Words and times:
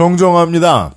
정정합니다. 0.00 0.94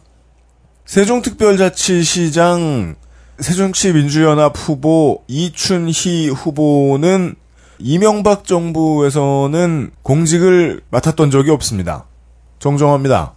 세종특별자치시장 0.86 2.96
새정치 3.38 3.92
민주연합 3.92 4.54
후보 4.56 5.26
이춘희 5.28 6.30
후보는 6.30 7.36
이명박 7.80 8.46
정부에서는 8.46 9.92
공직을 10.04 10.84
맡았던 10.90 11.32
적이 11.32 11.52
없습니다. 11.52 12.08
정정합니다. 12.60 13.36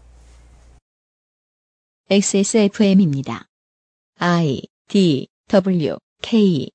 XSFM입니다. 2.11 3.47
I 4.21 4.63
D 4.89 5.27
W 5.49 5.97
K 6.23 6.71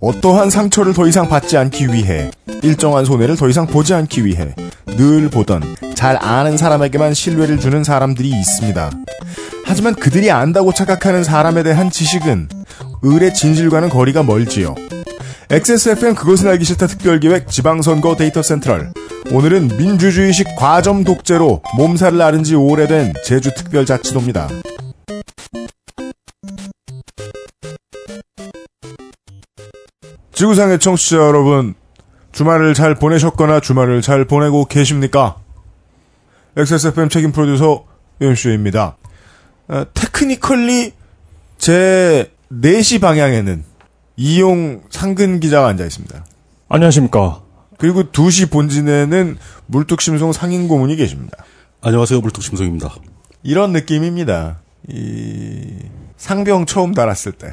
어떠한 0.00 0.48
상처를 0.50 0.94
더 0.94 1.06
이상 1.06 1.28
받지 1.28 1.56
않기 1.56 1.92
위해 1.92 2.30
일정한 2.62 3.04
손해를 3.04 3.36
더 3.36 3.48
이상 3.48 3.66
보지 3.66 3.92
않기 3.94 4.24
위해 4.24 4.54
늘 4.96 5.28
보던 5.28 5.62
잘 5.94 6.16
아는 6.20 6.56
사람에게만 6.56 7.12
신뢰를 7.14 7.60
주는 7.60 7.84
사람들이 7.84 8.28
있습니다. 8.28 8.90
하지만 9.64 9.94
그들이 9.94 10.30
안다고 10.30 10.72
착각하는 10.72 11.22
사람에 11.22 11.62
대한 11.62 11.90
지식은 11.90 12.48
을의 13.04 13.34
진실과는 13.34 13.90
거리가 13.90 14.22
멀지요. 14.22 14.74
XSFM 15.50 16.14
그것은 16.14 16.48
알기 16.48 16.64
싫다 16.64 16.86
특별기획 16.86 17.48
지방선거 17.48 18.16
데이터 18.16 18.42
센트럴. 18.42 18.92
오늘은 19.32 19.76
민주주의식 19.76 20.46
과점 20.56 21.04
독재로 21.04 21.62
몸살을 21.76 22.20
앓은 22.20 22.44
지 22.44 22.54
오래된 22.54 23.14
제주특별자치도입니다. 23.24 24.48
지구상의 30.40 30.78
청취자 30.78 31.18
여러분, 31.18 31.74
주말을 32.32 32.72
잘 32.72 32.94
보내셨거나 32.94 33.60
주말을 33.60 34.00
잘 34.00 34.24
보내고 34.24 34.64
계십니까? 34.64 35.36
XSFM 36.56 37.10
책임 37.10 37.30
프로듀서 37.30 37.84
윤슈입니다. 38.22 38.96
어, 39.68 39.84
테크니컬리 39.92 40.92
제 41.58 42.32
4시 42.50 43.02
방향에는 43.02 43.64
이용 44.16 44.80
상근 44.88 45.40
기자가 45.40 45.68
앉아 45.68 45.84
있습니다. 45.84 46.24
안녕하십니까. 46.70 47.42
그리고 47.76 48.04
2시 48.04 48.50
본진에는 48.50 49.36
물뚝심송 49.66 50.32
상인 50.32 50.68
고문이 50.68 50.96
계십니다. 50.96 51.44
안녕하세요, 51.82 52.18
물뚝심송입니다. 52.18 52.88
이런 53.42 53.72
느낌입니다. 53.72 54.60
이 54.88 55.80
상병 56.16 56.64
처음 56.64 56.94
달았을 56.94 57.32
때 57.32 57.52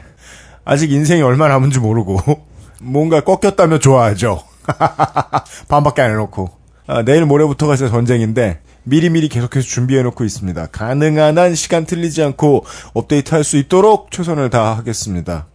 아직 0.63 0.93
인생이 0.93 1.21
얼마 1.21 1.49
남은지 1.49 1.79
모르고 1.79 2.47
뭔가 2.81 3.21
꺾였다면 3.21 3.79
좋아하죠. 3.79 4.43
반밖에 5.67 6.01
안 6.01 6.11
해놓고 6.11 6.49
아, 6.87 7.03
내일 7.03 7.25
모레부터가 7.25 7.75
이제 7.75 7.89
전쟁인데 7.89 8.61
미리미리 8.83 9.27
계속해서 9.27 9.67
준비해놓고 9.67 10.23
있습니다. 10.23 10.67
가능한 10.67 11.37
한 11.37 11.55
시간 11.55 11.85
틀리지 11.85 12.23
않고 12.23 12.65
업데이트할 12.93 13.43
수 13.43 13.57
있도록 13.57 14.11
최선을 14.11 14.49
다하겠습니다. 14.49 15.47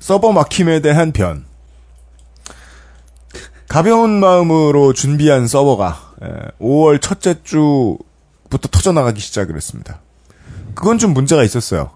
서버 0.00 0.32
막힘에 0.32 0.80
대한 0.80 1.12
변. 1.12 1.44
가벼운 3.68 4.18
마음으로 4.18 4.92
준비한 4.92 5.46
서버가 5.46 6.14
5월 6.60 7.00
첫째 7.00 7.42
주부터 7.42 8.68
터져나가기 8.70 9.20
시작을 9.20 9.56
했습니다. 9.56 10.00
그건 10.74 10.98
좀 10.98 11.14
문제가 11.14 11.44
있었어요. 11.44 11.92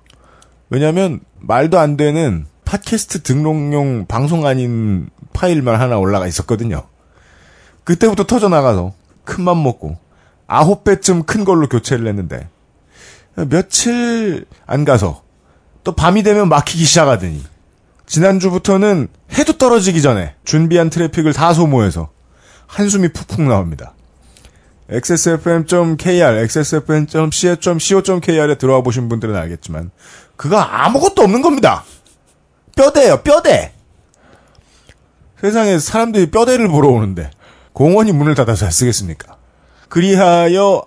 왜냐하면 0.70 1.20
말도 1.41 1.78
안 1.78 1.97
되는 1.97 2.47
팟캐스트 2.67 3.22
등록용 3.22 4.05
방송 4.06 4.45
아닌 4.45 5.09
파일만 5.33 5.81
하나 5.81 5.97
올라가 5.97 6.27
있었거든요. 6.27 6.83
그때부터 7.84 8.25
터져나가서 8.25 8.92
큰 9.25 9.45
맘 9.45 9.62
먹고 9.62 9.97
아홉 10.47 10.84
배쯤 10.84 11.22
큰 11.25 11.44
걸로 11.44 11.69
교체를 11.69 12.06
했는데 12.06 12.48
며칠 13.48 14.44
안 14.67 14.84
가서 14.84 15.22
또 15.84 15.94
밤이 15.94 16.22
되면 16.22 16.49
막히기 16.49 16.84
시작하더니 16.84 17.43
지난주부터는 18.06 19.09
해도 19.33 19.53
떨어지기 19.59 20.03
전에 20.03 20.34
준비한 20.44 20.91
트래픽을 20.91 21.33
다 21.33 21.53
소모해서 21.54 22.10
한숨이 22.66 23.12
푹푹 23.12 23.43
나옵니다. 23.43 23.94
xsfm.kr, 24.88 26.47
xsfm.co.kr에 26.48 27.59
들어와 28.59 28.83
보신 28.83 29.09
분들은 29.09 29.34
알겠지만 29.34 29.91
그거 30.37 30.59
아무것도 30.59 31.22
없는 31.22 31.43
겁니다. 31.43 31.84
뼈대예요, 32.76 33.22
뼈대. 33.22 33.72
세상에 35.41 35.78
사람들이 35.78 36.31
뼈대를 36.31 36.69
보러 36.69 36.88
오는데 36.88 37.31
공원이 37.72 38.12
문을 38.12 38.34
닫아서 38.34 38.70
쓰겠습니까? 38.70 39.37
그리하여 39.88 40.82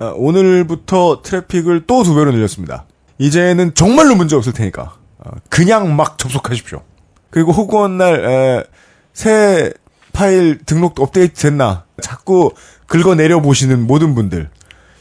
어, 0.00 0.12
오늘부터 0.16 1.22
트래픽을 1.22 1.86
또 1.86 2.02
두 2.02 2.14
배로 2.14 2.32
늘렸습니다. 2.32 2.86
이제는 3.18 3.74
정말로 3.74 4.16
문제 4.16 4.34
없을 4.36 4.52
테니까 4.52 4.94
어, 5.18 5.30
그냥 5.48 5.94
막 5.94 6.18
접속하십시오. 6.18 6.82
그리고 7.30 7.52
혹은 7.52 7.98
날새 7.98 9.72
파일 10.12 10.58
등록 10.64 11.00
업데이트 11.00 11.42
됐나 11.42 11.84
자꾸 12.00 12.52
긁어내려 12.86 13.40
보시는 13.40 13.86
모든 13.86 14.14
분들 14.14 14.50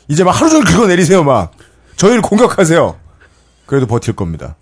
이제 0.08 0.24
막 0.24 0.32
하루 0.32 0.50
종일 0.50 0.66
긁어내리세요 0.66 1.24
막 1.24 1.52
저희를 1.96 2.22
공격하세요. 2.22 2.98
그래도 3.66 3.88
버틸 3.88 4.16
겁니다. 4.16 4.56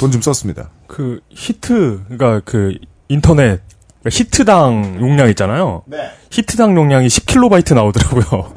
돈 0.00 0.10
좀 0.10 0.20
썼습니다. 0.22 0.70
그 0.86 1.20
히트 1.30 2.00
그러니까 2.08 2.40
그 2.44 2.74
인터넷 3.08 3.60
그러니까 4.02 4.10
히트당 4.10 4.96
용량 5.00 5.28
있잖아요. 5.30 5.82
네. 5.86 5.98
히트당 6.30 6.76
용량이 6.76 7.06
10kB 7.08 7.74
나오더라고요. 7.74 8.52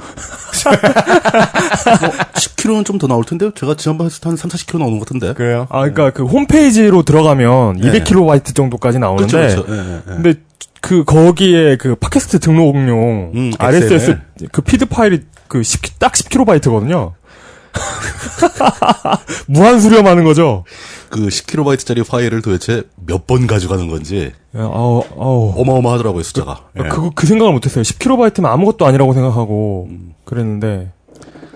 10kg는 2.33 2.85
좀 2.85 2.97
더 2.97 3.07
나올 3.07 3.23
텐데요? 3.25 3.51
제가 3.51 3.75
지난번에 3.75 4.07
했을 4.07 4.21
때한 4.21 4.37
3, 4.37 4.49
40kg 4.49 4.79
나오는 4.79 4.97
것 4.99 5.05
같은데. 5.07 5.33
그래요? 5.33 5.67
아, 5.69 5.79
그러니까 5.81 6.11
그 6.11 6.23
홈페이지로 6.25 7.03
들어가면 7.03 7.77
네. 7.77 7.91
200kB 8.03 8.55
정도까지 8.55 8.99
나오는데 8.99 9.31
그렇죠, 9.37 9.65
그렇죠. 9.65 9.75
예, 9.75 9.91
예, 9.91 9.95
예. 9.95 10.01
근데 10.15 10.33
그 10.81 11.03
거기에 11.03 11.75
그 11.77 11.95
팟캐스트 11.95 12.39
등록용 12.39 13.31
음, 13.35 13.51
RSS. 13.57 14.17
그 14.51 14.61
피드 14.61 14.85
파일이 14.85 15.21
그 15.47 15.61
10, 15.63 15.99
딱 15.99 16.13
10kB거든요. 16.13 17.13
무한 19.47 19.79
수렴하는 19.79 20.23
거죠. 20.23 20.63
그 21.09 21.27
10kb짜리 21.27 22.07
파일을 22.07 22.41
도대체 22.41 22.83
몇 23.05 23.25
번 23.27 23.47
가져가는 23.47 23.87
건지 23.87 24.31
야, 24.55 24.61
아우, 24.61 25.03
아우. 25.17 25.53
어마어마하더라고요, 25.57 26.21
숫자가. 26.23 26.67
예. 26.77 26.83
그거 26.89 27.11
그 27.15 27.25
생각을 27.25 27.53
못했어요. 27.53 27.83
10kB면 27.83 28.45
아무것도 28.45 28.85
아니라고 28.85 29.13
생각하고 29.13 29.89
그랬는데 30.25 30.91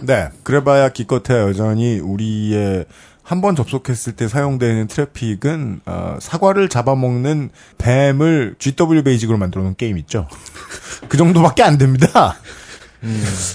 네. 0.04 0.30
그래봐야 0.44 0.90
기껏해야 0.90 1.42
여전히 1.48 2.00
우리의 2.00 2.86
한 3.22 3.42
번 3.42 3.56
접속했을 3.56 4.14
때 4.14 4.28
사용되는 4.28 4.88
트래픽은 4.88 5.82
어, 5.86 6.18
사과를 6.20 6.68
잡아먹는 6.68 7.52
뱀을 7.78 8.56
GW 8.58 9.04
베이직으로 9.04 9.38
만들어 9.38 9.62
놓은 9.62 9.76
게임 9.78 10.00
있죠. 10.00 10.28
그 11.10 11.16
정도밖에 11.18 11.62
안 11.62 11.78
됩니다. 11.78 12.38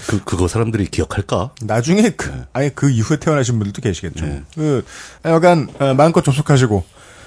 그, 0.08 0.24
그거 0.24 0.48
사람들이 0.48 0.86
기억할까? 0.86 1.50
나중에 1.62 2.10
그 2.10 2.32
아예 2.52 2.70
그 2.70 2.90
이후에 2.90 3.18
태어나신 3.18 3.58
분들도 3.58 3.82
계시겠죠. 3.82 4.24
네. 4.24 4.42
그 4.54 4.84
약간 5.24 5.68
어, 5.78 5.94
마음껏 5.94 6.22
접속하시고 6.22 6.84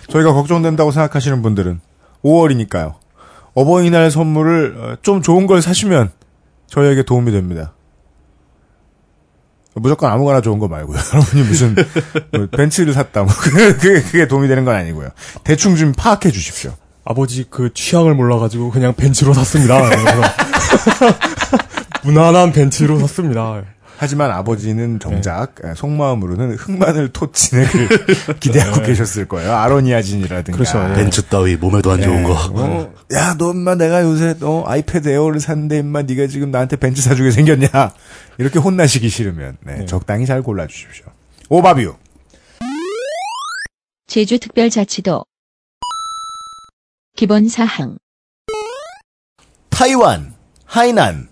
저희가 0.09 0.33
걱정된다고 0.33 0.91
생각하시는 0.91 1.41
분들은 1.41 1.79
5월이니까요. 2.23 2.95
어버이날 3.53 4.11
선물을 4.11 4.77
어, 4.77 4.97
좀 5.01 5.21
좋은 5.21 5.47
걸 5.47 5.61
사시면 5.61 6.11
저희에게 6.67 7.03
도움이 7.03 7.31
됩니다. 7.31 7.73
무조건 9.75 10.11
아무거나 10.11 10.41
좋은 10.41 10.57
거 10.59 10.67
말고요. 10.67 10.97
여러분이 11.13 11.43
무슨 11.43 11.75
뭐 12.31 12.47
벤츠를 12.47 12.93
샀다. 12.93 13.23
뭐 13.23 13.33
그게, 13.33 13.73
그게, 13.73 14.01
그게 14.01 14.27
도움이 14.27 14.47
되는 14.47 14.65
건 14.65 14.75
아니고요. 14.75 15.09
대충 15.43 15.75
좀 15.75 15.93
파악해 15.93 16.31
주십시오. 16.31 16.73
아버지 17.05 17.45
그 17.49 17.73
취향을 17.73 18.15
몰라가지고 18.15 18.71
그냥 18.71 18.93
벤츠로 18.93 19.33
샀습니다. 19.33 19.79
무난한 22.03 22.51
벤츠로 22.51 22.99
샀습니다. 22.99 23.63
하지만 23.99 24.29
아버지는 24.29 24.99
정작 24.99 25.55
에, 25.63 25.73
속마음으로는 25.73 26.53
흑마늘 26.55 27.11
톳 27.13 27.33
진액을 27.33 27.89
기대하고 28.39 28.83
계셨을 28.83 29.27
거예요. 29.27 29.51
아로니아진이라든가. 29.55 30.55
그렇죠, 30.55 30.87
예. 30.91 30.93
벤츠 30.93 31.23
따위 31.23 31.55
몸에도 31.55 31.91
안 31.91 32.01
좋은 32.03 32.23
거. 32.23 32.33
어, 32.53 32.93
야, 33.13 33.35
너 33.39 33.49
엄마 33.49 33.73
내가 33.73 34.03
요새 34.03 34.35
너 34.39 34.63
아이패드 34.67 35.09
에어를 35.09 35.39
샀는데 35.39 35.79
임마 35.79 36.03
네가 36.03 36.27
지금 36.27 36.51
나한테 36.51 36.75
벤츠 36.75 37.01
사주게 37.01 37.31
생겼냐? 37.31 37.67
이렇게 38.37 38.59
혼나시기 38.59 39.09
싫으면 39.09 39.57
네, 39.65 39.85
적당히 39.87 40.27
잘 40.27 40.43
골라 40.43 40.67
주십시오. 40.67 41.05
오바뷰. 41.49 41.95
제주특별자치도 44.05 45.25
기본 47.15 47.49
사항 47.49 47.97
타이완, 49.71 50.33
하이난, 50.65 51.27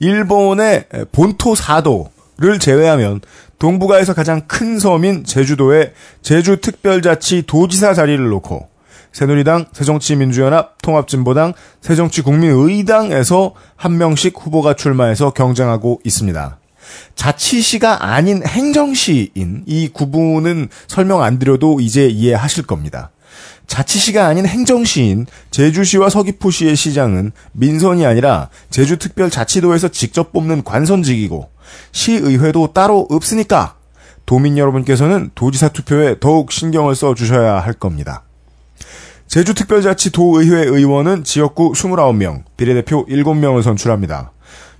일본의 0.00 0.86
본토 1.12 1.54
사도를 1.54 2.58
제외하면 2.60 3.20
동북아에서 3.58 4.14
가장 4.14 4.42
큰 4.46 4.78
섬인 4.78 5.24
제주도에 5.24 5.92
제주특별자치 6.22 7.44
도지사 7.46 7.94
자리를 7.94 8.28
놓고 8.28 8.68
새누리당, 9.12 9.66
새정치민주연합, 9.72 10.82
통합진보당, 10.82 11.54
새정치국민의당에서 11.80 13.54
한 13.76 13.96
명씩 13.96 14.34
후보가 14.36 14.74
출마해서 14.74 15.30
경쟁하고 15.30 16.00
있습니다. 16.04 16.58
자치시가 17.14 18.12
아닌 18.12 18.44
행정시인 18.44 19.62
이 19.66 19.88
구분은 19.88 20.68
설명 20.88 21.22
안 21.22 21.38
드려도 21.38 21.80
이제 21.80 22.06
이해하실 22.06 22.66
겁니다. 22.66 23.10
자치시가 23.66 24.26
아닌 24.26 24.46
행정시인 24.46 25.26
제주시와 25.50 26.10
서귀포시의 26.10 26.76
시장은 26.76 27.32
민선이 27.52 28.04
아니라 28.06 28.48
제주특별자치도에서 28.70 29.88
직접 29.88 30.32
뽑는 30.32 30.64
관선직이고 30.64 31.48
시의회도 31.92 32.72
따로 32.72 33.06
없으니까 33.10 33.76
도민 34.26 34.56
여러분께서는 34.58 35.30
도지사 35.34 35.68
투표에 35.68 36.16
더욱 36.20 36.52
신경을 36.52 36.94
써 36.94 37.14
주셔야 37.14 37.60
할 37.60 37.74
겁니다. 37.74 38.22
제주특별자치도의회 39.28 40.64
의원은 40.66 41.24
지역구 41.24 41.72
29명, 41.72 42.44
비례대표 42.56 43.06
7명을 43.06 43.62
선출합니다. 43.62 44.32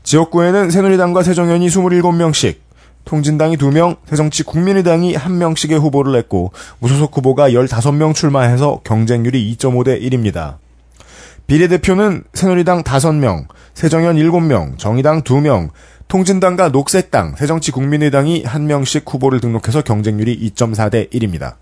지역구에는 0.03 0.71
새누리당과 0.71 1.23
새정연이 1.23 1.67
27명씩, 1.69 2.57
통진당이 3.05 3.57
2명, 3.57 3.97
새정치 4.07 4.43
국민의당이 4.45 5.15
1명씩의 5.15 5.79
후보를 5.81 6.13
냈고 6.13 6.53
무소속 6.79 7.17
후보가 7.17 7.51
15명 7.51 8.15
출마해서 8.15 8.81
경쟁률이 8.85 9.55
2.5대 9.57 10.01
1입니다. 10.03 10.57
비례대표는 11.47 12.25
새누리당 12.33 12.83
5명, 12.83 13.47
새정연 13.75 14.17
7명, 14.17 14.79
정의당 14.79 15.23
2명, 15.23 15.71
통진당과 16.09 16.69
녹색당, 16.69 17.37
새정치 17.37 17.73
국민의당이 17.73 18.45
1명씩 18.45 19.11
후보를 19.11 19.41
등록해서 19.41 19.83
경쟁률이 19.83 20.51
2.4대 20.51 21.11
1입니다. 21.13 21.57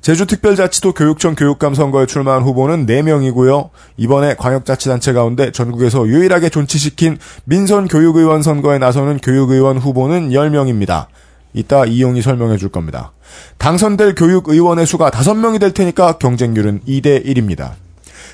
제주특별자치도 0.00 0.92
교육청 0.92 1.34
교육감 1.34 1.74
선거에 1.74 2.06
출마한 2.06 2.42
후보는 2.42 2.86
4명이고요. 2.86 3.70
이번에 3.96 4.34
광역자치단체 4.36 5.12
가운데 5.12 5.50
전국에서 5.50 6.06
유일하게 6.06 6.48
존치시킨 6.48 7.18
민선 7.44 7.88
교육의원 7.88 8.42
선거에 8.42 8.78
나서는 8.78 9.18
교육의원 9.18 9.78
후보는 9.78 10.30
10명입니다. 10.30 11.06
이따 11.54 11.84
이용이 11.84 12.22
설명해 12.22 12.58
줄 12.58 12.68
겁니다. 12.68 13.12
당선될 13.58 14.14
교육의원의 14.14 14.86
수가 14.86 15.10
5명이 15.10 15.58
될 15.58 15.72
테니까 15.72 16.18
경쟁률은 16.18 16.82
2대 16.86 17.24
1입니다. 17.24 17.72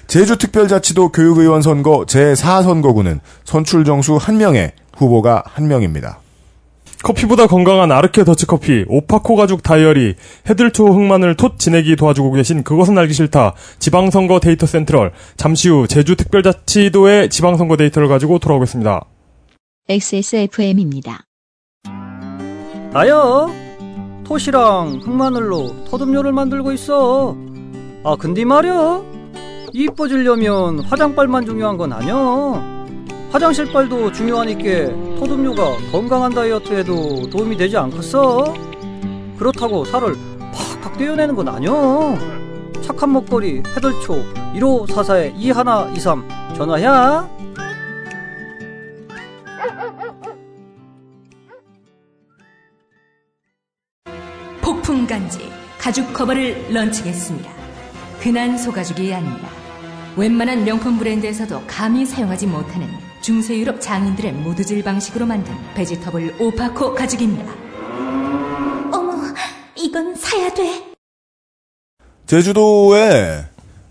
제주특별자치도 0.08 1.10
교육의원 1.10 1.62
선거 1.62 2.04
제4선거구는 2.06 3.20
선출 3.44 3.84
정수 3.84 4.18
1명에 4.18 4.72
후보가 4.96 5.44
1명입니다. 5.54 6.16
커피보다 7.02 7.46
건강한 7.46 7.90
아르케 7.90 8.24
더치커피, 8.24 8.86
오파코 8.88 9.36
가죽 9.36 9.62
다이어리, 9.62 10.14
헤들투 10.48 10.86
흑마늘 10.86 11.36
톳 11.36 11.58
지내기 11.58 11.96
도와주고 11.96 12.32
계신 12.32 12.62
그것은 12.62 12.96
알기 12.98 13.12
싫다. 13.12 13.54
지방선거 13.78 14.40
데이터 14.40 14.66
센트럴. 14.66 15.12
잠시 15.36 15.68
후 15.68 15.86
제주특별자치도의 15.88 17.30
지방선거 17.30 17.76
데이터를 17.76 18.08
가지고 18.08 18.38
돌아오겠습니다. 18.38 19.04
XSFM입니다. 19.88 21.24
나야 22.92 23.46
톳이랑 24.24 25.00
흑마늘로 25.02 25.84
톳음료를 25.86 26.32
만들고 26.32 26.72
있어 26.72 27.34
아 28.04 28.16
근데 28.16 28.44
말이야 28.44 29.02
이뻐지려면 29.72 30.80
화장빨만 30.80 31.46
중요한 31.46 31.78
건 31.78 31.94
아니야 31.94 32.81
화장실빨도 33.32 34.12
중요하니까 34.12 34.90
톳음료가 35.18 35.90
건강한 35.90 36.32
다이어트에도 36.32 37.30
도움이 37.30 37.56
되지 37.56 37.78
않겠어? 37.78 38.54
그렇다고 39.38 39.86
살을 39.86 40.14
팍팍 40.82 40.98
떼어내는 40.98 41.34
건 41.34 41.48
아니야 41.48 41.72
착한 42.82 43.10
먹거리 43.12 43.62
해들초 43.74 44.22
1544에 44.54 45.32
2123 45.34 46.28
전화야 46.56 47.28
폭풍 54.60 55.06
간지 55.06 55.50
가죽 55.78 56.12
커버를 56.12 56.66
런칭했습니다. 56.72 57.50
흔한 58.20 58.58
소가죽이 58.58 59.12
아닙니다. 59.12 59.48
웬만한 60.16 60.64
명품 60.64 60.98
브랜드에서도 60.98 61.62
감히 61.66 62.04
사용하지 62.04 62.46
못하는 62.46 62.86
중세 63.22 63.56
유럽 63.56 63.80
장인들의 63.80 64.32
모두질 64.32 64.82
방식으로 64.82 65.26
만든 65.26 65.54
베지터블 65.74 66.34
오파코 66.40 66.92
가죽입니다. 66.92 67.52
어머, 68.92 69.12
이건 69.76 70.16
사야 70.16 70.52
돼. 70.52 70.92
제주도에 72.26 73.44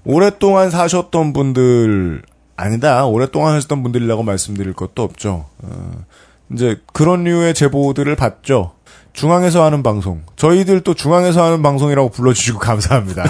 오랫동안 0.04 0.70
사셨던 0.70 1.32
분들 1.32 2.24
아니다. 2.58 3.06
오랫동안 3.06 3.56
하셨던 3.56 3.84
분들이라고 3.84 4.22
말씀드릴 4.24 4.74
것도 4.74 5.02
없죠. 5.02 5.46
어, 5.64 6.06
이제 6.52 6.82
그런 6.92 7.24
류의 7.24 7.54
제보들을 7.54 8.14
받죠. 8.18 8.74
중앙에서 9.14 9.64
하는 9.64 9.84
방송. 9.84 10.22
저희들 10.36 10.82
또 10.82 10.94
중앙에서 10.94 11.44
하는 11.46 11.62
방송이라고 11.62 12.10
불러주시고 12.10 12.60
감사합니다. 12.60 13.24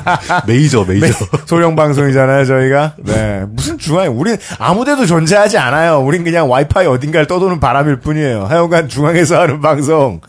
메이저, 0.46 0.84
메이저. 0.84 1.08
소형 1.46 1.76
방송이잖아요, 1.76 2.44
저희가. 2.44 2.94
네. 2.98 3.44
무슨 3.48 3.78
중앙, 3.78 4.18
우린 4.18 4.36
아무데도 4.58 5.06
존재하지 5.06 5.58
않아요. 5.58 6.00
우린 6.00 6.24
그냥 6.24 6.50
와이파이 6.50 6.86
어딘가를 6.86 7.26
떠도는 7.26 7.60
바람일 7.60 8.00
뿐이에요. 8.00 8.44
하여간 8.44 8.88
중앙에서 8.88 9.40
하는 9.40 9.60
방송. 9.60 10.20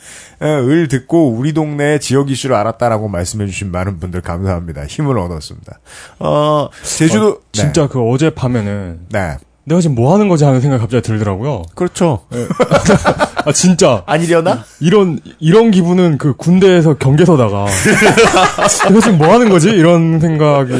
예, 0.42 0.46
을 0.46 0.88
듣고 0.88 1.32
우리 1.32 1.52
동네 1.52 1.98
지역 1.98 2.30
이슈를 2.30 2.56
알았다라고 2.56 3.08
말씀해주신 3.08 3.72
많은 3.72 4.00
분들 4.00 4.22
감사합니다. 4.22 4.86
힘을 4.86 5.18
얻었습니다. 5.18 5.80
어, 6.20 6.70
제주도. 6.84 7.30
어, 7.30 7.38
진짜 7.52 7.88
그 7.88 8.00
어제 8.08 8.30
밤에는 8.30 9.00
네. 9.10 9.38
네. 9.68 9.74
내가 9.74 9.82
지금 9.82 9.96
뭐 9.96 10.14
하는 10.14 10.30
거지 10.30 10.46
하는 10.46 10.62
생각이 10.62 10.82
갑자기 10.82 11.04
들더라고요. 11.04 11.64
그렇죠. 11.76 12.22
아 13.46 13.52
진짜 13.52 14.04
아니려나? 14.06 14.64
이런 14.80 15.20
이런 15.40 15.72
기분은 15.72 16.18
그 16.18 16.36
군대에서 16.36 16.96
경계서다가 16.96 17.66
내가 18.88 19.00
지금 19.02 19.18
뭐 19.18 19.32
하는 19.34 19.50
거지 19.50 19.70
이런 19.70 20.20
생각이 20.20 20.72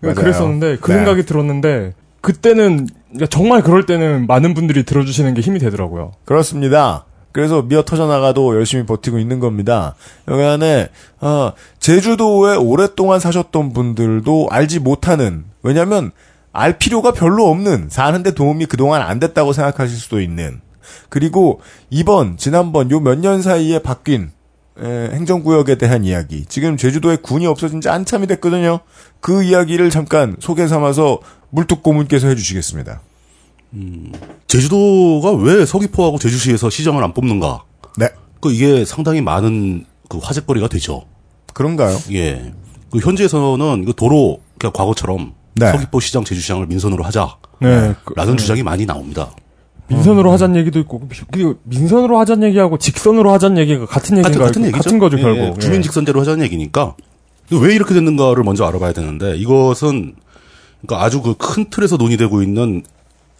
맞아요. 0.00 0.14
그랬었는데 0.14 0.78
그 0.80 0.92
네. 0.92 0.98
생각이 0.98 1.24
들었는데 1.24 1.92
그때는 2.22 2.86
그러니까 3.10 3.26
정말 3.26 3.62
그럴 3.62 3.86
때는 3.86 4.26
많은 4.26 4.54
분들이 4.54 4.84
들어주시는 4.84 5.34
게 5.34 5.42
힘이 5.42 5.58
되더라고요. 5.58 6.12
그렇습니다. 6.24 7.04
그래서 7.32 7.60
미어 7.60 7.82
터져나가도 7.82 8.56
열심히 8.56 8.86
버티고 8.86 9.18
있는 9.18 9.40
겁니다. 9.40 9.94
여기 10.26 10.42
안에, 10.42 10.88
어, 11.20 11.52
제주도에 11.78 12.56
오랫동안 12.56 13.20
사셨던 13.20 13.74
분들도 13.74 14.48
알지 14.50 14.80
못하는, 14.80 15.44
왜냐면, 15.62 16.12
알 16.56 16.78
필요가 16.78 17.12
별로 17.12 17.48
없는, 17.50 17.88
사는데 17.90 18.32
도움이 18.34 18.66
그동안 18.66 19.02
안 19.02 19.18
됐다고 19.20 19.52
생각하실 19.52 19.96
수도 19.98 20.20
있는, 20.20 20.60
그리고 21.08 21.60
이번, 21.90 22.36
지난번 22.36 22.90
요 22.90 23.00
몇 23.00 23.18
년 23.18 23.42
사이에 23.42 23.80
바뀐, 23.80 24.30
에, 24.78 25.10
행정구역에 25.12 25.76
대한 25.78 26.04
이야기. 26.04 26.44
지금 26.46 26.76
제주도에 26.76 27.16
군이 27.16 27.46
없어진 27.46 27.80
지 27.80 27.88
한참이 27.88 28.26
됐거든요. 28.26 28.80
그 29.20 29.42
이야기를 29.42 29.90
잠깐 29.90 30.36
소개 30.38 30.66
삼아서 30.68 31.20
물뚝 31.50 31.82
고문께서 31.82 32.28
해주시겠습니다. 32.28 33.00
제주도가 34.46 35.32
왜 35.32 35.66
서귀포하고 35.66 36.18
제주시에서 36.18 36.70
시장을 36.70 37.02
안 37.02 37.12
뽑는가? 37.12 37.64
네. 37.98 38.08
그 38.40 38.52
이게 38.52 38.84
상당히 38.84 39.20
많은 39.20 39.84
그 40.08 40.18
화제거리가 40.18 40.68
되죠. 40.68 41.04
그런가요? 41.52 41.96
예. 42.12 42.52
그 42.90 42.98
현지에서는 42.98 43.84
그 43.84 43.92
도로 43.94 44.40
그냥 44.58 44.72
과거처럼 44.72 45.34
네. 45.56 45.72
서귀포 45.72 46.00
시장 46.00 46.24
제주시장을 46.24 46.66
민선으로 46.66 47.02
하자라는 47.04 47.36
네. 47.60 47.94
그- 48.04 48.36
주장이 48.36 48.62
많이 48.62 48.86
나옵니다. 48.86 49.30
민선으로 49.88 50.30
하자는 50.32 50.56
얘기도 50.56 50.78
있고 50.80 51.08
그 51.30 51.60
민선으로 51.64 52.18
하자는 52.18 52.48
얘기하고 52.48 52.76
직선으로 52.76 53.30
하자는 53.32 53.58
얘기가 53.58 53.86
같은 53.86 54.18
얘기인가요? 54.18 54.32
같은, 54.32 54.46
같은 54.46 54.62
얘기죠. 54.64 54.76
같은 54.82 54.98
거죠 54.98 55.18
예, 55.18 55.22
결국. 55.22 55.40
예. 55.42 55.52
예. 55.54 55.58
주민 55.60 55.82
직선제로 55.82 56.20
하자는 56.20 56.44
얘기니까 56.44 56.96
왜 57.52 57.74
이렇게 57.74 57.94
됐는가를 57.94 58.42
먼저 58.42 58.64
알아봐야 58.64 58.92
되는데 58.92 59.36
이것은 59.36 60.16
그러니까 60.82 61.04
아주 61.06 61.22
그 61.22 61.34
큰 61.34 61.70
틀에서 61.70 61.96
논의되고 61.96 62.42
있는 62.42 62.82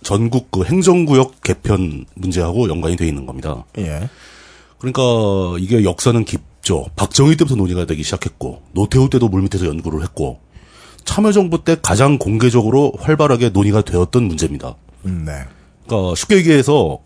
전국 0.04 0.52
그 0.52 0.62
행정구역 0.64 1.42
개편 1.42 2.04
문제하고 2.14 2.68
연관이 2.68 2.96
돼 2.96 3.08
있는 3.08 3.26
겁니다. 3.26 3.64
예. 3.78 4.08
그러니까 4.78 5.02
이게 5.58 5.82
역사는 5.82 6.24
깊죠. 6.24 6.86
박정희 6.94 7.36
때부터 7.36 7.56
논의가 7.56 7.86
되기 7.86 8.04
시작했고 8.04 8.62
노태우 8.72 9.10
때도 9.10 9.28
물밑에서 9.28 9.66
연구를 9.66 10.02
했고 10.02 10.38
참여정부 11.06 11.64
때 11.64 11.76
가장 11.80 12.18
공개적으로 12.18 12.92
활발하게 12.98 13.48
논의가 13.50 13.80
되었던 13.80 14.24
문제입니다. 14.24 14.74
음, 15.06 15.24
네. 15.24 15.32
그러니까 15.86 16.14
쉽게 16.14 16.36
얘기해서 16.36 16.98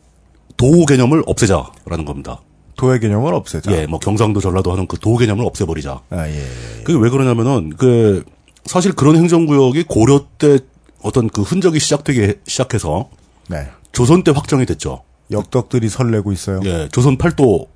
도 0.57 0.87
개념을 0.87 1.23
없애자라는 1.27 2.05
겁니다. 2.05 2.41
도의 2.77 2.99
개념을 2.99 3.35
없애자. 3.35 3.71
예, 3.73 3.87
뭐 3.87 4.01
경상도 4.01 4.41
전라도 4.41 4.73
하는 4.73 4.87
그도 4.87 5.17
개념을 5.17 5.45
없애버리자. 5.45 6.01
아, 6.11 6.29
예, 6.29 6.35
예. 6.35 6.83
그게 6.83 6.99
왜 6.99 7.11
그러냐면은 7.11 7.71
그 7.77 8.25
사실 8.65 8.93
그런 8.93 9.17
행정구역이 9.17 9.85
고려 9.85 10.25
때 10.39 10.59
어떤 11.03 11.29
그 11.29 11.43
흔적이 11.43 11.79
시작되기 11.79 12.35
시작해서 12.47 13.11
네. 13.49 13.69
조선 13.93 14.25
때 14.25 14.33
확정이 14.33 14.65
됐죠. 14.65 15.03
역덕들이 15.31 15.89
설레고 15.89 16.33
있어요. 16.33 16.61
예, 16.65 16.89
조선 16.91 17.19
팔도로 17.19 17.67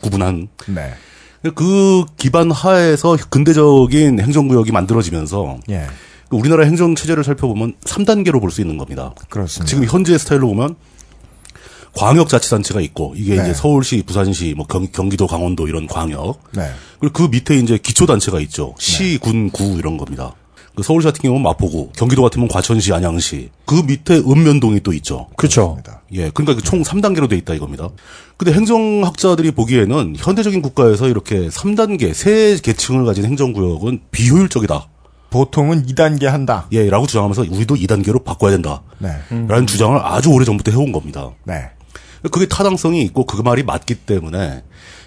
구분한. 0.00 0.48
네. 0.68 0.92
그 1.54 2.04
기반 2.16 2.50
하에서 2.50 3.16
근대적인 3.30 4.20
행정구역이 4.20 4.72
만들어지면서 4.72 5.58
예. 5.70 5.86
그 6.28 6.36
우리나라 6.36 6.64
행정 6.64 6.94
체제를 6.94 7.22
살펴보면 7.24 7.74
3단계로 7.84 8.40
볼 8.40 8.50
수 8.50 8.60
있는 8.60 8.76
겁니다. 8.78 9.14
그렇습니다. 9.28 9.68
지금 9.68 9.84
현재 9.84 10.16
스타일로 10.18 10.48
보면 10.48 10.76
광역자치단체가 11.94 12.80
있고 12.82 13.14
이게 13.16 13.36
네. 13.36 13.42
이제 13.42 13.54
서울시, 13.54 14.02
부산시, 14.02 14.54
뭐 14.56 14.66
경, 14.66 14.86
경기도, 14.92 15.26
강원도 15.26 15.66
이런 15.66 15.86
광역 15.86 16.40
네. 16.52 16.70
그리고 17.00 17.12
그 17.12 17.28
밑에 17.30 17.56
이제 17.56 17.78
기초단체가 17.78 18.40
있죠. 18.40 18.74
시, 18.78 19.18
군, 19.18 19.50
구 19.50 19.76
이런 19.78 19.96
겁니다. 19.96 20.34
그 20.76 20.82
서울시 20.82 21.06
같은 21.06 21.22
경우는 21.22 21.42
마포구, 21.42 21.90
경기도 21.96 22.22
같으면 22.22 22.48
과천시, 22.48 22.92
안양시. 22.92 23.48
그 23.64 23.82
밑에 23.86 24.18
읍면동이 24.18 24.80
또 24.80 24.92
있죠. 24.92 25.26
그렇죠. 25.34 25.76
그렇습니다. 25.76 26.02
예, 26.12 26.30
그러니까 26.30 26.54
그총 26.54 26.82
3단계로 26.82 27.30
돼 27.30 27.36
있다 27.36 27.54
이겁니다. 27.54 27.88
근데 28.36 28.52
행정학자들이 28.52 29.52
보기에는 29.52 30.14
현대적인 30.18 30.60
국가에서 30.60 31.08
이렇게 31.08 31.48
3단계, 31.48 32.12
세 32.12 32.58
계층을 32.62 33.06
가진 33.06 33.24
행정구역은 33.24 34.02
비효율적이다. 34.10 34.88
보통은 35.30 35.86
2단계 35.86 36.26
한다. 36.26 36.68
예, 36.72 36.88
라고 36.90 37.06
주장하면서 37.06 37.46
우리도 37.50 37.74
2단계로 37.74 38.22
바꿔야 38.22 38.52
된다. 38.52 38.82
네. 38.98 39.08
라는 39.30 39.66
주장을 39.66 39.98
아주 40.02 40.28
오래 40.30 40.44
전부터 40.44 40.70
해온 40.70 40.92
겁니다. 40.92 41.30
네. 41.44 41.70
그게 42.30 42.46
타당성이 42.46 43.02
있고 43.02 43.24
그 43.24 43.40
말이 43.40 43.62
맞기 43.62 43.94
때문에 43.94 44.62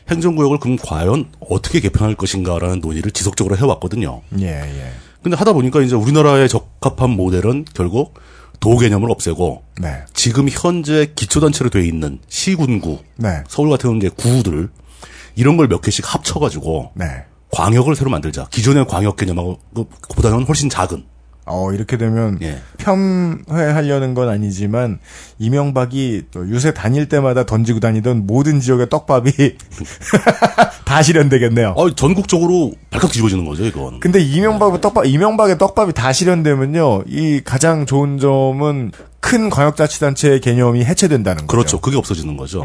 행정구역을 0.10 0.60
그럼 0.60 0.78
과연 0.82 1.30
어떻게 1.40 1.80
개편할 1.80 2.16
것인가라는 2.16 2.80
논의를 2.80 3.12
지속적으로 3.12 3.56
해왔거든요. 3.58 4.22
예, 4.40 4.48
예. 4.48 4.92
근데 5.24 5.36
하다 5.38 5.54
보니까 5.54 5.82
이제 5.82 5.96
우리나라에 5.96 6.48
적합한 6.48 7.10
모델은 7.12 7.66
결국 7.74 8.14
도 8.60 8.78
개념을 8.78 9.10
없애고 9.12 9.64
네. 9.82 10.04
지금 10.14 10.48
현재 10.50 11.12
기초단체로 11.16 11.70
돼 11.70 11.86
있는 11.86 12.20
시군구, 12.28 13.00
네. 13.18 13.44
서울 13.48 13.70
같은 13.70 13.84
경우는 13.90 14.06
이제 14.06 14.16
구들 14.16 14.70
이런 15.36 15.56
걸 15.58 15.68
몇 15.68 15.82
개씩 15.82 16.14
합쳐가지고 16.14 16.92
네. 16.96 17.06
광역을 17.52 17.96
새로 17.96 18.10
만들자. 18.12 18.48
기존의 18.52 18.86
광역 18.88 19.16
개념하고 19.16 19.60
보다는 20.16 20.44
훨씬 20.44 20.70
작은. 20.70 21.06
어, 21.50 21.74
이렇게 21.74 21.98
되면 21.98 22.38
예. 22.42 22.62
폄훼하려는 22.78 24.14
건 24.14 24.30
아니지만 24.30 25.00
이명박이 25.40 26.24
또 26.32 26.48
유세 26.48 26.74
다닐 26.74 27.10
때마다 27.10 27.46
던지고 27.46 27.80
다니던 27.80 28.26
모든 28.26 28.60
지역의 28.60 28.90
떡밥이 28.90 29.32
다 30.86 31.02
실현되겠네요. 31.02 31.74
어, 31.76 31.94
전국적으로 31.94 32.74
발칵 32.92 33.12
뒤집어지는 33.12 33.46
거죠, 33.46 33.66
이건. 33.66 34.00
근데 34.00 34.20
이명박의 34.20 34.82
떡밥, 34.82 35.06
이명박의 35.06 35.58
떡밥이 35.58 35.94
다 35.94 36.14
실현되면요, 36.14 37.04
이 37.08 37.42
가장 37.44 37.86
좋은 37.86 38.18
점은 38.18 38.92
큰 39.20 39.50
광역자치단체의 39.50 40.40
개념이 40.40 40.86
해체된다는 40.86 41.46
거죠. 41.46 41.48
그렇죠. 41.48 41.82
그게 41.82 41.98
없어지는 41.98 42.38
거죠. 42.38 42.64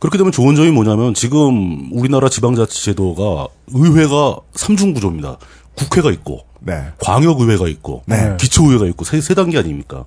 그렇게 0.00 0.18
되면 0.18 0.32
좋은 0.32 0.56
점이 0.56 0.70
뭐냐면 0.70 1.14
지금 1.14 1.90
우리나라 1.92 2.28
지방자치제도가 2.28 3.48
의회가 3.68 4.36
삼중 4.54 4.94
구조입니다. 4.94 5.36
국회가 5.76 6.10
있고 6.10 6.40
네. 6.64 6.84
광역의회가 6.98 7.68
있고 7.68 8.02
네. 8.06 8.36
기초의회가 8.38 8.86
있고 8.86 9.04
세, 9.04 9.20
세 9.20 9.34
단계 9.34 9.58
아닙니까? 9.58 10.04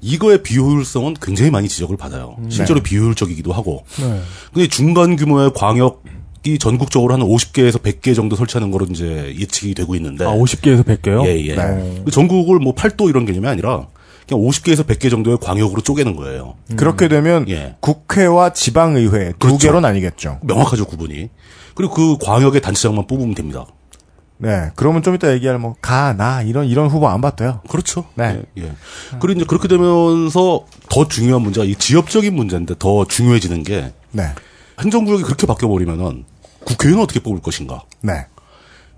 이거의 0.00 0.42
비효율성은 0.42 1.14
굉장히 1.20 1.50
많이 1.50 1.68
지적을 1.68 1.96
받아요. 1.96 2.36
실제로 2.48 2.80
비효율적이기도 2.80 3.52
하고. 3.52 3.84
네. 3.98 4.20
근데 4.52 4.68
중간 4.68 5.16
규모의 5.16 5.52
광역 5.54 6.02
이 6.44 6.58
전국적으로 6.58 7.12
한 7.12 7.20
50개에서 7.20 7.82
100개 7.82 8.14
정도 8.14 8.36
설치하는 8.36 8.70
거로 8.70 8.86
이제 8.88 9.34
예측이 9.36 9.74
되고 9.74 9.96
있는데. 9.96 10.24
아, 10.24 10.28
50개에서 10.28 10.84
100개요? 10.84 11.26
예, 11.26 11.44
예. 11.44 11.56
네. 11.56 12.02
그 12.04 12.12
전국을 12.12 12.60
뭐 12.60 12.72
팔도 12.72 13.08
이런 13.08 13.26
개념이 13.26 13.48
아니라 13.48 13.88
그냥 14.28 14.44
50개에서 14.44 14.86
100개 14.86 15.10
정도의 15.10 15.38
광역으로 15.40 15.80
쪼개는 15.80 16.14
거예요. 16.14 16.54
그렇게 16.76 17.08
되면 17.08 17.48
예. 17.48 17.74
국회와 17.80 18.52
지방의회 18.52 19.32
두 19.38 19.48
그렇죠. 19.48 19.58
개로 19.58 19.80
나뉘겠죠. 19.80 20.38
명확하죠, 20.42 20.84
구분이. 20.86 21.30
그리고 21.74 21.94
그 21.94 22.18
광역의 22.24 22.60
단체장만 22.60 23.06
뽑으면 23.06 23.34
됩니다. 23.34 23.66
네. 24.38 24.70
그러면 24.74 25.02
좀 25.02 25.14
이따 25.14 25.32
얘기할 25.32 25.58
뭐, 25.58 25.74
가, 25.80 26.12
나, 26.12 26.42
이런, 26.42 26.66
이런 26.66 26.88
후보 26.88 27.08
안 27.08 27.20
봤대요. 27.20 27.60
그렇죠. 27.68 28.04
네. 28.14 28.42
예. 28.58 28.62
예. 28.62 28.72
그리고 29.18 29.38
이제 29.38 29.44
그렇게 29.46 29.68
되면서 29.68 30.64
더 30.90 31.08
중요한 31.08 31.42
문제가 31.42 31.64
이 31.64 31.74
지역적인 31.74 32.34
문제인데 32.34 32.74
더 32.78 33.06
중요해지는 33.06 33.62
게 33.62 33.92
네. 34.12 34.24
행정구역이 34.80 35.22
그렇게 35.22 35.46
바뀌어버리면은 35.46 36.24
국회의원은 36.64 37.04
어떻게 37.04 37.20
뽑을 37.20 37.40
것인가. 37.40 37.82
네. 38.02 38.26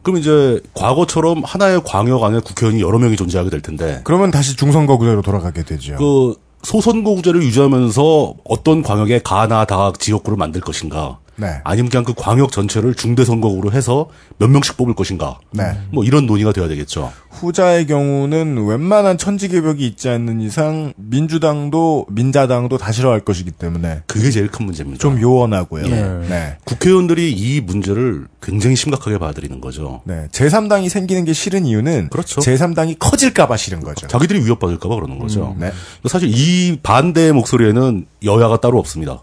그럼 0.03 0.19
이제 0.19 0.61
과거처럼 0.75 1.43
하나의 1.45 1.83
광역 1.85 2.23
안에 2.23 2.41
국회의원이 2.41 2.81
여러 2.81 2.99
명이 2.99 3.17
존재하게 3.17 3.51
될 3.51 3.61
텐데 3.61 4.01
그러면 4.05 4.31
다시 4.31 4.57
중선거구제로 4.57 5.23
돌아가게 5.23 5.65
되죠. 5.65 5.97
그 5.97 6.35
소선거구제를 6.63 7.43
유지하면서 7.43 8.35
어떤 8.45 8.83
광역에 8.83 9.21
가나 9.23 9.65
다 9.65 9.93
지역구를 9.99 10.37
만들 10.37 10.61
것인가. 10.61 11.19
네. 11.39 11.61
아니면 11.65 11.89
그냥 11.91 12.05
그 12.05 12.15
광역 12.17 12.53
전체를 12.53 12.95
중대 12.95 13.25
선거구로 13.25 13.73
해서 13.73 14.09
몇 14.39 14.49
명씩 14.49 14.77
뽑을 14.77 14.95
것인가. 14.95 15.39
네. 15.53 15.79
뭐 15.93 16.05
이런 16.05 16.27
논의가 16.27 16.53
돼야 16.53 16.69
되겠죠. 16.69 17.13
후자의 17.31 17.87
경우는 17.87 18.67
웬만한 18.67 19.17
천지 19.19 19.49
개벽이 19.49 19.87
있지 19.87 20.09
않는 20.09 20.41
이상 20.41 20.93
민주당도 20.97 22.07
민자당도 22.11 22.79
다 22.79 22.91
싫어할 22.91 23.21
것이기 23.21 23.53
때문에 23.53 24.03
그게 24.07 24.31
제일 24.31 24.49
큰 24.49 24.67
문제입니다. 24.67 24.99
좀 24.99 25.21
요원하고요. 25.21 25.87
예. 25.87 26.29
네. 26.29 26.57
국회의원들이 26.65 27.33
이 27.33 27.61
문제를 27.61 28.27
굉장히 28.43 28.75
심각하게 28.77 29.19
받아들이는 29.19 29.61
거죠. 29.61 30.03
네. 30.05 30.27
제3당이 30.33 30.89
생기는 30.89 31.25
게 31.25 31.33
싫은 31.33 31.67
이유는 31.67 32.09
그렇죠. 32.11 32.41
제3당이 32.41 32.99
커질까 32.99 33.47
봐 33.47 33.57
싫은 33.57 33.81
거죠. 33.81 34.07
자기들이 34.09 34.45
위협받을까 34.45 34.89
봐 34.89 34.97
그러는 34.97 35.19
거죠. 35.19 35.55
네. 35.59 35.71
사실 36.09 36.31
이 36.33 36.79
반대의 36.83 37.33
목소리에는 37.33 38.07
여야가 38.25 38.61
따로 38.61 38.79
없습니다. 38.79 39.23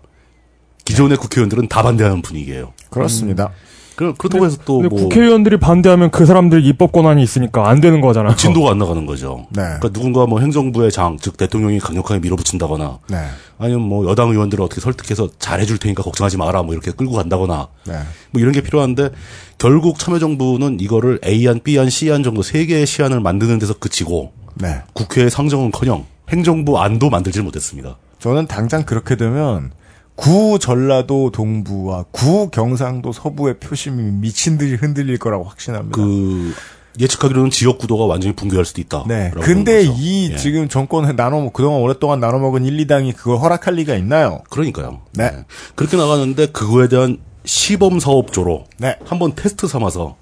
기존의 0.85 1.17
국회의원들은 1.17 1.67
다 1.67 1.81
반대하는 1.81 2.21
분위기예요. 2.21 2.73
그렇습니다. 2.89 3.51
그, 3.95 4.13
그렇다고 4.13 4.45
해서 4.45 4.57
또 4.65 4.79
근데 4.79 4.89
뭐 4.89 5.03
국회의원들이 5.03 5.57
반대하면 5.57 6.11
그 6.11 6.25
사람들 6.25 6.65
입법 6.65 6.91
권한이 6.91 7.23
있으니까 7.23 7.69
안 7.69 7.79
되는 7.79 8.01
거잖아요. 8.01 8.35
진도가 8.35 8.71
안 8.71 8.77
나가는 8.77 9.05
거죠. 9.05 9.47
네. 9.51 9.61
그러니까 9.61 9.89
누군가 9.89 10.25
뭐 10.25 10.41
행정부의 10.41 10.91
장, 10.91 11.17
즉 11.19 11.37
대통령이 11.37 11.79
강력하게 11.79 12.19
밀어붙인다거나 12.19 12.99
네. 13.09 13.17
아니면 13.57 13.83
뭐 13.83 14.09
여당 14.09 14.29
의원들을 14.29 14.61
어떻게 14.63 14.81
설득해서 14.81 15.29
잘해줄 15.39 15.77
테니까 15.77 16.03
걱정하지 16.03 16.37
마라 16.37 16.63
뭐 16.63 16.73
이렇게 16.73 16.91
끌고 16.91 17.13
간다거나 17.13 17.69
네. 17.85 17.93
뭐 18.31 18.41
이런 18.41 18.51
게 18.51 18.61
필요한데 18.61 19.11
결국 19.57 19.97
참여정부는 19.97 20.81
이거를 20.81 21.19
A안, 21.25 21.61
B안, 21.63 21.89
C안 21.89 22.21
정도 22.21 22.41
세 22.41 22.65
개의 22.65 22.85
시안을 22.85 23.21
만드는 23.21 23.59
데서 23.59 23.75
그치고 23.75 24.33
네. 24.55 24.81
국회의 24.93 25.29
상정은커녕 25.29 26.05
행정부 26.29 26.79
안도 26.79 27.09
만들질 27.09 27.43
못했습니다. 27.43 27.97
저는 28.19 28.47
당장 28.47 28.83
그렇게 28.83 29.15
되면 29.15 29.71
구 30.15 30.57
전라도 30.59 31.31
동부와 31.31 32.05
구 32.11 32.49
경상도 32.49 33.11
서부의 33.11 33.59
표심이 33.59 34.11
미친 34.11 34.57
듯이 34.57 34.75
흔들릴 34.75 35.17
거라고 35.17 35.43
확신합니다. 35.43 35.95
그 35.95 36.53
예측하기로는 36.99 37.49
지역 37.49 37.77
구도가 37.77 38.05
완전히 38.05 38.33
붕괴할 38.35 38.65
수도 38.65 38.81
있다. 38.81 39.03
네. 39.07 39.31
근데. 39.41 39.83
이 39.83 40.31
예. 40.31 40.37
지금 40.37 40.69
정권 40.69 41.13
나눠 41.15 41.51
그동안 41.51 41.81
오랫동안 41.81 42.19
나눠 42.19 42.39
먹은 42.39 42.65
1, 42.65 42.77
2당이 42.87 43.15
그걸 43.15 43.37
허락할 43.37 43.75
리가 43.75 43.95
있나요? 43.95 44.41
그러니까요. 44.49 45.01
네. 45.13 45.45
그렇게 45.75 45.97
나가는데 45.97 46.47
그거에 46.47 46.87
대한 46.87 47.17
시범 47.43 47.99
사업조로 47.99 48.65
네. 48.77 48.97
한번 49.05 49.35
테스트 49.35 49.67
삼아서 49.67 50.15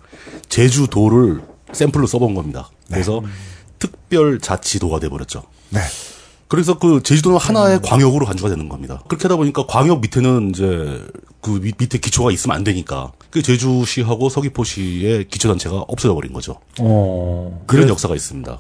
제주도를 0.49 1.41
샘플로 1.71 2.07
써본 2.07 2.33
겁니다. 2.35 2.69
그래서 2.89 3.21
특별 3.79 4.39
자치도가 4.39 4.99
돼 4.99 5.09
버렸죠. 5.09 5.43
네. 5.69 5.79
그래서 6.53 6.77
그 6.77 7.01
제주도는 7.01 7.39
하나의 7.39 7.79
광역으로 7.81 8.27
간주가 8.27 8.47
되는 8.47 8.69
겁니다. 8.69 9.01
그렇게 9.07 9.23
하다 9.23 9.37
보니까 9.37 9.65
광역 9.67 10.01
밑에는 10.01 10.51
이제 10.51 11.01
그 11.41 11.59
위- 11.63 11.73
밑에 11.75 11.97
기초가 11.97 12.31
있으면 12.31 12.55
안 12.55 12.63
되니까 12.63 13.11
그 13.31 13.41
제주시하고 13.41 14.29
서귀포시의 14.29 15.29
기초 15.29 15.47
단체가 15.47 15.77
없어져 15.87 16.13
버린 16.13 16.31
거죠. 16.31 16.57
어. 16.79 17.63
그런 17.65 17.89
역사가 17.89 18.13
있습니다. 18.13 18.59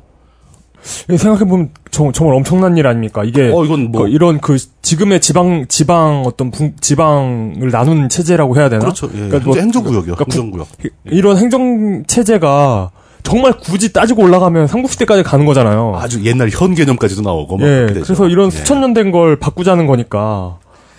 생각해보면 1.15 1.69
정, 1.91 2.11
정말 2.11 2.35
엄청난 2.35 2.75
일 2.77 2.87
아닙니까? 2.87 3.23
이게. 3.23 3.51
어, 3.53 3.63
이건 3.63 3.91
뭐- 3.91 4.01
그 4.05 4.09
이런 4.09 4.41
그 4.41 4.57
지금의 4.81 5.21
지방, 5.21 5.67
지방 5.67 6.23
어떤 6.25 6.49
분- 6.49 6.75
지방을 6.81 7.69
나눈 7.69 8.09
체제라고 8.09 8.57
해야 8.57 8.69
되나? 8.69 8.81
그렇죠. 8.85 9.05
예. 9.13 9.27
그러니까 9.27 9.39
뭐- 9.45 9.55
행정구역이요. 9.55 10.15
그러니까 10.15 10.25
구- 10.25 10.31
행정구역. 10.31 10.67
이런 11.05 11.37
행정 11.37 12.03
체제가 12.07 12.89
정말 13.23 13.53
굳이 13.53 13.91
따지고 13.93 14.23
올라가면 14.23 14.67
삼국시대까지 14.67 15.23
가는 15.23 15.45
거잖아요. 15.45 15.95
아주 15.97 16.23
옛날 16.25 16.49
현 16.51 16.75
개념까지도 16.75 17.21
나오고 17.21 17.57
막 17.57 17.65
예. 17.67 17.87
그래서 17.93 18.27
이런 18.27 18.47
예. 18.47 18.51
수천 18.51 18.81
년 18.81 18.93
된 18.93 19.11
걸 19.11 19.37
바꾸자는 19.37 19.87
거니까 19.87 20.57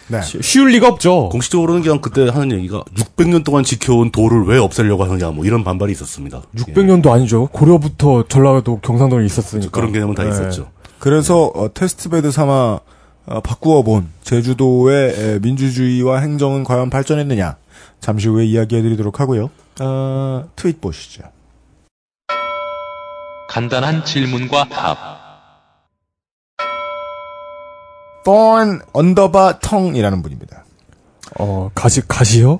네. 0.09 0.21
쉬- 0.23 0.39
쉬울 0.43 0.71
리가 0.73 0.89
없죠. 0.89 1.29
공식적으로는 1.31 1.83
그냥 1.83 2.01
그때 2.01 2.29
하는 2.29 2.53
얘기가 2.53 2.83
600년 2.97 3.45
동안 3.45 3.65
지켜온 3.65 4.11
도를 4.11 4.45
왜 4.45 4.59
없애려고 4.59 5.05
하느냐 5.05 5.31
뭐 5.31 5.45
이런 5.45 5.65
반발이 5.65 5.93
있었습니다. 5.93 6.43
600년도 6.57 7.11
아니죠. 7.11 7.47
고려부터 7.53 8.25
전라도 8.29 8.79
경상도에 8.81 9.25
있었으니까. 9.27 9.67
예. 9.67 9.71
그런 9.71 9.93
개념은 9.93 10.15
다 10.15 10.25
예. 10.25 10.31
있었죠. 10.31 10.69
그래서 10.99 11.51
어, 11.55 11.73
test 11.73 12.06
bed 12.06 12.31
삼아 12.31 12.81
어, 13.27 13.41
바꾸어 13.41 13.83
본 13.83 14.09
제주도의 14.23 15.15
에, 15.17 15.39
민주주의와 15.41 16.19
행정은 16.21 16.65
과연 16.65 16.91
발전했느냐 16.91 17.57
잠시 18.01 18.29
후에 18.29 18.45
이야기해드리도록 18.45 19.21
하고요. 19.21 19.49
어, 19.81 20.45
트윗 20.57 20.81
보시죠. 20.81 21.23
간단한 23.55 24.05
질문과 24.05 24.69
답. 24.69 24.99
thorn 28.25 28.81
underbar 28.93 29.61
tongue이라는 29.61 30.23
분입니다. 30.23 30.65
어, 31.39 31.71
가시, 31.73 32.01
가시요? 32.01 32.59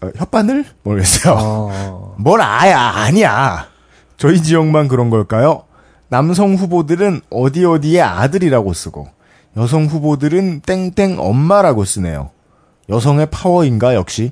어, 0.00 0.10
혓바늘 0.12 0.66
모르겠어요. 0.84 1.34
아, 1.36 2.14
뭘 2.22 2.40
아야 2.40 2.78
아니야. 2.78 3.66
저희 4.18 4.40
지역만 4.40 4.86
그런 4.86 5.10
걸까요? 5.10 5.64
남성 6.06 6.54
후보들은 6.54 7.22
어디 7.28 7.64
어디의 7.64 8.00
아들이라고 8.00 8.72
쓰고 8.72 9.08
여성 9.56 9.86
후보들은 9.86 10.60
땡땡 10.60 11.16
엄마라고 11.18 11.84
쓰네요. 11.84 12.30
여성의 12.88 13.30
파워인가 13.32 13.96
역시? 13.96 14.30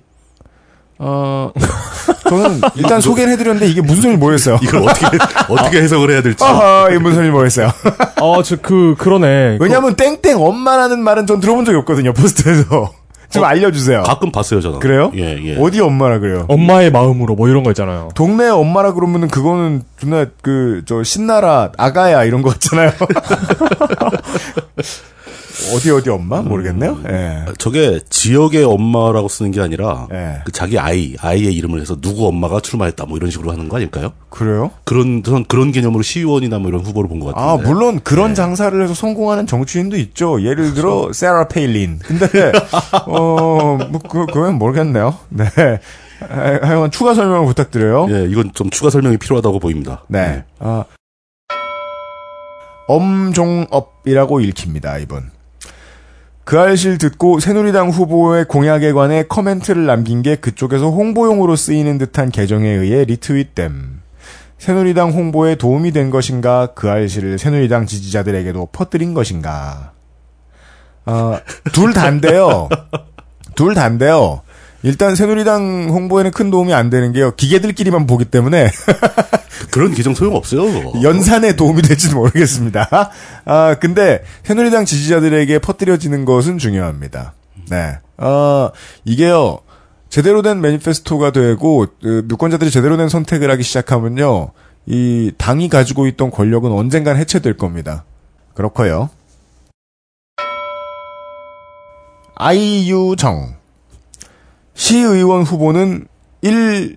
어 0.99 1.53
저는 2.29 2.61
일단 2.77 3.01
소개를 3.01 3.33
해드렸는데 3.35 3.69
이게 3.69 3.81
무슨 3.83 4.03
소리인지 4.03 4.19
모르겠어요. 4.21 4.59
이걸 4.63 4.83
어떻게 4.83 5.07
어떻게 5.53 5.83
해석을 5.83 6.11
해야 6.11 6.23
될지. 6.23 6.43
아하 6.43 6.89
이게 6.89 6.99
무슨 6.99 7.17
소리인지 7.17 7.33
모르겠어요. 7.33 7.71
어, 8.21 8.43
저, 8.43 8.57
그, 8.57 8.95
그러네. 8.99 9.59
왜냐하면 9.61 9.95
땡땡 9.95 10.39
엄마라는 10.43 11.01
말은 11.01 11.27
전 11.27 11.41
들어본 11.41 11.65
적이 11.67 11.79
없거든요 11.79 12.13
포스트에서. 12.15 12.93
좀 13.29 13.43
알려주세요. 13.45 14.05
가끔 14.05 14.31
봤어요 14.31 14.61
저는. 14.61 14.79
그래요? 14.79 15.11
예 15.17 15.37
예. 15.45 15.57
어디 15.61 15.81
엄마라 15.81 16.21
그래요? 16.21 16.47
엄마의 16.49 16.91
마음으로 16.93 17.35
뭐 17.35 17.49
이런 17.49 17.65
거 17.65 17.71
있잖아요. 17.73 18.09
동네 18.15 18.49
엄마라 18.49 18.93
그러면은 18.93 19.27
그거는 19.29 19.83
존나 19.99 20.27
그 20.43 20.83
저 20.87 21.03
신나라 21.03 21.73
아가야 21.77 22.23
이런 22.25 22.41
거 22.43 22.51
같잖아요. 22.51 22.93
어디 25.75 25.91
어디 25.91 26.11
엄마 26.11 26.43
모르겠네요. 26.43 26.99
예. 27.09 27.45
저게 27.59 27.99
지역의 28.11 28.65
엄마라고 28.65 29.29
쓰는 29.29 29.51
게 29.51 29.61
아니라 29.61 30.07
예. 30.13 30.41
그 30.45 30.53
자기 30.53 30.79
아이 30.79 31.15
아이의 31.19 31.55
이름을 31.55 31.81
해서 31.81 31.99
누구 32.01 32.27
엄마가 32.29 32.61
출마했다 32.61 33.07
뭐 33.07 33.17
이런 33.17 33.31
식으로 33.31 33.51
하는 33.53 33.69
거 33.69 33.77
아닐까요? 33.77 34.13
그래요? 34.29 34.71
그런 34.85 35.23
전 35.23 35.45
그런 35.45 35.73
개념으로 35.73 36.03
시의원이나 36.03 36.59
뭐 36.59 36.69
이런 36.69 36.83
후보를 36.83 37.09
본 37.09 37.21
것 37.21 37.35
같은데. 37.35 37.49
아 37.51 37.57
물론 37.69 38.01
그런 38.01 38.35
장사를 38.35 38.81
해서 38.83 38.93
성공하는 38.95 39.47
정치인도 39.47 39.97
있죠. 39.97 40.43
예를 40.43 40.75
들어 40.75 41.11
세라 41.13 41.49
페일린. 41.49 41.99
근데 42.01 42.27
어뭐 43.07 43.79
그 44.09 44.27
그건 44.27 44.55
모르겠네요. 44.59 45.17
네. 45.31 45.45
하- 46.21 46.59
하여간 46.63 46.91
추가 46.91 47.13
설명을 47.15 47.47
부탁드려요. 47.47 48.07
예, 48.11 48.27
이건 48.31 48.51
좀 48.55 48.71
추가 48.71 48.89
설명이 48.91 49.19
필요하다고 49.19 49.59
보입니다. 49.59 50.03
네. 50.09 50.45
아, 50.59 50.85
엄종업이라고 52.89 54.41
읽힙니다, 54.41 54.99
이분. 54.99 55.31
그 56.47 56.61
알실 56.61 56.99
듣고 56.99 57.41
새누리당 57.41 57.89
후보의 57.89 58.45
공약에 58.45 58.93
관해 58.93 59.25
커멘트를 59.25 59.85
남긴 59.85 60.23
게 60.23 60.37
그쪽에서 60.37 60.91
홍보용으로 60.91 61.57
쓰이는 61.57 61.99
듯한 61.99 62.31
계정에 62.31 62.69
의해 62.69 63.03
리트윗됨. 63.03 64.01
새누리당 64.57 65.11
홍보에 65.11 65.57
도움이 65.57 65.91
된 65.91 66.09
것인가, 66.09 66.69
그 66.77 66.89
알실을 66.89 67.41
새누리당 67.41 67.87
지지자들에게도 67.87 68.69
퍼뜨린 68.71 69.13
것인가. 69.13 69.91
어, 71.05 71.37
둘 71.73 71.93
다인데요. 71.93 72.69
둘 73.57 73.75
다인데요. 73.75 74.43
일단 74.83 75.17
새누리당 75.17 75.89
홍보에는 75.91 76.31
큰 76.31 76.51
도움이 76.51 76.73
안 76.73 76.91
되는 76.91 77.13
게요. 77.13 77.35
기계들끼리만 77.35 78.07
보기 78.07 78.25
때문에 78.27 78.71
그런 79.73 79.95
계정 79.95 80.15
소용 80.15 80.37
없어요. 80.37 80.63
그거. 80.65 81.03
연산에 81.03 81.57
도움이 81.57 81.83
될지는 81.83 82.17
모르겠습니다. 82.17 83.11
아, 83.45 83.77
근데 83.81 84.23
새누리당 84.45 84.85
지지자들에게 84.85 85.59
퍼뜨려지는 85.59 86.25
것은 86.25 86.59
중요합니다. 86.59 87.35
네. 87.71 87.99
어, 88.19 88.71
이게요. 89.05 89.61
제대로 90.09 90.43
된 90.43 90.61
매니페스토가 90.61 91.33
되고 91.33 91.87
그 92.01 92.27
유권자들이 92.31 92.71
제대로 92.71 92.97
된 92.97 93.09
선택을 93.09 93.51
하기 93.51 93.63
시작하면요. 93.63 94.53
이 94.87 95.33
당이 95.37 95.69
가지고 95.69 96.07
있던 96.07 96.31
권력은 96.31 96.71
언젠간 96.71 97.17
해체될 97.17 97.57
겁니다. 97.57 98.05
그렇고요. 98.55 99.11
아이유정 102.37 103.56
시의원 104.77 105.43
후보는 105.43 106.07
1 106.43 106.97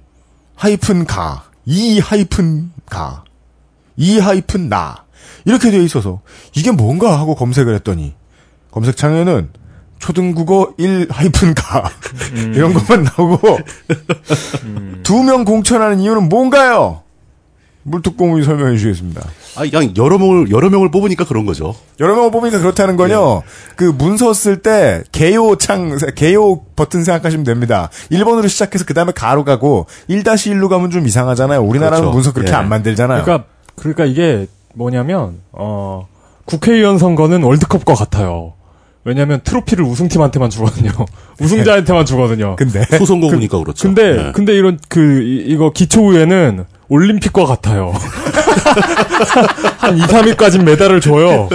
하이픈 0.55 1.05
가, 1.05 1.45
2 1.65 1.99
하이픈 1.99 2.71
가, 2.85 3.23
2 3.95 4.19
하이픈 4.19 4.69
나 4.69 5.05
이렇게 5.45 5.71
되어 5.71 5.81
있어서 5.81 6.21
이게 6.55 6.71
뭔가 6.71 7.17
하고 7.17 7.33
검색을 7.35 7.73
했더니 7.75 8.13
검색창에는 8.71 9.49
초등국어 9.99 10.73
1 10.77 11.07
하이픈 11.09 11.53
가 11.55 11.89
이런 12.53 12.73
것만 12.73 13.03
나오고 13.03 13.57
두 15.03 15.23
명 15.23 15.43
공천하는 15.45 15.99
이유는 16.01 16.29
뭔가요? 16.29 17.03
물뚝공이 17.89 18.43
설명해 18.43 18.73
주시겠습니다. 18.77 19.21
아, 19.57 19.61
그냥 19.69 19.93
여러 19.97 20.17
명을 20.17 20.51
여러 20.51 20.69
명을 20.69 20.91
뽑으니까 20.91 21.25
그런 21.25 21.45
거죠. 21.45 21.75
여러 21.99 22.15
명을 22.15 22.31
뽑으니까 22.31 22.59
그렇다는 22.59 22.95
건요. 22.97 23.41
그 23.75 23.83
문서 23.85 24.33
쓸 24.33 24.61
때 24.61 25.01
개요 25.11 25.55
창 25.55 25.97
개요 26.15 26.61
버튼 26.75 27.03
생각하시면 27.03 27.43
됩니다. 27.45 27.89
1번으로 28.11 28.47
시작해서 28.47 28.85
그다음에 28.85 29.11
가로 29.11 29.43
가고 29.43 29.87
1-1로 30.09 30.69
가면 30.69 30.91
좀 30.91 31.07
이상하잖아요. 31.07 31.61
우리나라는 31.61 31.99
그렇죠. 32.01 32.13
문서 32.13 32.33
그렇게 32.33 32.51
예. 32.51 32.55
안 32.55 32.69
만들잖아요. 32.69 33.23
그러니까, 33.23 33.47
그러니까 33.75 34.05
이게 34.05 34.47
뭐냐면, 34.75 35.39
어, 35.51 36.07
국회의원 36.45 36.97
선거는 36.99 37.43
월드컵과 37.43 37.95
같아요. 37.95 38.53
왜냐면 39.03 39.39
트로피를 39.43 39.83
우승팀한테만 39.85 40.49
주거든요. 40.49 40.91
우승자한테만 41.41 42.05
주거든요. 42.05 42.55
근데 42.57 42.83
소선거구니까 42.97 43.57
그렇죠. 43.57 43.87
근데 43.87 44.27
예. 44.27 44.31
근데 44.33 44.53
이런 44.53 44.77
그 44.89 45.21
이- 45.21 45.45
이거 45.47 45.71
기초의회는 45.71 46.65
올림픽과 46.89 47.45
같아요. 47.45 47.93
한 49.77 49.97
2, 49.97 50.01
3위까지 50.01 50.63
메달을 50.63 51.01
줘요. 51.01 51.49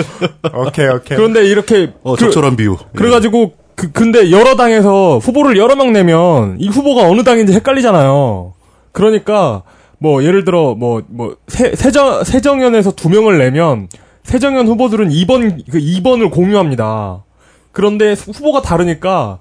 오케이 0.55 0.87
오케이. 0.89 1.17
그런데 1.17 1.45
이렇게 1.47 1.93
어, 2.03 2.15
그, 2.15 2.21
적절한 2.21 2.57
비유. 2.57 2.77
그래 2.95 3.11
가지고 3.11 3.53
그 3.75 3.91
근데 3.93 4.31
여러 4.31 4.55
당에서 4.57 5.19
후보를 5.19 5.57
여러 5.57 5.75
명 5.77 5.93
내면 5.93 6.57
이 6.59 6.69
후보가 6.69 7.09
어느 7.09 7.23
당인지 7.25 7.53
헷갈리잖아요. 7.53 8.55
그러니까 8.93 9.63
뭐 9.99 10.23
예를 10.23 10.45
들어 10.45 10.75
뭐 10.75 11.03
뭐 11.09 11.37
세정 11.49 12.23
세정연에서 12.25 12.93
두 12.93 13.09
명을 13.09 13.39
내면 13.39 13.89
세정연 14.23 14.69
후보들은 14.69 15.11
2번 15.11 15.63
그 15.71 15.79
2번을 15.79 16.31
공유합니다. 16.31 17.25
그런데 17.73 18.13
후보가 18.13 18.63
다르니까 18.63 19.39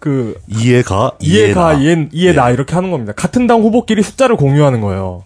그 0.00 0.34
이해가 0.48 1.12
이해가 1.20 1.74
이해나. 1.74 1.80
이해 1.80 2.08
이해 2.12 2.32
나 2.32 2.50
이렇게 2.50 2.74
하는 2.74 2.90
겁니다. 2.90 3.12
같은 3.14 3.46
당 3.46 3.62
후보끼리 3.62 4.02
숫자를 4.02 4.36
공유하는 4.36 4.80
거예요. 4.80 5.22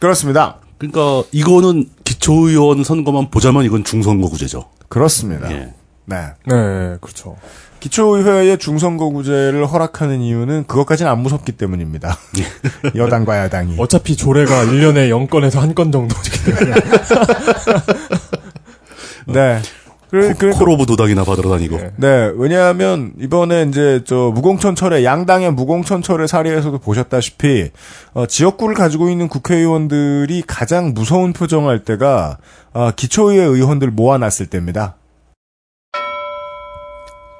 그렇습니다. 0.00 0.56
그러니까 0.78 1.22
이거는 1.32 1.88
기초의원 2.04 2.84
선거만 2.84 3.30
보자면 3.30 3.64
이건 3.64 3.82
중선거구제죠. 3.84 4.64
그렇습니다. 4.88 5.50
예. 5.52 5.72
네. 6.04 6.16
네, 6.46 6.96
그렇죠. 7.00 7.36
기초의회의 7.80 8.58
중선거구제를 8.58 9.66
허락하는 9.66 10.20
이유는 10.20 10.64
그것까지는 10.66 11.10
안 11.10 11.20
무섭기 11.20 11.52
때문입니다. 11.52 12.16
여당과 12.94 13.38
야당이. 13.38 13.76
어차피 13.78 14.16
조례가 14.16 14.64
1년에 14.66 15.08
0건에서 15.10 15.58
한 15.60 15.74
건 15.74 15.92
정도지. 15.92 16.30
네. 19.26 19.60
그, 20.10 20.34
그, 20.34 20.50
코로브 20.50 20.86
도당이나 20.86 21.24
받으러 21.24 21.50
다니고. 21.50 21.76
네. 21.76 21.90
네, 21.96 22.32
왜냐하면 22.36 23.12
이번에 23.18 23.66
이제 23.68 24.02
저 24.06 24.30
무공천철에 24.34 25.04
양당의 25.04 25.52
무공천철의 25.52 26.28
사례에서도 26.28 26.78
보셨다시피 26.78 27.70
어, 28.14 28.26
지역구를 28.26 28.74
가지고 28.74 29.08
있는 29.08 29.28
국회의원들이 29.28 30.44
가장 30.46 30.94
무서운 30.94 31.32
표정할 31.32 31.84
때가 31.84 32.38
어, 32.72 32.90
기초의회 32.94 33.44
의원들 33.44 33.90
모아놨을 33.90 34.46
때입니다. 34.48 34.96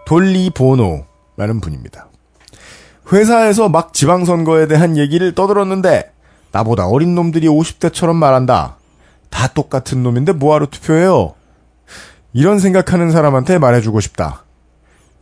돌리 0.06 0.50
보노라는 0.50 1.60
분입니다. 1.60 2.08
회사에서 3.12 3.68
막 3.68 3.92
지방선거에 3.92 4.66
대한 4.66 4.96
얘기를 4.96 5.34
떠들었는데 5.34 6.12
나보다 6.50 6.86
어린 6.86 7.14
놈들이 7.14 7.46
50대처럼 7.48 8.14
말한다. 8.14 8.76
다 9.30 9.48
똑같은 9.48 10.02
놈인데 10.02 10.32
뭐하러 10.32 10.66
투표해요? 10.66 11.35
이런 12.36 12.58
생각하는 12.58 13.10
사람한테 13.10 13.56
말해주고 13.58 14.00
싶다. 14.00 14.44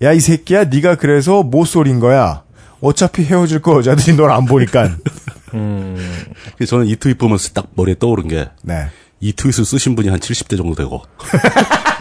야 0.02 0.12
이 0.12 0.18
새끼야 0.18 0.64
네가 0.64 0.96
그래서 0.96 1.44
못소린 1.44 2.00
거야. 2.00 2.42
어차피 2.80 3.24
헤어질 3.24 3.62
거 3.62 3.76
여자들이 3.78 4.16
널 4.16 4.30
안 4.32 4.44
보니까. 4.46 4.90
그래서 6.56 6.70
저는 6.70 6.86
이 6.86 6.96
트윗 6.96 7.16
보면서 7.16 7.50
딱 7.52 7.68
머리에 7.76 7.94
떠오른 7.98 8.26
게이 8.26 8.44
네. 8.62 8.88
트윗을 9.36 9.64
쓰신 9.64 9.94
분이 9.94 10.08
한 10.08 10.18
70대 10.18 10.56
정도 10.56 10.74
되고 10.74 11.02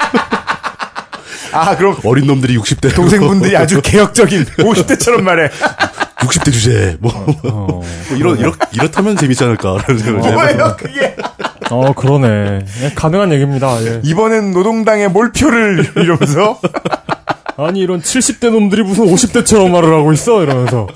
아 1.53 1.75
그럼 1.77 1.97
어린 2.03 2.27
놈들이 2.27 2.57
60대 2.57 2.93
동생분들이 2.95 3.55
아주 3.55 3.81
개혁적인 3.83 4.45
50대처럼 4.45 5.21
말해. 5.21 5.49
60대 6.17 6.51
주제 6.53 6.97
뭐, 6.99 7.11
뭐 7.43 7.83
이런 8.17 8.39
이렇 8.39 8.53
이렇다면 8.71 9.17
재밌지 9.17 9.43
않을까라는 9.43 9.97
생각을 9.97 10.21
좀 10.21 10.31
해봐요. 10.31 10.55
뭐예요 10.55 10.77
그게? 10.77 11.15
어, 11.69 11.93
그러네. 11.93 12.65
예, 12.83 12.91
가능한 12.95 13.31
얘기입니다. 13.33 13.81
예. 13.83 14.01
이번엔 14.03 14.51
노동당의 14.51 15.09
몰표를 15.09 15.91
이러면서 15.97 16.59
아니, 17.57 17.81
이런 17.81 18.01
70대 18.01 18.49
놈들이 18.51 18.83
무슨 18.83 19.05
50대처럼 19.05 19.69
말을 19.69 19.93
하고 19.93 20.11
있어? 20.13 20.43
이러면서. 20.43 20.87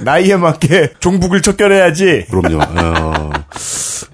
나이에 0.00 0.36
맞게 0.36 0.92
종북을 1.00 1.42
척결해야지. 1.42 2.26
그럼요. 2.30 2.62
어, 2.62 3.30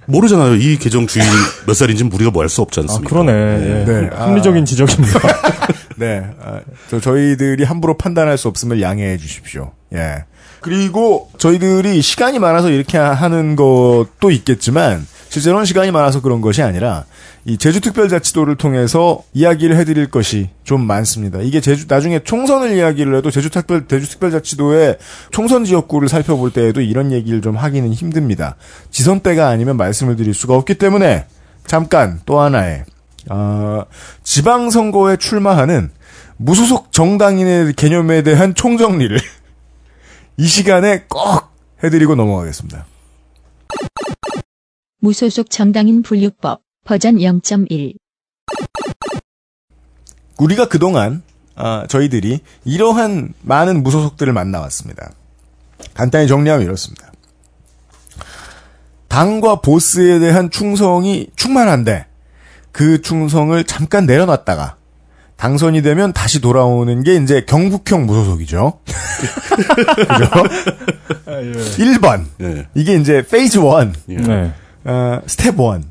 모르잖아요. 0.07 0.55
이 0.57 0.79
계정 0.79 1.07
주인 1.07 1.25
몇 1.67 1.75
살인지는 1.75 2.13
우리가 2.13 2.31
뭐 2.31 2.43
알 2.43 2.49
수 2.49 2.63
없지 2.63 2.81
아, 2.81 2.83
않습니까? 2.83 3.09
그러네. 3.09 3.33
예. 3.33 3.85
네. 3.85 4.11
합리적인 4.15 4.65
지적입니다. 4.65 5.21
네, 5.97 6.25
아, 6.43 6.61
저 6.91 7.01
저희들이 7.01 7.65
함부로 7.65 7.97
판단할 7.97 8.37
수 8.39 8.49
없음을 8.49 8.83
양해해 8.83 9.17
주십시오. 9.17 9.73
예. 9.95 10.25
그리고 10.61 11.31
저희들이 11.39 12.01
시간이 12.03 12.39
많아서 12.39 12.71
이렇게 12.71 12.97
하는 12.99 13.55
것도 13.55 14.31
있겠지만 14.31 15.07
실제로는 15.35 15.65
시간이 15.65 15.91
많아서 15.91 16.21
그런 16.21 16.41
것이 16.41 16.63
아니라 16.63 17.05
이 17.45 17.59
제주특별자치도를 17.59 18.55
통해서 18.55 19.25
이야기를 19.33 19.75
해드릴 19.77 20.09
것이 20.09 20.51
좀 20.63 20.87
많습니다. 20.87 21.41
이게 21.41 21.61
제주 21.61 21.87
나중에 21.89 22.21
총선을 22.21 22.77
이야기를 22.77 23.17
해도 23.17 23.33
제주특별 23.33 23.89
제주특별자치도의 23.89 24.99
총선 25.33 25.65
지역구를 25.65 26.09
살펴볼 26.09 26.53
때에도 26.53 26.81
이런 26.81 27.11
얘기를 27.11 27.43
좀 27.43 27.57
하기는 27.57 27.93
힘듭니다. 27.93 28.55
지선 28.93 29.21
때가 29.21 29.49
아니면 29.49 29.77
말씀을 29.77 30.15
드릴 30.15 30.35
수가 30.35 30.55
없기 30.55 30.77
때문에 30.77 31.27
잠깐 31.67 32.21
또 32.27 32.39
하나의 32.39 32.85
어, 33.29 33.83
지방선거에 34.23 35.17
출마하는 35.17 35.91
무소속 36.37 36.93
정당인의 36.93 37.73
개념에 37.73 38.23
대한 38.23 38.55
총정리를 38.55 39.19
이 40.39 40.47
시간에 40.47 41.07
꼭 41.09 41.49
해드리고 41.83 42.15
넘어가겠습니다. 42.15 42.87
무소속 45.05 45.51
정당인 45.51 46.01
분류법 46.01 46.63
버전 46.87 47.17
0.1 47.17 47.95
우리가 50.39 50.69
그동안 50.69 51.23
아, 51.57 51.87
저희들이 51.87 52.41
이러한 52.65 53.35
많은 53.43 53.83
무소속들을 53.83 54.33
만나왔습니다. 54.33 55.13
간단히 55.93 56.27
정리하면 56.27 56.65
이렇습니다. 56.65 57.13
당과 59.09 59.61
보스에 59.61 60.21
대한 60.21 60.51
충성이 60.51 61.29
충만한데 61.37 62.07
그 62.73 63.03
충성을 63.03 63.63
잠깐 63.65 64.07
내려놨다가 64.07 64.77
당선이 65.37 65.83
되면 65.83 66.15
다시 66.15 66.41
돌아오는 66.41 67.03
게 67.03 67.17
이제 67.17 67.45
경북형 67.47 68.07
무소속이죠. 68.07 68.81
그죠? 68.87 70.31
1번. 71.27 72.25
예. 72.41 72.69
이게 72.75 72.97
이제 72.97 73.23
phase 73.31 73.59
1. 73.59 73.93
예. 74.09 74.17
네. 74.17 74.55
어, 74.85 75.21
스텝 75.27 75.55
1. 75.59 75.83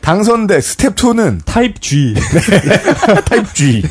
당선돼 0.00 0.60
스텝 0.60 0.96
2는 0.96 1.40
type 1.44 1.80
G. 1.80 2.14
type 3.26 3.54
G. 3.54 3.84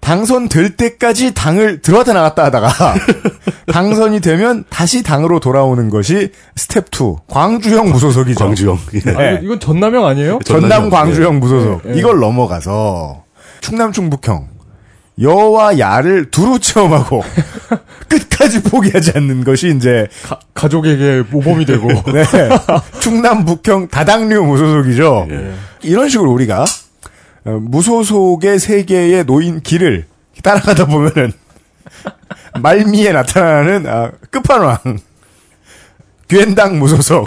당선될 0.00 0.76
때까지 0.76 1.34
당을 1.34 1.82
들어왔다 1.82 2.12
나갔다 2.14 2.44
하다가 2.46 2.94
당선이 3.70 4.20
되면 4.20 4.64
다시 4.70 5.02
당으로 5.02 5.40
돌아오는 5.40 5.90
것이 5.90 6.30
스텝 6.56 6.86
2. 6.94 7.16
광주형 7.28 7.90
무소속이죠. 7.90 8.44
광주형. 8.44 8.78
예. 9.06 9.10
아, 9.10 9.30
이건 9.42 9.60
전남형 9.60 10.06
아니에요? 10.06 10.38
전남 10.44 10.68
전남형. 10.70 10.90
광주형 10.90 11.40
무소속. 11.40 11.82
예. 11.88 11.98
이걸 11.98 12.18
넘어가서 12.18 13.24
충남 13.60 13.92
충북형 13.92 14.48
여와 15.20 15.78
야를 15.78 16.30
두루 16.30 16.58
체험하고 16.58 17.22
끝까지 18.08 18.62
포기하지 18.62 19.12
않는 19.16 19.44
것이 19.44 19.74
이제 19.76 20.08
가, 20.24 20.38
가족에게 20.54 21.24
모범이 21.30 21.64
되고. 21.64 21.88
네. 22.12 22.24
충남 23.00 23.44
북형 23.44 23.88
다당류 23.88 24.42
무소속이죠. 24.44 25.28
예. 25.30 25.54
이런 25.82 26.08
식으로 26.08 26.32
우리가 26.32 26.64
어, 27.44 27.50
무소속의 27.60 28.58
세계에 28.58 29.22
놓인 29.24 29.60
길을 29.60 30.06
따라가다 30.42 30.86
보면은 30.86 31.32
말미에 32.60 33.12
나타나는 33.12 33.86
아, 33.86 34.10
끝판왕 34.30 34.78
괜당 36.28 36.78
무소속 36.78 37.26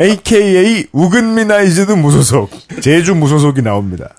AKA 0.00 0.86
우근미나이즈드 0.92 1.92
무소속 1.92 2.50
제주 2.80 3.14
무소속이 3.14 3.62
나옵니다. 3.62 4.10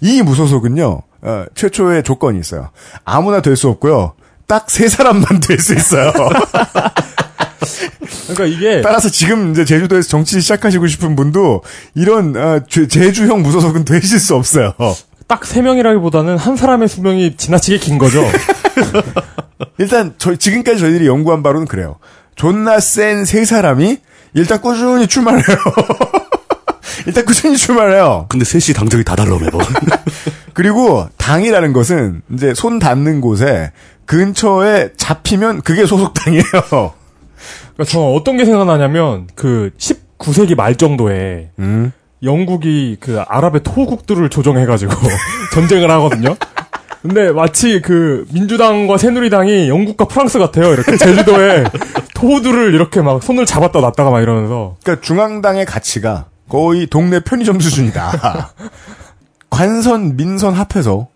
이 0.00 0.22
무소속은요 0.22 1.02
어, 1.22 1.44
최초의 1.54 2.02
조건이 2.04 2.38
있어요. 2.40 2.70
아무나 3.04 3.40
될 3.42 3.56
수 3.56 3.68
없고요. 3.68 4.12
딱 4.46 4.66
세 4.70 4.88
사람만 4.88 5.40
될 5.46 5.58
수 5.60 5.74
있어요. 5.74 6.12
그러니까 8.28 8.44
이게 8.46 8.80
따라서 8.82 9.08
지금 9.08 9.50
이제 9.52 9.64
제주도에서 9.64 10.08
정치 10.08 10.40
시작하시고 10.40 10.86
싶은 10.86 11.16
분도 11.16 11.62
이런 11.94 12.36
어, 12.36 12.60
제- 12.68 12.86
제주형 12.88 13.42
무소속은 13.42 13.84
되실 13.84 14.18
수 14.20 14.34
없어요. 14.34 14.74
딱 15.26 15.44
세 15.44 15.60
명이라기보다는 15.60 16.38
한 16.38 16.56
사람의 16.56 16.88
수명이 16.88 17.36
지나치게 17.36 17.78
긴 17.78 17.98
거죠. 17.98 18.24
일단 19.78 20.14
저 20.18 20.34
지금까지 20.36 20.78
저희들이 20.78 21.06
연구한 21.06 21.42
바로는 21.42 21.66
그래요. 21.66 21.96
존나 22.36 22.80
센 22.80 23.24
세 23.24 23.44
사람이 23.44 23.98
일단 24.34 24.60
꾸준히 24.60 25.06
출마해요. 25.06 25.42
일단 27.06 27.24
꾸준히 27.24 27.56
출마해요. 27.56 28.26
근데 28.28 28.44
셋이 28.44 28.74
당적이 28.74 29.04
다 29.04 29.16
달라 29.16 29.36
매번. 29.38 29.60
그리고 30.58 31.06
당이라는 31.18 31.72
것은 31.72 32.22
이제 32.34 32.52
손 32.52 32.80
닿는 32.80 33.20
곳에 33.20 33.70
근처에 34.06 34.90
잡히면 34.96 35.60
그게 35.60 35.86
소속당이에요. 35.86 36.42
그러니까 37.76 37.84
저는 37.86 38.12
어떤 38.16 38.36
게 38.36 38.44
생각나냐면 38.44 39.28
그 39.36 39.70
19세기 39.78 40.56
말 40.56 40.74
정도에 40.74 41.50
음. 41.60 41.92
영국이 42.24 42.96
그 42.98 43.20
아랍의 43.20 43.60
토국들을 43.62 44.28
조정해가지고 44.30 44.92
전쟁을 45.54 45.88
하거든요. 45.92 46.34
근데 47.02 47.30
마치 47.30 47.80
그 47.80 48.26
민주당과 48.32 48.98
새누리당이 48.98 49.68
영국과 49.68 50.06
프랑스 50.06 50.40
같아요. 50.40 50.72
이렇게 50.72 50.96
제주도에 50.96 51.62
토들을 52.16 52.74
이렇게 52.74 53.00
막 53.00 53.22
손을 53.22 53.46
잡았다 53.46 53.78
놨다가 53.78 54.10
막 54.10 54.22
이러면서 54.22 54.74
그러니까 54.82 55.06
중앙당의 55.06 55.66
가치가 55.66 56.24
거의 56.48 56.88
동네 56.88 57.20
편의점 57.20 57.60
수준이다. 57.60 58.50
관선, 59.50 60.16
민선 60.16 60.54
합해서 60.54 61.08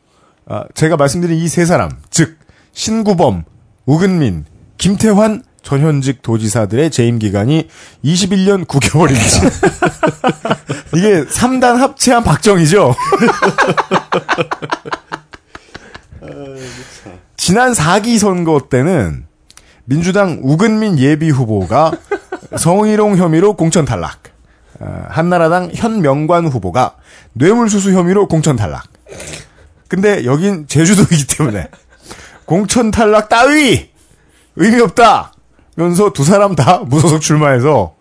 아, 0.47 0.64
제가 0.75 0.97
말씀드린 0.97 1.38
이 1.38 1.49
세 1.49 1.64
사람, 1.64 1.90
즉 2.11 2.37
신구범, 2.73 3.45
우근민, 3.87 4.45
김태환 4.79 5.45
전현직 5.62 6.23
도지사들의 6.23 6.90
재임 6.90 7.21
기간이 7.21 7.68
21년 8.05 8.66
9개월입니다. 8.66 9.53
이게 10.97 11.25
3단 11.25 11.77
합체한 11.77 12.25
박정희죠. 12.25 12.97
지난 17.37 17.73
4기 17.73 18.18
선거 18.18 18.61
때는 18.68 19.27
민주당 19.85 20.40
우근민 20.42 20.99
예비 20.99 21.31
후보가 21.31 21.92
성희롱 22.57 23.16
혐의로 23.16 23.55
공천 23.55 23.85
탈락. 23.85 24.32
어, 24.83 25.07
한나라당 25.09 25.71
현명관 25.73 26.47
후보가 26.47 26.97
뇌물수수 27.35 27.92
혐의로 27.92 28.27
공천 28.27 28.57
탈락. 28.57 28.83
근데 29.87 30.25
여긴 30.25 30.66
제주도이기 30.66 31.27
때문에 31.29 31.68
공천 32.47 32.90
탈락 32.90 33.29
따위 33.29 33.90
의미 34.57 34.81
없다. 34.81 35.33
면서 35.77 36.12
두 36.12 36.25
사람 36.25 36.55
다 36.57 36.79
무소속 36.85 37.21
출마해서 37.21 37.95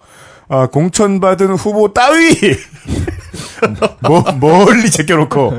아, 0.49 0.67
공천받은 0.67 1.53
후보 1.53 1.93
따위 1.93 2.35
뭐, 4.01 4.21
멀리 4.39 4.89
제껴놓고 4.89 5.53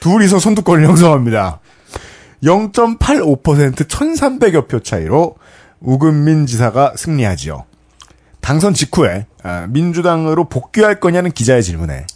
둘이서 0.00 0.38
선두권을 0.40 0.84
형성합니다. 0.86 1.60
0.85% 2.42 3.88
1300여 3.88 4.68
표 4.68 4.80
차이로 4.80 5.36
우근민 5.80 6.46
지사가 6.46 6.94
승리하지요. 6.96 7.64
당선 8.46 8.74
직후에 8.74 9.26
아, 9.42 9.66
민주당으로 9.68 10.48
복귀할 10.48 11.00
거냐는 11.00 11.32
기자의 11.32 11.64
질문에 11.64 12.06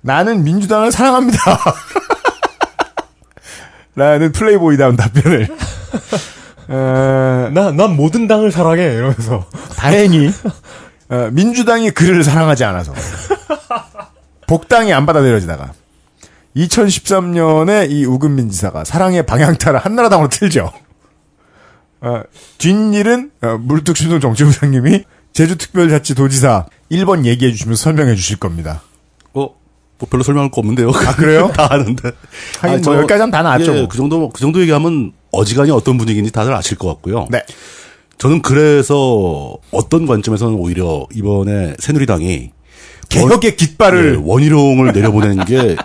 나는 0.00 0.42
민주당을 0.42 0.90
사랑합니다. 0.90 1.38
라는 3.94 4.32
플레이보이다운 4.32 4.96
답변을 4.96 5.48
어, 6.70 7.50
나, 7.54 7.70
난 7.70 7.94
모든 7.94 8.26
당을 8.26 8.50
사랑해 8.50 8.82
이러면서 8.82 9.46
다행히 9.76 10.32
어, 11.08 11.28
민주당이 11.30 11.92
그를 11.92 12.24
사랑하지 12.24 12.64
않아서 12.64 12.92
복당이 14.48 14.92
안 14.92 15.06
받아들여지다가 15.06 15.72
2013년에 16.56 17.90
이 17.90 18.04
우금민 18.04 18.50
지사가 18.50 18.82
사랑의 18.82 19.24
방향타를 19.24 19.78
한나라당으로 19.78 20.30
틀죠. 20.30 20.72
어, 22.00 22.22
뒷일은 22.58 23.30
어, 23.42 23.58
물뚝심송 23.60 24.18
정치부장님이 24.18 25.04
제주특별자치도지사 25.36 26.64
1번 26.90 27.26
얘기해 27.26 27.52
주시면서 27.52 27.82
설명해 27.82 28.14
주실 28.14 28.38
겁니다. 28.38 28.82
어, 29.34 29.50
뭐 29.98 30.08
별로 30.10 30.22
설명할 30.22 30.50
거 30.50 30.60
없는데요. 30.60 30.88
아, 30.90 31.14
그래요? 31.14 31.50
다 31.54 31.68
아는데. 31.70 32.10
하긴 32.60 32.70
아니, 32.70 32.72
뭐 32.76 32.80
저- 32.82 32.94
여기까지 32.98 33.20
하면 33.20 33.30
다 33.30 33.42
나왔죠. 33.42 33.74
예, 33.76 33.78
뭐. 33.80 33.88
그 33.88 33.96
정도, 33.96 34.30
그 34.30 34.40
정도 34.40 34.60
얘기하면 34.62 35.12
어지간히 35.32 35.70
어떤 35.70 35.98
분위기인지 35.98 36.32
다들 36.32 36.54
아실 36.54 36.78
것 36.78 36.88
같고요. 36.88 37.26
네. 37.30 37.42
저는 38.18 38.40
그래서 38.40 39.56
어떤 39.72 40.06
관점에서는 40.06 40.54
오히려 40.54 41.06
이번에 41.14 41.74
새누리당이 41.78 42.50
개혁의 43.10 43.56
깃발을 43.56 44.14
예, 44.14 44.20
원희룡을 44.24 44.92
내려보내는 44.92 45.44
게 45.44 45.76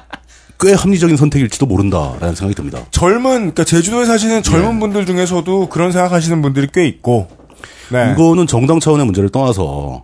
꽤 0.64 0.74
합리적인 0.74 1.18
선택일지도 1.18 1.66
모른다라는 1.66 2.36
생각이 2.36 2.54
듭니다. 2.54 2.86
젊은 2.92 3.22
그러니까 3.40 3.64
제주도에 3.64 4.06
사시는 4.06 4.44
젊은 4.44 4.80
분들 4.80 5.08
중에서도 5.08 5.70
그런 5.70 5.92
생각하시는 5.92 6.40
분들이 6.44 6.68
꽤 6.72 6.86
있고 6.88 7.28
네. 7.92 8.12
이거는 8.14 8.48
정당 8.48 8.80
차원의 8.80 9.06
문제를 9.06 9.30
떠나서 9.30 10.04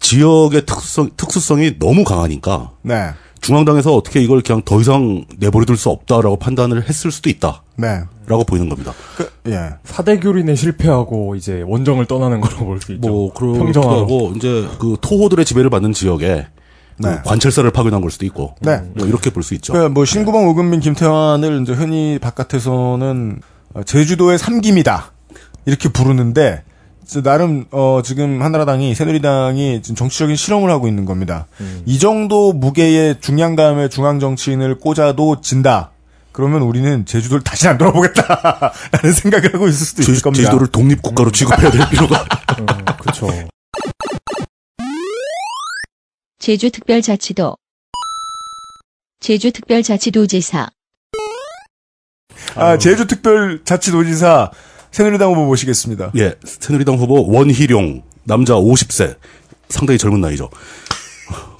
지역의 0.00 0.66
특성, 0.66 1.10
특수성이 1.16 1.78
너무 1.78 2.04
강하니까 2.04 2.72
네. 2.82 3.10
중앙당에서 3.40 3.94
어떻게 3.94 4.20
이걸 4.20 4.42
그냥 4.42 4.62
더 4.64 4.80
이상 4.80 5.24
내버려둘 5.38 5.76
수 5.76 5.90
없다라고 5.90 6.36
판단을 6.38 6.88
했을 6.88 7.10
수도 7.12 7.30
있다라고 7.30 7.62
네. 7.76 8.00
보이는 8.46 8.68
겁니다. 8.68 8.92
그, 9.16 9.30
예. 9.46 9.70
사대교린에 9.84 10.54
실패하고 10.56 11.36
이제 11.36 11.62
원정을 11.66 12.06
떠나는 12.06 12.40
거로 12.40 12.56
볼 12.66 12.80
수 12.80 12.92
있죠. 12.92 13.08
뭐 13.08 13.32
평정하고. 13.32 13.96
하고 14.00 14.32
이제 14.36 14.66
그 14.80 14.96
토호들의 15.00 15.44
지배를 15.44 15.70
받는 15.70 15.92
지역에 15.92 16.46
그 17.00 17.06
네. 17.06 17.20
관찰사를 17.24 17.70
파견한 17.70 18.00
걸 18.00 18.10
수도 18.10 18.26
있고 18.26 18.56
네. 18.60 18.82
뭐 18.94 19.06
이렇게 19.06 19.30
볼 19.30 19.44
수 19.44 19.54
있죠. 19.54 19.72
그, 19.72 19.78
뭐, 19.86 20.04
신구방 20.04 20.48
오금민 20.48 20.80
김태환을 20.80 21.62
이제 21.62 21.72
흔히 21.72 22.18
바깥에서는 22.20 23.40
어, 23.74 23.82
제주도의 23.84 24.36
삼김이다. 24.38 25.12
이렇게 25.66 25.88
부르는데, 25.90 26.64
나름, 27.22 27.64
어, 27.70 28.00
지금 28.04 28.42
한나라당이, 28.42 28.94
새누리당이 28.94 29.82
지금 29.82 29.96
정치적인 29.96 30.36
실험을 30.36 30.70
하고 30.70 30.88
있는 30.88 31.04
겁니다. 31.04 31.46
이 31.86 31.98
정도 31.98 32.52
무게의 32.52 33.20
중량감의 33.20 33.88
중앙 33.90 34.20
정치인을 34.20 34.78
꽂아도 34.78 35.40
진다. 35.40 35.90
그러면 36.32 36.62
우리는 36.62 37.04
제주도를 37.04 37.42
다시 37.42 37.66
안 37.66 37.78
돌아보겠다. 37.78 38.72
라는 38.92 39.12
생각을 39.12 39.54
하고 39.54 39.66
있을 39.66 39.86
수도 39.86 40.02
있을 40.02 40.14
제, 40.14 40.20
겁니다. 40.20 40.44
제주도를 40.44 40.68
독립국가로 40.68 41.32
취급해야 41.32 41.70
될 41.70 41.88
필요가 41.90 42.24
그렇죠. 43.00 43.28
제주특별자치도 46.38 47.56
제주특별자치도지사 49.20 50.68
아, 52.54 52.78
제주특별자치도지사 52.78 54.50
새누리당 54.90 55.30
후보 55.30 55.44
모시겠습니다. 55.46 56.12
예, 56.16 56.34
새누리당 56.44 56.96
후보 56.96 57.26
원희룡 57.30 58.02
남자 58.24 58.54
50세 58.54 59.16
상당히 59.68 59.98
젊은 59.98 60.20
나이죠. 60.20 60.48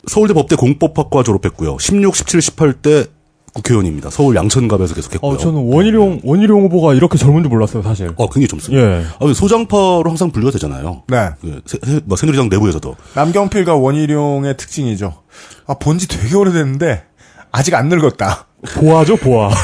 서울대 0.06 0.32
법대 0.34 0.56
공법학과 0.56 1.22
졸업했고요. 1.22 1.76
16, 1.78 2.16
17, 2.16 2.40
18대 2.40 3.08
국회의원입니다. 3.52 4.10
서울 4.10 4.36
양천갑에서 4.36 4.94
계속했고요. 4.94 5.32
어, 5.32 5.36
저는 5.36 5.72
원희룡, 5.72 6.20
원희룡 6.22 6.62
후보가 6.64 6.94
이렇게 6.94 7.18
젊은 7.18 7.42
줄 7.42 7.50
몰랐어요, 7.50 7.82
사실. 7.82 8.08
어, 8.16 8.28
굉장히 8.28 8.48
젊습니다. 8.48 8.86
예. 9.00 9.04
아, 9.20 9.32
소장파로 9.34 10.04
항상 10.06 10.30
분류가 10.30 10.52
되잖아요. 10.52 11.02
네. 11.08 11.30
그 11.40 11.60
새, 11.66 11.78
새- 11.84 12.00
뭐 12.04 12.16
새누리당 12.16 12.48
내부에서도. 12.48 12.94
남경필과 13.14 13.74
원희룡의 13.74 14.56
특징이죠. 14.56 15.22
아, 15.66 15.74
본지 15.74 16.06
되게 16.08 16.34
오래됐는데, 16.36 17.04
아직 17.50 17.74
안 17.74 17.88
늙었다. 17.88 18.46
보아죠, 18.76 19.16
보아. 19.16 19.50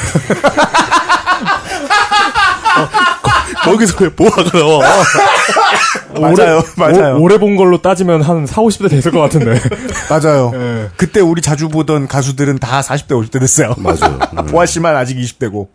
거기서 3.65 3.97
왜 4.05 4.09
보아가 4.15 4.43
나와? 4.51 4.81
맞아요, 6.21 6.63
맞아요. 6.77 7.17
오, 7.19 7.27
래본 7.29 7.57
걸로 7.57 7.81
따지면 7.83 8.23
한 8.23 8.47
4, 8.47 8.63
50대 8.63 8.89
됐을 8.91 9.11
것 9.11 9.21
같은데. 9.21 9.61
맞아요. 10.09 10.53
예. 10.55 10.89
그때 10.97 11.21
우리 11.21 11.43
자주 11.43 11.69
보던 11.69 12.07
가수들은 12.09 12.59
다 12.59 12.81
40대, 12.83 13.09
50대 13.11 13.41
됐어요. 13.41 13.75
맞아요. 13.79 14.19
음. 14.39 14.47
보아 14.47 14.67
씨만 14.67 14.95
아직 14.97 15.17
20대고. 15.17 15.69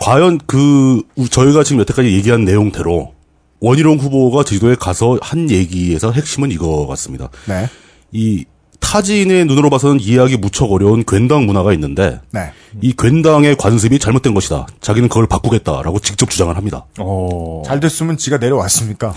과연 0.00 0.38
그 0.46 1.02
우- 1.16 1.28
저희가 1.28 1.62
지금 1.64 1.80
여태까지 1.80 2.12
얘기한 2.12 2.44
내용대로 2.44 3.12
원희룡 3.60 3.98
후보가 3.98 4.44
제주도에 4.44 4.74
가서 4.76 5.18
한 5.20 5.50
얘기에서 5.50 6.12
핵심은 6.12 6.50
이거 6.50 6.86
같습니다. 6.86 7.28
네. 7.46 7.68
이 8.12 8.44
타지인의 8.90 9.44
눈으로 9.44 9.70
봐서는 9.70 10.00
이해하기 10.00 10.38
무척 10.38 10.72
어려운 10.72 11.04
괜당 11.06 11.46
문화가 11.46 11.72
있는데 11.74 12.18
네. 12.32 12.50
이 12.80 12.92
괜당의 12.98 13.54
관습이 13.54 14.00
잘못된 14.00 14.34
것이다. 14.34 14.66
자기는 14.80 15.08
그걸 15.08 15.28
바꾸겠다라고 15.28 16.00
직접 16.00 16.28
주장을 16.28 16.56
합니다. 16.56 16.86
어. 16.98 17.62
잘 17.64 17.78
됐으면 17.78 18.16
지가 18.16 18.38
내려왔습니까? 18.38 19.14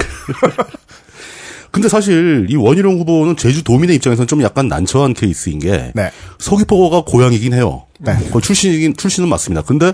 근데 1.72 1.90
사실 1.90 2.46
이 2.52 2.56
원희룡 2.56 3.00
후보는 3.00 3.36
제주 3.36 3.64
도민의 3.64 3.96
입장에서는 3.96 4.28
좀 4.28 4.44
약간 4.44 4.68
난처한 4.68 5.16
케이스인 5.16 5.58
게 5.58 5.92
네. 5.96 6.12
서귀포가 6.38 7.02
고향이긴 7.02 7.56
해요. 7.56 7.86
네. 8.00 8.16
그 8.32 8.42
출신이긴 8.42 8.96
출신은 8.96 9.28
맞습니다. 9.28 9.64
근데 9.64 9.92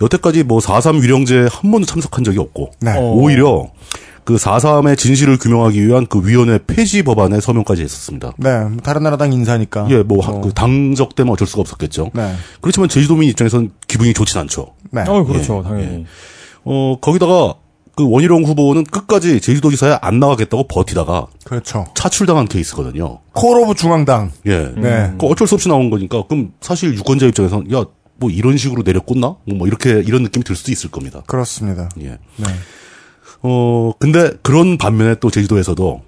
여태까지 0.00 0.44
뭐 0.44 0.60
4.3 0.60 1.02
위령제에 1.02 1.46
한 1.52 1.70
번도 1.70 1.84
참석한 1.84 2.24
적이 2.24 2.38
없고 2.38 2.70
네. 2.80 2.92
어. 2.96 3.12
오히려 3.12 3.68
그 4.24 4.36
4.3의 4.36 4.96
진실을 4.96 5.38
규명하기 5.38 5.86
위한 5.86 6.06
그 6.06 6.26
위원회 6.26 6.58
폐지 6.66 7.02
법안에 7.02 7.40
서명까지 7.40 7.82
했었습니다. 7.82 8.32
네. 8.38 8.60
뭐 8.64 8.76
딴나라당 8.82 9.32
인사니까. 9.32 9.86
예, 9.90 10.02
뭐, 10.02 10.24
하- 10.24 10.40
그 10.40 10.52
당적되면 10.52 11.32
어쩔 11.32 11.46
수가 11.48 11.62
없었겠죠. 11.62 12.10
네. 12.14 12.34
그렇지만 12.60 12.88
제주도민 12.88 13.28
입장에서는 13.30 13.70
기분이 13.88 14.12
좋진 14.14 14.38
않죠. 14.40 14.68
네. 14.90 15.02
어, 15.06 15.24
그렇죠, 15.24 15.62
당연히. 15.62 16.06
어, 16.64 16.96
거기다가 17.00 17.54
그 17.96 18.08
원희룡 18.08 18.44
후보는 18.44 18.84
끝까지 18.84 19.40
제주도지사에 19.40 19.98
안 20.00 20.20
나가겠다고 20.20 20.68
버티다가 20.68 21.26
그렇죠. 21.44 21.86
차출당한 21.94 22.46
케이스거든요. 22.46 23.18
call 23.32 23.58
of 23.60 23.74
중앙당. 23.74 24.30
예. 24.46 24.72
네. 24.76 25.12
그 25.18 25.26
어쩔 25.26 25.46
수 25.46 25.54
없이 25.56 25.68
나온 25.68 25.90
거니까 25.90 26.22
그럼 26.28 26.52
사실 26.60 26.94
유권자 26.94 27.26
입장에서는 27.26 27.72
야, 27.74 27.84
뭐 28.16 28.30
이런 28.30 28.56
식으로 28.56 28.82
내려꽂나? 28.84 29.36
뭐, 29.44 29.56
뭐 29.56 29.66
이렇게 29.66 30.02
이런 30.06 30.22
느낌이 30.22 30.44
들 30.44 30.54
수도 30.56 30.70
있을 30.72 30.90
겁니다. 30.90 31.22
그렇습니다. 31.26 31.88
예. 32.00 32.18
네. 32.36 32.46
어, 33.42 33.92
근데 33.98 34.32
그런 34.42 34.76
반면에 34.78 35.16
또 35.20 35.30
제주도에서도 35.30 36.02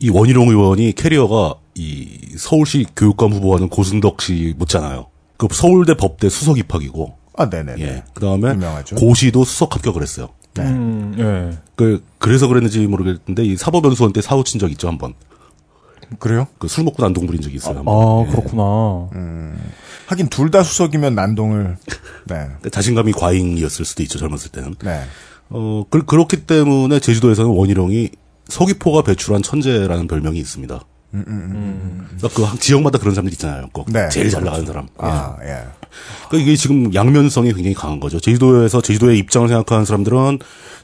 이 0.00 0.10
원희룡 0.10 0.48
의원이 0.48 0.92
캐리어가 0.92 1.54
이 1.76 2.18
서울시 2.36 2.86
교육감 2.96 3.32
후보하는 3.32 3.68
고승덕 3.68 4.20
씨 4.22 4.54
못잖아요. 4.58 5.06
그 5.36 5.48
서울대 5.50 5.94
법대 5.96 6.28
수석 6.28 6.58
입학이고, 6.58 7.16
아, 7.36 7.46
네네네. 7.48 7.82
예. 7.82 8.02
그 8.14 8.20
다음에 8.20 8.50
유명하죠. 8.50 8.96
고시도 8.96 9.44
수석 9.44 9.74
합격을 9.74 10.02
했어요. 10.02 10.28
네. 10.54 10.62
음, 10.62 11.14
예. 11.18 11.58
그, 11.74 12.04
그래서 12.18 12.46
그랬는지 12.46 12.86
모르겠는데 12.86 13.44
이 13.44 13.56
사법연수원 13.56 14.12
때 14.12 14.20
사고 14.20 14.44
친 14.44 14.60
적 14.60 14.70
있죠, 14.70 14.88
한 14.88 14.98
번. 14.98 15.14
그래요? 16.18 16.46
그 16.58 16.68
술 16.68 16.84
먹고 16.84 17.02
난동 17.02 17.26
부린 17.26 17.40
적이 17.40 17.56
있어요. 17.56 17.78
한 17.78 17.84
번. 17.84 17.94
아, 17.96 18.28
예. 18.28 18.30
그렇구나. 18.30 18.62
하긴 20.06 20.28
둘 20.28 20.50
다 20.50 20.62
수석이면 20.62 21.14
난동을. 21.14 21.76
네. 22.26 22.46
근데 22.54 22.70
자신감이 22.70 23.12
과잉이었을 23.12 23.84
수도 23.84 24.02
있죠, 24.04 24.18
젊었을 24.18 24.50
때는. 24.52 24.74
네. 24.84 25.02
어, 25.50 25.84
그, 25.90 26.04
그렇기 26.04 26.46
때문에 26.46 27.00
제주도에서는 27.00 27.50
원희룡이 27.50 28.10
서귀포가 28.48 29.02
배출한 29.02 29.42
천재라는 29.42 30.06
별명이 30.08 30.38
있습니다. 30.38 30.80
그러니까 31.12 32.28
그 32.34 32.42
한- 32.42 32.58
지역마다 32.58 32.98
그런 32.98 33.14
사람들 33.14 33.32
있잖아요. 33.34 33.68
꼭 33.72 33.86
네. 33.92 34.08
제일 34.08 34.30
잘 34.30 34.42
나가는 34.42 34.66
사람. 34.66 34.88
아, 34.98 35.36
예. 35.42 35.62
그러니까 36.28 36.38
이게 36.50 36.56
지금 36.56 36.92
양면성이 36.92 37.52
굉장히 37.52 37.74
강한 37.74 38.00
거죠. 38.00 38.18
제주도에서 38.18 38.80
제주도의 38.80 39.18
입장을 39.18 39.46
생각하는 39.46 39.84
사람들은 39.84 40.40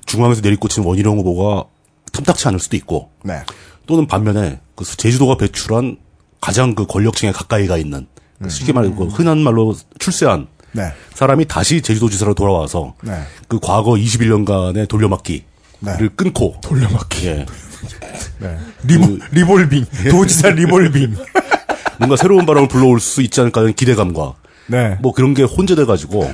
중앙에서 0.07 0.40
내리꽂힌 0.40 0.85
원희룡 0.85 1.18
후보가 1.18 1.64
탐탁치 2.12 2.46
않을 2.49 2.61
수도 2.61 2.77
있고 2.77 3.11
네. 3.25 3.40
또는 3.87 4.07
반면에 4.07 4.61
그 4.77 4.85
제주도가 4.85 5.37
배출한 5.37 5.96
가장 6.40 6.75
그 6.77 6.87
권력층에 6.87 7.33
가까이 7.33 7.66
가 7.66 7.77
있는 7.77 8.07
그 8.40 8.49
쉽게 8.49 8.73
말해 8.73 8.90
그 8.96 9.05
흔한 9.07 9.38
말로 9.42 9.75
출세한 9.99 10.46
네. 10.72 10.92
사람이 11.14 11.46
다시 11.46 11.83
제주도지사로 11.83 12.35
돌아와서 12.35 12.94
네. 13.02 13.20
그 13.48 13.59
과거 13.61 13.92
21년간의 13.92 14.88
돌려막기를 14.88 15.42
네. 15.80 16.09
끊고 16.16 16.56
돌려막기 16.62 17.26
예. 17.26 17.46
네. 18.38 18.56
revo, 18.85 19.18
revolving. 19.33 19.87
도지사 20.11 20.50
리볼빙. 20.50 21.16
뭔가 21.98 22.16
새로운 22.16 22.46
바람을 22.46 22.68
불러올 22.68 23.00
수 23.00 23.20
있지 23.22 23.40
않을까 23.40 23.61
하는 23.61 23.74
기대감과 23.74 24.35
네. 24.68 24.96
뭐 25.00 25.12
그런 25.12 25.35
게 25.35 25.42
혼재돼 25.42 25.85
가지고 25.85 26.30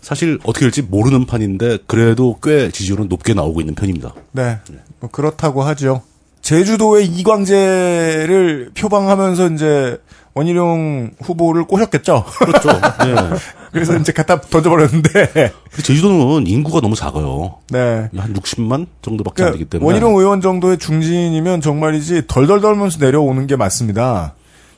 사실 0.00 0.38
어떻게 0.44 0.64
될지 0.64 0.82
모르는 0.82 1.26
판인데 1.26 1.78
그래도 1.86 2.38
꽤 2.42 2.70
지지율은 2.70 3.08
높게 3.08 3.34
나오고 3.34 3.60
있는 3.60 3.74
편입니다. 3.74 4.14
네. 4.32 4.58
뭐 5.00 5.10
그렇다고 5.10 5.62
하죠. 5.62 6.02
제주도의 6.42 7.06
이광재를 7.06 8.70
표방하면서 8.76 9.50
이제 9.50 9.98
원희룡 10.36 11.12
후보를 11.22 11.64
꼬셨겠죠. 11.64 12.24
그렇죠. 12.38 12.68
예. 13.06 13.14
그래서 13.72 13.96
이제 13.96 14.12
갖다 14.12 14.38
던져버렸는데. 14.38 15.52
제주도는 15.82 16.46
인구가 16.46 16.80
너무 16.80 16.94
작아요. 16.94 17.56
네. 17.70 18.08
한 18.14 18.34
60만 18.34 18.86
정도밖에 19.00 19.42
안 19.42 19.52
되기 19.52 19.64
그러니까 19.64 19.78
때문에 19.78 19.86
원희룡 19.86 20.18
의원 20.18 20.42
정도의 20.42 20.78
중진이면 20.78 21.62
정말이지 21.62 22.24
덜덜 22.28 22.60
떨면서 22.60 22.98
내려오는 23.00 23.46
게 23.46 23.56
맞습니다. 23.56 24.34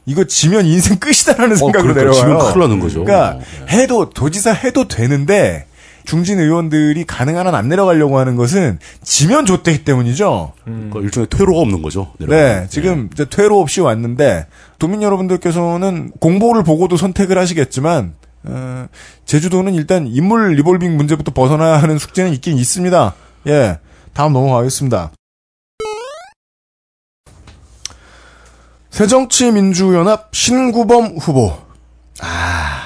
이거 0.06 0.24
지면 0.24 0.64
인생 0.64 0.96
끝이다라는 0.98 1.56
생각으로 1.56 1.92
그러니까 1.92 2.22
내려와요. 2.22 2.52
큰일 2.52 2.60
나는 2.60 2.80
거죠. 2.80 3.04
그러니까 3.04 3.38
어, 3.38 3.66
해도 3.68 4.10
도지사 4.10 4.52
해도 4.52 4.86
되는데 4.86 5.66
중진 6.08 6.40
의원들이 6.40 7.04
가능한 7.04 7.46
한 7.46 7.54
안 7.54 7.68
내려가려고 7.68 8.18
하는 8.18 8.34
것은 8.36 8.78
지면 9.02 9.44
좋대기 9.44 9.84
때문이죠. 9.84 10.52
그러니까 10.64 11.00
일종의 11.00 11.26
퇴로가 11.28 11.60
없는 11.60 11.82
거죠. 11.82 12.12
네, 12.18 12.26
내려가면. 12.26 12.68
지금 12.70 13.10
이제 13.12 13.26
퇴로 13.28 13.60
없이 13.60 13.82
왔는데 13.82 14.46
도민 14.78 15.02
여러분들께서는 15.02 16.12
공보를 16.18 16.62
보고도 16.62 16.96
선택을 16.96 17.36
하시겠지만 17.36 18.14
어, 18.44 18.86
제주도는 19.26 19.74
일단 19.74 20.06
인물 20.06 20.54
리볼빙 20.54 20.96
문제부터 20.96 21.32
벗어나야 21.32 21.76
하는 21.76 21.98
숙제는 21.98 22.32
있긴 22.32 22.56
있습니다. 22.56 23.14
예, 23.48 23.78
다음 24.14 24.32
넘어가겠습니다. 24.32 25.10
새정치민주연합 28.90 30.30
신구범 30.32 31.18
후보. 31.20 31.52
아, 32.22 32.77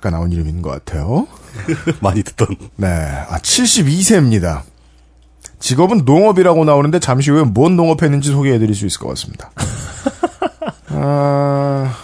아까 0.00 0.08
나온 0.08 0.32
이름인 0.32 0.62
것 0.62 0.70
같아요. 0.70 1.28
예. 1.68 1.74
많이 2.00 2.22
듣던 2.22 2.56
네, 2.76 2.88
아, 2.88 3.38
72세입니다. 3.38 4.62
직업은 5.58 6.06
농업이라고 6.06 6.64
나오는데 6.64 7.00
잠시 7.00 7.30
후에 7.30 7.42
뭔 7.42 7.76
농업했는지 7.76 8.30
소개해드릴 8.30 8.74
수 8.74 8.86
있을 8.86 8.98
것 8.98 9.08
같습니다. 9.08 9.50
어, 10.88 10.96
아, 10.96 11.94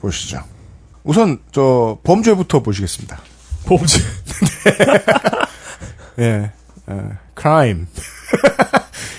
보시죠. 0.00 0.44
우선 1.02 1.40
저 1.50 1.98
범죄부터 2.04 2.62
보시겠습니다. 2.62 3.18
범죄. 3.66 3.98
예, 6.20 6.52
어, 6.86 7.10
crime. 7.36 7.86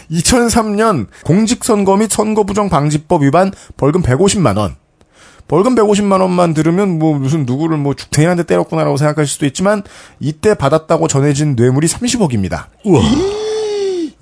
2003년 0.10 1.08
공직선거 1.26 1.98
및 1.98 2.10
선거부정 2.10 2.70
방지법 2.70 3.24
위반 3.24 3.52
벌금 3.76 4.02
150만 4.02 4.58
원. 4.58 4.78
벌금 5.48 5.76
150만 5.76 6.22
원만 6.22 6.54
들으면 6.54 7.00
뭐 7.00 7.18
무슨 7.18 7.46
누구를 7.46 7.78
뭐 7.78 7.94
죽탱이한테 7.94 8.44
때렸구나라고 8.44 8.98
생각하실 8.98 9.28
수도 9.32 9.46
있지만 9.46 9.84
이때 10.20 10.54
받았다고 10.54 11.08
전해진 11.08 11.56
뇌물이 11.56 11.88
30억입니다. 11.88 12.66
우와. 12.86 13.02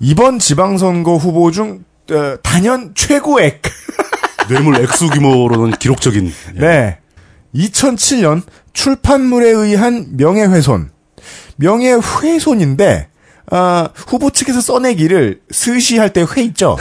이번 0.00 0.38
지방선거 0.38 1.16
후보 1.16 1.50
중 1.50 1.84
어, 2.10 2.36
단연 2.42 2.92
최고액. 2.94 3.62
뇌물 4.48 4.76
액수 4.82 5.08
규모로는 5.08 5.78
기록적인. 5.78 6.32
예. 6.56 6.60
네. 6.60 6.98
2007년 7.54 8.42
출판물에 8.72 9.48
의한 9.50 10.16
명예훼손. 10.16 10.90
명예훼손인데 11.56 13.08
아, 13.50 13.88
후보 13.94 14.30
측에서 14.30 14.60
써내기를 14.60 15.40
스시할 15.50 16.12
때 16.12 16.22
회 16.36 16.42
있죠. 16.42 16.76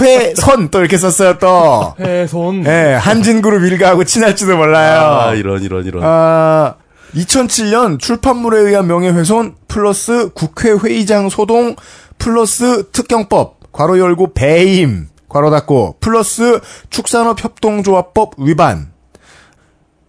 회선 0.00 0.68
또 0.70 0.80
이렇게 0.80 0.96
썼어요 0.98 1.38
또. 1.38 1.94
훼손. 1.98 2.64
예, 2.66 2.94
한진그룹 3.00 3.62
일가하고 3.64 4.04
친할지도 4.04 4.56
몰라요. 4.56 5.00
아, 5.00 5.34
이런, 5.34 5.62
이런, 5.62 5.84
이런. 5.86 6.02
아, 6.04 6.74
2007년 7.14 7.98
출판물에 7.98 8.60
의한 8.60 8.86
명예훼손 8.86 9.54
플러스 9.68 10.30
국회 10.34 10.72
회의장 10.72 11.28
소동 11.28 11.76
플러스 12.18 12.90
특경법 12.90 13.72
괄호 13.72 13.98
열고 13.98 14.34
배임 14.34 15.08
괄호 15.28 15.50
닫고 15.50 15.96
플러스 16.00 16.60
축산업협동조합법 16.90 18.34
위반 18.38 18.92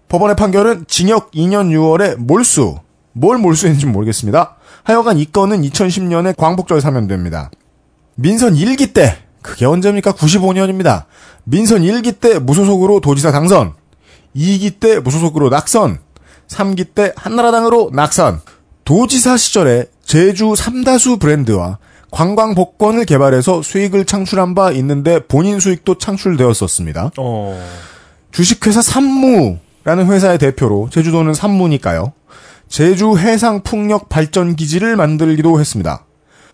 법원의 0.09 0.35
판결은 0.35 0.85
징역 0.87 1.31
2년 1.31 1.69
6월에 1.71 2.15
몰수 2.17 2.77
뭘 3.17 3.37
몰수했는지 3.37 3.85
모르겠습니다. 3.85 4.57
하여간 4.83 5.17
이 5.17 5.25
건은 5.25 5.61
2010년에 5.61 6.35
광복절 6.35 6.81
사면됩니다. 6.81 7.49
민선 8.15 8.55
1기 8.55 8.93
때 8.93 9.17
그게 9.41 9.65
언제입니까? 9.65 10.11
95년입니다. 10.11 11.05
민선 11.45 11.81
1기 11.81 12.19
때 12.19 12.39
무소속으로 12.39 12.99
도지사 12.99 13.31
당선 13.31 13.73
2기 14.35 14.79
때 14.79 14.99
무소속으로 14.99 15.49
낙선, 15.49 15.99
3기 16.47 16.93
때 16.93 17.13
한나라당으로 17.15 17.91
낙선. 17.93 18.41
도지사 18.83 19.37
시절에 19.37 19.85
제주 20.03 20.53
삼다수 20.55 21.17
브랜드와 21.17 21.79
관광 22.11 22.53
복권을 22.53 23.05
개발해서 23.05 23.61
수익을 23.61 24.05
창출한 24.05 24.55
바 24.55 24.71
있는데 24.71 25.19
본인 25.19 25.59
수익도 25.59 25.97
창출되었었습니다. 25.97 27.11
어. 27.17 27.67
주식회사 28.31 28.81
삼무라는 28.81 30.07
회사의 30.07 30.37
대표로 30.37 30.89
제주도는 30.91 31.33
삼무니까요. 31.33 32.13
제주 32.67 33.17
해상 33.17 33.61
풍력 33.61 34.09
발전 34.09 34.55
기지를 34.55 34.95
만들기도 34.95 35.59
했습니다. 35.59 36.05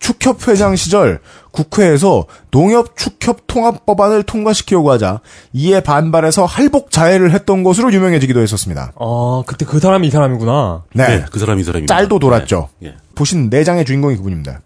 축협 0.02 0.48
회장 0.48 0.74
시절 0.74 1.20
국회에서 1.52 2.26
농협 2.50 2.96
축협 2.96 3.46
통합 3.46 3.86
법안을 3.86 4.24
통과시키려고 4.24 4.90
하자 4.90 5.20
이에 5.52 5.80
반발해서 5.80 6.44
할복 6.44 6.90
자해를 6.90 7.30
했던 7.30 7.62
것으로 7.62 7.92
유명해지기도 7.92 8.40
했었습니다. 8.40 8.92
아, 8.98 9.42
그때 9.46 9.64
그 9.64 9.78
사람이 9.78 10.08
이 10.08 10.10
사람이구나. 10.10 10.82
네. 10.94 11.06
네, 11.06 11.24
그 11.30 11.38
사람이 11.38 11.60
이 11.60 11.64
사람입니다. 11.64 11.94
짤도 11.94 12.18
돌았죠. 12.18 12.68
네, 12.80 12.88
예. 12.88 12.94
보신 13.14 13.48
내장의 13.48 13.84
주인공이 13.84 14.16
그분입니다. 14.16 14.60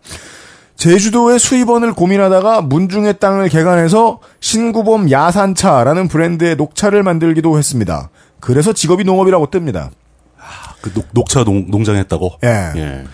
제주도의 0.77 1.39
수입원을 1.39 1.93
고민하다가 1.93 2.63
문중의 2.63 3.19
땅을 3.19 3.51
개간해서 3.51 4.21
신구범 4.41 5.11
야산차라는 5.11 6.09
브랜드의 6.09 6.57
녹차를 6.57 7.03
만들기도 7.03 7.59
했습니다. 7.59 8.09
그래서 8.41 8.73
직업이 8.73 9.05
농업이라고 9.05 9.49
뜹니다. 9.49 9.91
그 10.81 10.93
녹, 10.93 11.07
녹차 11.13 11.45
농, 11.45 11.71
농장 11.71 11.97
했다고? 11.97 12.39
예. 12.45 12.73
예. 12.77 13.05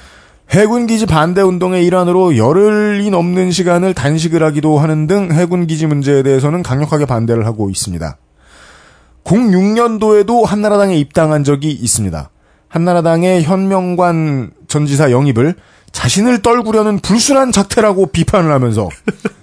해군 0.50 0.86
기지 0.86 1.06
반대 1.06 1.40
운동의 1.40 1.86
일환으로 1.86 2.36
열흘이 2.36 3.08
넘는 3.08 3.52
시간을 3.52 3.94
단식을 3.94 4.42
하기도 4.42 4.78
하는 4.78 5.06
등 5.06 5.32
해군 5.32 5.66
기지 5.66 5.86
문제에 5.86 6.22
대해서는 6.22 6.62
강력하게 6.62 7.06
반대를 7.06 7.46
하고 7.46 7.70
있습니다. 7.70 8.18
06년도에도 9.24 10.44
한나라당에 10.44 10.96
입당한 10.98 11.44
적이 11.44 11.70
있습니다. 11.70 12.28
한나라당의 12.68 13.44
현명관 13.44 14.50
전지사 14.68 15.10
영입을 15.10 15.54
자신을 15.92 16.42
떨구려는 16.42 16.98
불순한 17.00 17.52
작태라고 17.52 18.06
비판을 18.06 18.50
하면서 18.50 18.88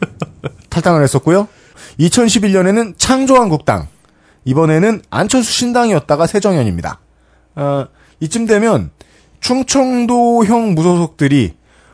탈당을 0.69 1.03
했었고요. 1.03 1.47
2011년에는 1.99 2.93
창조한국당, 2.97 3.87
이번에는 4.45 5.01
안철수 5.09 5.51
신당이었다가 5.51 6.27
새정연입니다. 6.27 6.99
어, 7.55 7.85
이쯤 8.19 8.45
되면 8.45 8.91
충청도형 9.39 10.75
무소속들이 10.75 11.53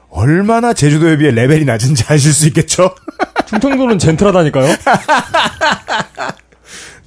얼마나 0.10 0.74
제주도에 0.74 1.18
비해 1.18 1.32
레벨이 1.32 1.66
낮은지 1.66 2.06
아실 2.12 2.34
수 2.34 2.48
있겠죠? 2.48 2.96
충청도는 3.46 4.00
젠틀하다니까요? 4.00 4.76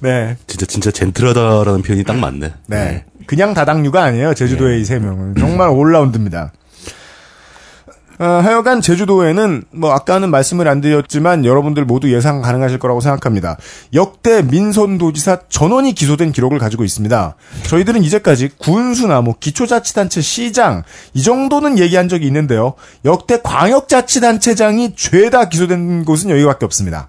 네. 0.01 0.37
진짜, 0.47 0.65
진짜 0.65 0.91
젠틀하다라는 0.91 1.81
표현이 1.81 2.03
딱 2.03 2.17
맞네. 2.17 2.53
네. 2.67 3.05
그냥 3.25 3.53
다당류가 3.53 4.01
아니에요. 4.03 4.33
제주도의 4.33 4.81
이세 4.81 4.99
명은. 4.99 5.35
정말 5.35 5.69
올라운드입니다. 5.69 6.51
어, 8.19 8.25
하여간 8.25 8.81
제주도에는 8.81 9.63
뭐 9.71 9.93
아까는 9.93 10.29
말씀을 10.29 10.67
안 10.67 10.81
드렸지만 10.81 11.45
여러분들 11.45 11.85
모두 11.85 12.13
예상 12.13 12.41
가능하실 12.41 12.77
거라고 12.77 12.99
생각합니다. 12.99 13.55
역대 13.93 14.41
민선도지사 14.41 15.43
전원이 15.47 15.93
기소된 15.93 16.33
기록을 16.33 16.59
가지고 16.59 16.83
있습니다. 16.83 17.35
저희들은 17.63 18.03
이제까지 18.03 18.49
군수나 18.57 19.21
뭐 19.21 19.35
기초자치단체 19.39 20.19
시장 20.19 20.83
이 21.13 21.23
정도는 21.23 21.79
얘기한 21.79 22.09
적이 22.09 22.27
있는데요. 22.27 22.73
역대 23.05 23.39
광역자치단체장이 23.41 24.95
죄다 24.97 25.47
기소된 25.47 26.03
곳은 26.03 26.29
여기밖에 26.29 26.65
없습니다. 26.65 27.07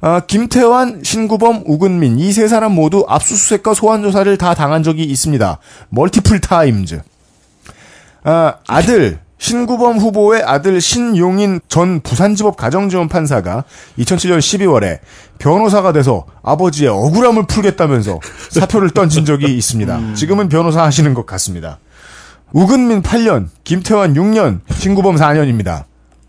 아, 0.00 0.20
김태환, 0.20 1.02
신구범, 1.02 1.64
우근민 1.66 2.18
이 2.18 2.32
세 2.32 2.48
사람 2.48 2.72
모두 2.72 3.04
압수수색과 3.08 3.74
소환 3.74 4.02
조사를 4.02 4.36
다 4.38 4.54
당한 4.54 4.82
적이 4.82 5.04
있습니다. 5.04 5.58
multiple 5.90 6.40
times. 6.40 7.02
아, 8.22 8.54
아들 8.66 9.18
신구범 9.38 9.98
후보의 9.98 10.42
아들 10.42 10.80
신용인 10.80 11.60
전 11.68 12.00
부산지법 12.00 12.56
가정지원 12.56 13.08
판사가 13.08 13.64
2007년 13.98 14.38
12월에 14.38 15.00
변호사가 15.38 15.92
돼서 15.92 16.24
아버지의 16.42 16.88
억울함을 16.88 17.46
풀겠다면서 17.46 18.20
사표를 18.50 18.90
던진 18.90 19.24
적이 19.24 19.56
있습니다. 19.56 20.14
지금은 20.14 20.48
변호사 20.48 20.82
하시는 20.84 21.12
것 21.14 21.26
같습니다. 21.26 21.78
우근민 22.52 23.02
8년, 23.02 23.48
김태환 23.64 24.14
6년, 24.14 24.60
신구범 24.72 25.16
4년입니다. 25.16 25.84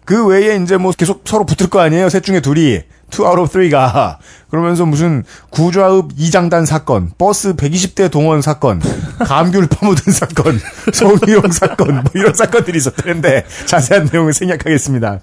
그 0.06 0.26
외에 0.26 0.56
이제 0.58 0.78
뭐 0.78 0.92
계속 0.92 1.22
서로 1.26 1.46
붙을 1.46 1.70
거 1.70 1.80
아니에요. 1.80 2.10
셋 2.10 2.24
중에 2.24 2.40
둘이. 2.40 2.82
2 3.12 3.24
out 3.24 3.40
of 3.40 3.50
3가. 3.52 4.18
그러면서 4.50 4.86
무슨 4.86 5.24
구좌읍 5.50 6.12
이장단 6.18 6.66
사건, 6.66 7.12
버스 7.18 7.56
120대 7.56 8.10
동원 8.10 8.42
사건, 8.42 8.82
감귤 9.20 9.68
파묻은 9.68 10.14
사건, 10.14 10.60
성희롱 10.94 11.52
사건, 11.52 11.96
뭐 11.96 12.04
이런 12.14 12.34
사건들이 12.34 12.78
있었는데 12.78 13.46
자세한 13.66 14.10
내용을 14.12 14.34
생략하겠습니다. 14.34 15.20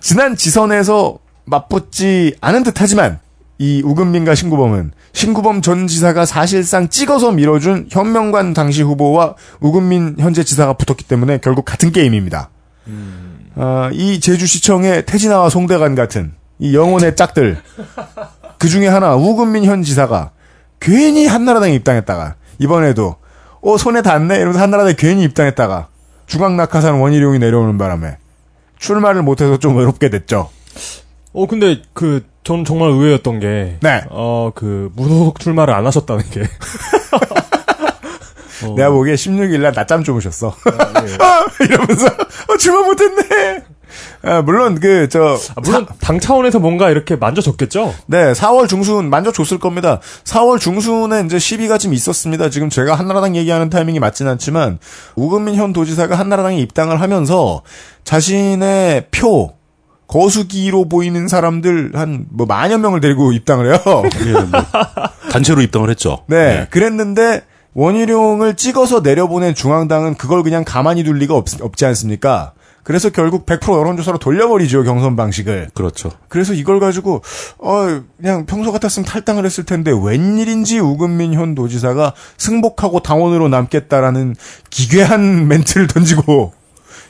지난 0.00 0.36
지선에서 0.36 1.18
맞붙지 1.44 2.36
않은 2.40 2.62
듯 2.62 2.80
하지만 2.80 3.18
이 3.58 3.82
우금민과 3.84 4.34
신구범은 4.34 4.92
신구범 5.12 5.62
전 5.62 5.86
지사가 5.86 6.26
사실상 6.26 6.88
찍어서 6.88 7.32
밀어준 7.32 7.88
현명관 7.90 8.54
당시 8.54 8.82
후보와 8.82 9.34
우금민 9.60 10.16
현재 10.18 10.44
지사가 10.44 10.74
붙었기 10.74 11.04
때문에 11.04 11.38
결국 11.38 11.64
같은 11.64 11.90
게임입니다. 11.90 12.50
아, 13.56 13.90
이 13.92 14.20
제주시청의 14.20 15.06
태진아와 15.06 15.50
송대관 15.50 15.96
같은 15.96 16.32
이 16.58 16.74
영혼의 16.74 17.16
짝들 17.16 17.60
그 18.58 18.68
중에 18.68 18.88
하나 18.88 19.14
우금민 19.14 19.64
현 19.64 19.82
지사가 19.82 20.30
괜히 20.80 21.26
한나라당에 21.26 21.74
입당했다가 21.74 22.34
이번에도 22.58 23.16
어 23.60 23.76
손에 23.76 24.02
닿네 24.02 24.36
이러면서 24.36 24.60
한나라당에 24.60 24.94
괜히 24.96 25.24
입당했다가 25.24 25.88
중앙 26.26 26.56
낙하산 26.56 27.00
원희룡이 27.00 27.38
내려오는 27.38 27.78
바람에 27.78 28.18
출마를 28.78 29.22
못해서 29.22 29.58
좀 29.58 29.76
외롭게 29.76 30.10
됐죠. 30.10 30.50
어, 31.32 31.46
근데 31.46 31.82
그, 31.92 32.24
전 32.42 32.64
정말 32.64 32.90
의외였던 32.90 33.40
게. 33.40 33.78
네. 33.80 34.02
어, 34.10 34.50
그, 34.54 34.90
무소속 34.94 35.40
출마를 35.40 35.74
안 35.74 35.86
하셨다는 35.86 36.24
게. 36.30 36.42
어. 38.64 38.74
내가 38.74 38.90
보기에 38.90 39.14
16일 39.14 39.60
날 39.60 39.72
낮잠 39.74 40.02
주무셨어. 40.02 40.48
아, 40.48 41.04
예. 41.06 41.14
아, 41.22 41.46
이러면서 41.60 42.06
어, 42.06 42.56
출마 42.56 42.82
못했네. 42.82 43.62
아, 44.22 44.42
물론 44.42 44.78
그저 44.80 45.38
아, 45.54 45.60
물론 45.62 45.86
당 46.00 46.20
차원에서 46.20 46.58
뭔가 46.58 46.90
이렇게 46.90 47.16
만져줬겠죠? 47.16 47.94
네, 48.06 48.32
4월 48.32 48.68
중순 48.68 49.10
만져줬을 49.10 49.58
겁니다. 49.58 50.00
4월 50.24 50.58
중순에 50.60 51.22
이제 51.24 51.38
시비가 51.38 51.78
좀 51.78 51.92
있었습니다. 51.94 52.50
지금 52.50 52.70
제가 52.70 52.94
한나라당 52.94 53.36
얘기하는 53.36 53.70
타이밍이 53.70 53.98
맞진 54.00 54.26
않지만 54.28 54.78
우금민 55.16 55.54
현 55.54 55.72
도지사가 55.72 56.18
한나라당에 56.18 56.58
입당을 56.58 57.00
하면서 57.00 57.62
자신의 58.04 59.06
표 59.10 59.52
거수기로 60.06 60.88
보이는 60.88 61.28
사람들 61.28 61.92
한 61.94 62.26
뭐 62.30 62.46
만여 62.46 62.78
명을 62.78 63.00
데리고 63.00 63.32
입당을 63.32 63.66
해요. 63.66 64.02
예, 64.26 64.32
뭐 64.32 64.64
단체로 65.30 65.60
입당을 65.60 65.90
했죠. 65.90 66.24
네, 66.26 66.66
그랬는데 66.70 67.42
원희룡을 67.74 68.56
찍어서 68.56 69.00
내려보낸 69.00 69.54
중앙당은 69.54 70.14
그걸 70.14 70.42
그냥 70.42 70.64
가만히 70.64 71.04
둘 71.04 71.18
리가 71.18 71.34
없, 71.34 71.46
없지 71.60 71.84
않습니까? 71.86 72.52
그래서 72.88 73.10
결국 73.10 73.44
100% 73.44 73.78
여론조사로 73.78 74.16
돌려버리죠 74.16 74.82
경선 74.82 75.14
방식을. 75.14 75.68
그렇죠. 75.74 76.10
그래서 76.28 76.54
이걸 76.54 76.80
가지고 76.80 77.20
어 77.58 78.00
그냥 78.16 78.46
평소 78.46 78.72
같았으면 78.72 79.04
탈당을 79.04 79.44
했을 79.44 79.64
텐데 79.64 79.92
웬일인지 79.92 80.78
우금민 80.78 81.34
현 81.34 81.54
도지사가 81.54 82.14
승복하고 82.38 83.00
당원으로 83.00 83.48
남겠다라는 83.50 84.36
기괴한 84.70 85.48
멘트를 85.48 85.86
던지고 85.86 86.54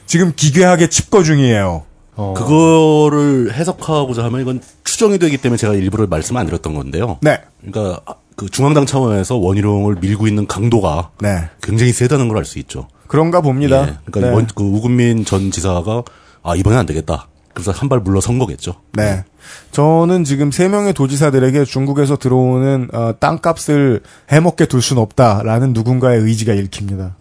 지금 0.05 0.33
기괴하게 0.35 0.89
칩거 0.89 1.23
중이에요. 1.23 1.83
어. 2.17 2.33
그거를 2.35 3.53
해석하고자 3.53 4.25
하면 4.25 4.41
이건 4.41 4.61
추정이 4.83 5.17
되기 5.17 5.37
때문에 5.37 5.55
제가 5.57 5.75
일부러 5.75 6.07
말씀 6.07 6.35
안 6.35 6.45
드렸던 6.45 6.73
건데요. 6.73 7.19
네, 7.21 7.39
그러니까 7.61 8.01
그 8.35 8.49
중앙당 8.49 8.85
차원에서 8.85 9.37
원희룡을 9.37 9.95
밀고 10.01 10.27
있는 10.27 10.45
강도가 10.45 11.11
네 11.21 11.47
굉장히 11.61 11.93
세다는 11.93 12.27
걸 12.27 12.35
알 12.37 12.43
수 12.43 12.59
있죠. 12.59 12.89
그런가 13.09 13.41
봅니다. 13.41 13.81
예, 13.81 13.97
그러니까 14.05 14.19
네. 14.21 14.29
원- 14.33 14.47
그 14.55 14.63
우금민 14.63 15.25
전 15.25 15.51
지사가 15.51 16.03
아 16.43 16.55
이번엔 16.55 16.79
안 16.79 16.85
되겠다. 16.85 17.27
그래서 17.53 17.71
한 17.71 17.89
발 17.89 17.99
물러선 17.99 18.39
거겠죠. 18.39 18.75
네. 18.93 19.25
저는 19.71 20.23
지금 20.23 20.51
세 20.51 20.69
명의 20.69 20.93
도지사들에게 20.93 21.65
중국에서 21.65 22.15
들어오는 22.15 22.87
어, 22.93 23.13
땅값을 23.19 24.01
해먹게 24.31 24.67
둘순 24.67 24.97
없다라는 24.99 25.73
누군가의 25.73 26.21
의지가 26.21 26.53
읽힙니다. 26.53 27.15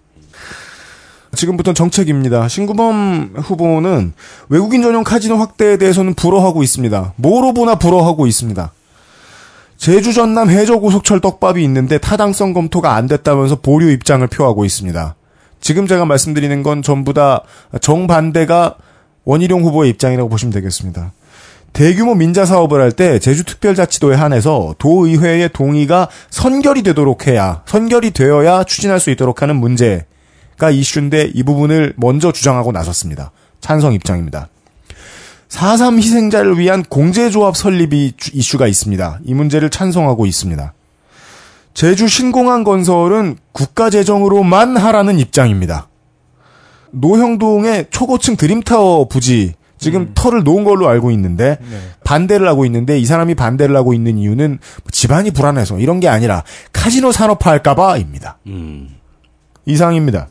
지금부터는 1.35 1.75
정책입니다. 1.75 2.49
신구범 2.49 3.35
후보는 3.37 4.13
외국인 4.49 4.83
전용 4.83 5.05
카지노 5.05 5.37
확대에 5.37 5.77
대해서는 5.77 6.15
불허하고 6.15 6.63
있습니다. 6.63 7.15
뭐로 7.17 7.53
보나 7.53 7.75
불허하고 7.77 8.27
있습니다. 8.27 8.73
제주 9.77 10.13
전남 10.13 10.51
해저 10.51 10.79
고속철 10.79 11.21
떡밥이 11.21 11.63
있는데 11.65 11.99
타당성 11.99 12.53
검토가 12.53 12.95
안 12.95 13.07
됐다면서 13.07 13.57
보류 13.57 13.91
입장을 13.91 14.27
표하고 14.27 14.65
있습니다. 14.65 15.15
지금 15.61 15.87
제가 15.87 16.05
말씀드리는 16.05 16.63
건 16.63 16.83
전부 16.83 17.13
다 17.15 17.43
정반대가 17.81 18.77
원희룡 19.25 19.63
후보의 19.65 19.91
입장이라고 19.91 20.29
보시면 20.29 20.53
되겠습니다. 20.53 21.13
대규모 21.75 22.15
민자 22.15 22.47
사업을 22.47 22.81
할 22.81 22.93
때 22.93 23.19
제주특별자치도에 23.19 24.17
한해서 24.17 24.75
도의회의 24.79 25.51
동의가 25.53 26.09
선결이 26.31 26.83
되도록 26.83 27.27
해야 27.27 27.63
선결이 27.67 28.13
되어야 28.13 28.65
추진할 28.65 29.01
수 29.01 29.11
있도록 29.11 29.43
하는 29.43 29.57
문제가 29.57 30.71
이슈인데 30.73 31.31
이 31.35 31.43
부분을 31.43 31.93
먼저 31.97 32.33
주장하고 32.33 32.73
나섰습니다. 32.73 33.33
찬성 33.61 33.93
입장입니다. 33.93 34.49
4.3 35.51 35.99
희생자를 35.99 36.59
위한 36.59 36.83
공제조합 36.83 37.57
설립이 37.57 38.15
주- 38.17 38.31
이슈가 38.35 38.67
있습니다. 38.67 39.21
이 39.25 39.35
문제를 39.35 39.71
찬성하고 39.71 40.27
있습니다. 40.27 40.73
제주 41.79 42.09
신공항 42.09 42.65
건설은 42.65 43.37
국가 43.53 43.89
재정으로만 43.89 44.77
하라는 44.77 45.21
입장입니다. 45.21 45.87
노형동의 46.91 47.87
초고층 47.91 48.35
드림타워 48.35 49.07
부지 49.07 49.55
지금 49.79 50.11
터를 50.13 50.43
놓은 50.43 50.65
걸로 50.65 50.89
알고 50.89 51.13
있는데 51.13 51.57
반대를 52.03 52.49
하고 52.49 52.65
있는데 52.65 52.99
이 52.99 53.05
사람이 53.05 53.37
반대를 53.37 53.77
하고 53.77 53.95
있는 53.95 54.19
이유는 54.19 54.59
집안이 54.91 55.31
불안해서 55.31 55.79
이런 55.79 56.01
게 56.01 56.09
아니라 56.09 56.43
카지노 56.73 57.13
산업화할까봐입니다. 57.13 58.39
음. 58.49 58.97
이상입니다. 59.65 60.31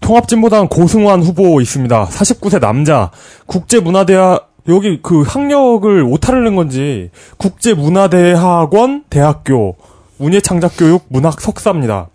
통합진보당 0.00 0.68
고승환 0.68 1.22
후보 1.22 1.62
있습니다. 1.62 2.08
49세 2.08 2.60
남자. 2.60 3.10
국제문화대학 3.46 4.53
여기 4.68 5.00
그 5.02 5.22
학력을 5.22 6.02
오타를 6.02 6.44
낸 6.44 6.56
건지 6.56 7.10
국제문화대학원 7.36 9.04
대학교 9.10 9.76
문예창작교육 10.16 11.06
문학 11.08 11.40
석사입니다. 11.40 12.08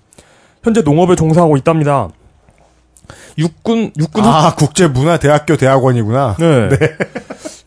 현재 0.63 0.81
농업에 0.81 1.15
종사하고 1.15 1.57
있답니다. 1.57 2.09
육군 3.37 3.91
육군 3.97 4.23
학아 4.23 4.55
국제문화대학교 4.55 5.57
대학원이구나. 5.57 6.35
네. 6.39 6.69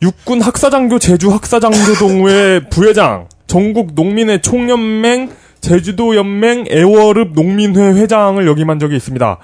육군 0.02 0.40
학사장교 0.40 0.98
제주 0.98 1.32
학사장교 1.32 1.94
동회 1.98 2.60
부회장, 2.68 3.28
전국 3.46 3.94
농민의 3.94 4.42
총연맹, 4.42 5.30
제주도 5.60 6.16
연맹 6.16 6.64
애월읍 6.70 7.32
농민회 7.34 7.92
회장을 7.92 8.44
역임한 8.46 8.80
적이 8.80 8.96
있습니다. 8.96 9.38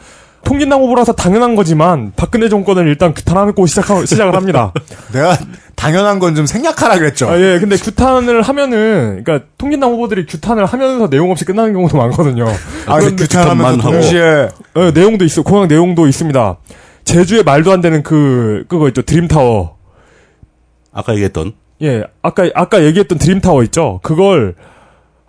통진당 0.45 0.81
후보라서 0.81 1.13
당연한 1.13 1.57
거지만 1.57 2.13
박근혜 2.17 2.49
정권을 2.49 2.87
일단 2.89 3.13
규탄하고 3.15 3.67
시작하, 3.67 4.05
시작을 4.07 4.35
합니다. 4.35 4.73
내가 5.13 5.37
당연한 5.75 6.19
건 6.19 6.35
좀 6.35 6.47
생략하라 6.47 6.99
그랬죠. 6.99 7.29
아, 7.29 7.39
예, 7.39 7.59
근데 7.59 7.77
규탄을 7.77 8.43
하면은, 8.43 9.23
그러니까 9.25 9.47
통진당 9.59 9.91
후보들이 9.93 10.27
규탄을 10.27 10.65
하면서 10.67 11.09
내용 11.11 11.31
없이 11.31 11.45
끝나는 11.45 11.73
경우도 11.73 11.97
많거든요. 11.97 12.47
아, 12.87 12.99
하고. 13.81 13.93
동시에 13.93 14.49
예, 14.77 14.91
내용도 14.93 15.25
있어, 15.25 15.43
공약 15.43 15.67
내용도 15.67 16.07
있습니다. 16.07 16.57
제주에 17.05 17.43
말도 17.43 17.73
안 17.73 17.81
되는 17.81 18.03
그, 18.03 18.65
그거 18.69 18.89
있죠, 18.89 19.03
드림타워. 19.03 19.77
아까 20.93 21.13
얘기했던 21.15 21.53
예, 21.83 22.03
아까 22.23 22.49
아까 22.55 22.83
얘기했던 22.85 23.19
드림타워 23.19 23.63
있죠. 23.65 24.01
그걸 24.03 24.55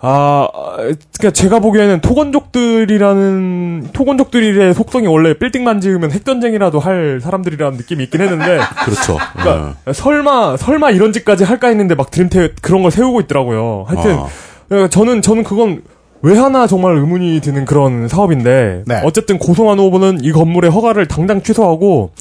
아, 0.01 0.47
그러니까 0.77 1.31
제가 1.31 1.59
보기에는 1.59 1.99
토건족들이라는 1.99 3.89
토건족들의 3.91 4.73
속성이 4.73 5.07
원래 5.07 5.33
빌딩만 5.33 5.81
지으면 5.81 6.11
핵전쟁이라도 6.11 6.79
할 6.79 7.19
사람들이라는 7.21 7.77
느낌이 7.77 8.05
있긴 8.05 8.21
했는데 8.21 8.59
그렇죠. 8.85 9.17
그러니까 9.37 9.75
설마 9.93 10.55
설마 10.57 10.91
이런 10.91 11.11
짓까지 11.11 11.43
할까 11.43 11.67
했는데 11.67 11.95
막 11.95 12.11
드림테 12.11 12.53
그런 12.61 12.81
걸 12.81 12.91
세우고 12.91 13.19
있더라고요. 13.21 13.85
하여튼 13.87 14.19
아. 14.19 14.27
그러니까 14.69 14.89
저는 14.89 15.21
저는 15.21 15.43
그건 15.43 15.81
왜 16.21 16.37
하나 16.37 16.67
정말 16.67 16.95
의문이 16.95 17.41
드는 17.41 17.65
그런 17.65 18.07
사업인데 18.07 18.83
네. 18.85 19.01
어쨌든 19.03 19.37
고성환 19.37 19.79
후보는 19.79 20.19
이 20.23 20.31
건물의 20.31 20.71
허가를 20.71 21.07
당장 21.07 21.41
취소하고 21.41 22.11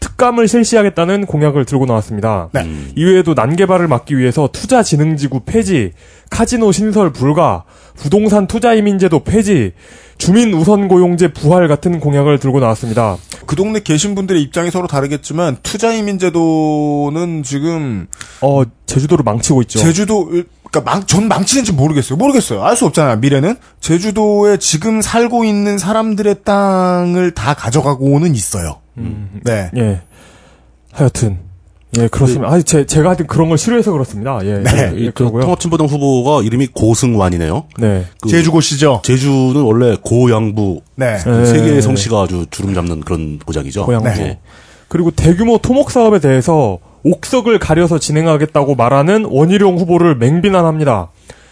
특감을 0.00 0.48
실시하겠다는 0.48 1.26
공약을 1.26 1.64
들고 1.64 1.86
나왔습니다. 1.86 2.48
네. 2.52 2.62
음. 2.62 2.92
이외에도 2.96 3.34
난개발을 3.34 3.88
막기 3.88 4.18
위해서 4.18 4.48
투자진흥지구 4.52 5.40
폐지, 5.40 5.92
카지노 6.30 6.72
신설 6.72 7.12
불가, 7.12 7.64
부동산 7.96 8.46
투자이민제도 8.46 9.24
폐지, 9.24 9.72
주민 10.18 10.52
우선 10.54 10.88
고용제 10.88 11.32
부활 11.32 11.68
같은 11.68 12.00
공약을 12.00 12.38
들고 12.38 12.60
나왔습니다. 12.60 13.16
그 13.46 13.56
동네 13.56 13.80
계신 13.80 14.14
분들의 14.14 14.42
입장이 14.42 14.70
서로 14.70 14.86
다르겠지만 14.88 15.58
투자이민제도는 15.62 17.42
지금 17.42 18.06
어 18.40 18.62
제주도를 18.86 19.22
망치고 19.24 19.62
있죠. 19.62 19.78
제주도 19.78 20.26
그러니까 20.26 20.80
망, 20.84 21.06
전 21.06 21.28
망치는지 21.28 21.72
모르겠어요. 21.72 22.16
모르겠어요. 22.18 22.62
알 22.62 22.76
수 22.76 22.84
없잖아요. 22.86 23.16
미래는 23.16 23.56
제주도에 23.80 24.58
지금 24.58 25.00
살고 25.00 25.44
있는 25.44 25.78
사람들의 25.78 26.36
땅을 26.44 27.32
다 27.32 27.54
가져가고는 27.54 28.34
있어요. 28.34 28.80
네. 29.44 29.70
예. 29.76 30.00
하여튼 30.92 31.38
예 31.96 32.08
그렇습니다. 32.08 32.52
아니 32.52 32.62
제 32.64 32.84
제가 32.84 33.08
하여튼 33.08 33.26
그런 33.26 33.48
걸 33.48 33.56
싫어해서 33.58 33.92
그렇습니다. 33.92 34.38
예. 34.44 34.62
네. 34.62 34.92
예, 34.96 35.06
그 35.06 35.12
그러고요. 35.14 35.42
통합진보당 35.42 35.86
후보가 35.86 36.42
이름이 36.42 36.68
고승완이네요. 36.68 37.64
네. 37.78 38.04
그 38.20 38.28
제주고시죠. 38.28 39.02
제주는 39.04 39.60
원래 39.62 39.96
고양부 40.02 40.82
네. 40.96 41.16
네. 41.16 41.22
그 41.24 41.46
세계의 41.46 41.82
성씨가 41.82 42.22
아주 42.22 42.46
주름 42.50 42.74
잡는 42.74 43.00
그런 43.00 43.38
고장이죠. 43.38 43.86
고양부. 43.86 44.08
네. 44.08 44.38
그리고 44.88 45.10
대규모 45.10 45.58
토목 45.58 45.90
사업에 45.90 46.18
대해서 46.18 46.78
옥석을 47.04 47.58
가려서 47.58 47.98
진행하겠다고 47.98 48.74
말하는 48.74 49.24
원희룡 49.24 49.78
후보를 49.78 50.16
맹비난합니다. 50.16 51.10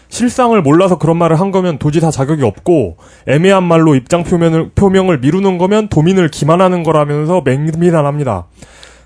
실상을 0.09 0.59
몰라서 0.61 0.97
그런 0.97 1.17
말을 1.17 1.39
한 1.39 1.51
거면 1.51 1.77
도지사 1.79 2.11
자격이 2.11 2.43
없고 2.43 2.97
애매한 3.27 3.63
말로 3.63 3.95
입장 3.95 4.23
표명을 4.23 4.71
표명을 4.73 5.19
미루는 5.19 5.57
거면 5.57 5.89
도민을 5.89 6.29
기만하는 6.29 6.83
거라면서 6.83 7.41
맹비난합니다. 7.43 8.45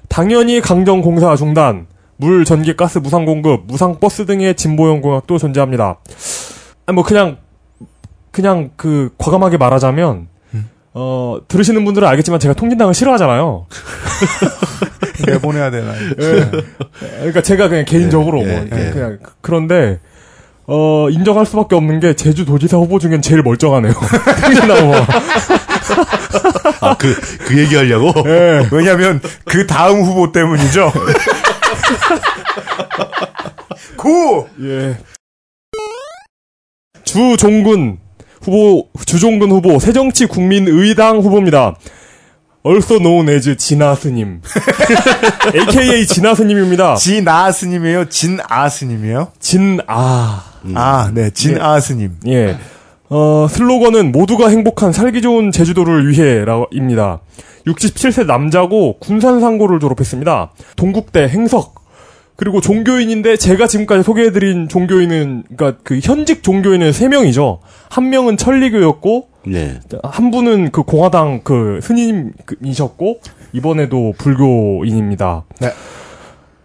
당연히 0.07 0.61
강정 0.61 1.01
공사 1.01 1.35
중단, 1.35 1.87
물, 2.17 2.45
전기, 2.45 2.75
가스 2.75 2.99
무상 2.99 3.25
공급, 3.25 3.63
무상 3.65 3.99
버스 3.99 4.25
등의 4.25 4.55
진보형 4.55 5.01
공약도 5.01 5.37
존재합니다. 5.37 5.99
아니, 6.85 6.95
뭐 6.95 7.03
그냥 7.03 7.37
그냥 8.31 8.71
그 8.75 9.09
과감하게 9.17 9.57
말하자면 9.57 10.27
어 10.93 11.37
들으시는 11.47 11.85
분들은 11.85 12.07
알겠지만 12.07 12.39
제가 12.39 12.53
통진당을 12.53 12.93
싫어하잖아요. 12.93 13.65
내보내야 15.25 15.71
되나. 15.71 15.93
그러니까 17.17 17.41
제가 17.41 17.69
그냥 17.69 17.85
개인적으로 17.85 18.41
예, 18.41 18.45
뭐 18.45 18.65
예, 18.65 18.89
그냥, 18.91 19.11
예. 19.13 19.17
그런데 19.41 19.99
어 20.73 21.09
인정할 21.09 21.45
수밖에 21.45 21.75
없는 21.75 21.99
게 21.99 22.13
제주 22.13 22.45
도지사 22.45 22.77
후보 22.77 22.97
중엔 22.97 23.21
제일 23.21 23.43
멀쩡하네요. 23.43 23.91
후보. 24.77 24.93
아, 26.79 26.95
그, 26.95 27.13
그 27.39 27.59
얘기 27.59 27.75
하려고? 27.75 28.13
예. 28.25 28.65
왜냐면 28.71 29.19
그 29.43 29.67
다음 29.67 30.01
후보 30.01 30.31
때문이죠. 30.31 30.93
고! 33.97 34.47
예. 34.63 34.97
주종근 37.03 37.97
후보 38.41 38.87
주종근 39.05 39.51
후보 39.51 39.77
새정치 39.77 40.27
국민의당 40.27 41.17
후보입니다. 41.17 41.75
also 42.65 42.97
known 42.99 43.27
as 43.27 43.57
진아 43.57 43.95
스님. 43.95 44.41
AKA 45.53 46.07
진아 46.07 46.33
스님입니다. 46.33 46.95
진아 46.95 47.51
스님이에요? 47.51 48.07
진아 48.07 48.69
스님이에요? 48.69 49.33
진아. 49.37 50.50
아, 50.75 51.11
네, 51.13 51.29
진아 51.31 51.79
스님. 51.79 52.17
예. 52.27 52.57
어, 53.09 53.47
슬로건은 53.49 54.11
모두가 54.11 54.47
행복한 54.47 54.93
살기 54.93 55.21
좋은 55.21 55.51
제주도를 55.51 56.09
위해라입니다. 56.09 57.19
67세 57.67 58.25
남자고 58.25 58.97
군산상고를 58.99 59.79
졸업했습니다. 59.79 60.51
동국대 60.77 61.27
행석. 61.27 61.81
그리고 62.37 62.59
종교인인데 62.59 63.37
제가 63.37 63.67
지금까지 63.67 64.01
소개해드린 64.01 64.67
종교인은 64.67 65.43
그러니까 65.55 65.79
그 65.83 65.99
현직 66.01 66.41
종교인은 66.41 66.89
3명이죠. 66.89 67.59
한 67.89 68.09
명은 68.09 68.37
천리교였고 68.37 69.27
네. 69.45 69.79
한 70.03 70.31
분은 70.31 70.71
그 70.71 70.83
공화당 70.83 71.41
그 71.43 71.79
스님이셨고 71.83 73.19
이번에도 73.53 74.13
불교인입니다. 74.17 75.43
네. 75.59 75.69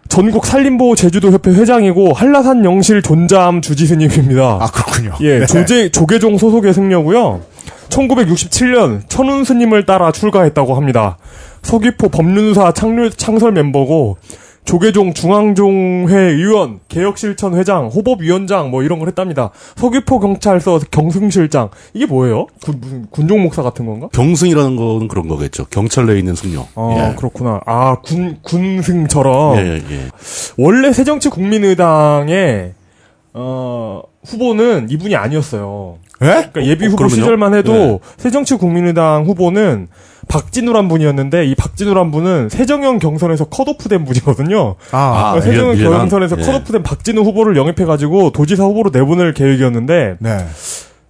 전국 0.09 0.45
산림보호 0.45 0.95
제주도 0.95 1.31
협회 1.31 1.51
회장이고 1.51 2.13
한라산 2.13 2.63
영실 2.65 3.01
존잠 3.01 3.61
주지 3.61 3.85
스님입니다. 3.85 4.57
아, 4.61 4.71
그렇군요. 4.71 5.13
예, 5.21 5.39
네. 5.39 5.45
조제 5.45 5.89
조계종 5.89 6.37
소속의 6.37 6.73
승려고요. 6.73 7.41
1967년 7.89 9.01
천운 9.07 9.43
스님을 9.43 9.85
따라 9.85 10.11
출가했다고 10.11 10.75
합니다. 10.75 11.17
서귀포 11.63 12.09
법륜사 12.09 12.71
창률, 12.73 13.11
창설 13.11 13.51
멤버고 13.51 14.17
조계종 14.67 15.13
중앙종회 15.13 16.13
의원, 16.17 16.81
개혁실천 16.89 17.55
회장, 17.55 17.87
호법위원장 17.87 18.69
뭐 18.69 18.83
이런 18.83 18.99
걸 18.99 19.07
했답니다. 19.07 19.49
서귀포 19.77 20.19
경찰서 20.19 20.79
경승실장 20.91 21.69
이게 21.93 22.05
뭐예요? 22.05 22.47
군, 22.61 22.75
무슨 22.81 23.07
군종 23.09 23.41
목사 23.41 23.63
같은 23.63 23.85
건가? 23.85 24.09
경승이라는 24.11 24.75
거는 24.75 25.07
그런 25.07 25.29
거겠죠. 25.29 25.65
경찰 25.69 26.05
내에 26.05 26.19
있는 26.19 26.35
승려. 26.35 26.65
아 26.75 27.11
예. 27.11 27.15
그렇구나. 27.15 27.61
아 27.65 27.95
군 28.03 28.39
군승처럼 28.43 29.57
예, 29.57 29.61
예, 29.61 29.75
예. 29.89 30.07
원래 30.57 30.91
새정치 30.91 31.29
국민의당의 31.29 32.73
어, 33.33 34.01
후보는 34.25 34.87
이분이 34.89 35.15
아니었어요. 35.15 35.97
예? 36.23 36.25
그러니까 36.25 36.65
예비 36.65 36.85
어, 36.85 36.89
후보 36.89 36.97
그러면요? 36.97 37.21
시절만 37.21 37.53
해도 37.53 37.71
네. 37.71 37.99
새정치 38.17 38.55
국민의당 38.55 39.25
후보는 39.25 39.87
박진우란 40.27 40.87
분이었는데 40.87 41.45
이 41.45 41.55
박진우란 41.55 42.11
분은 42.11 42.49
새정연 42.49 42.99
경선에서 42.99 43.45
컷오프된 43.45 44.05
분이거든요. 44.05 44.75
아, 44.91 45.33
아, 45.35 45.41
새정연 45.41 45.75
미안- 45.77 45.91
미안한- 45.91 45.97
경선에서 46.09 46.37
예. 46.39 46.43
컷오프된 46.43 46.83
박진우 46.83 47.21
후보를 47.21 47.55
영입해가지고 47.57 48.31
도지사 48.31 48.63
후보로 48.63 48.89
내보낼 48.93 49.33
계획이었는데 49.33 50.17
네. 50.19 50.37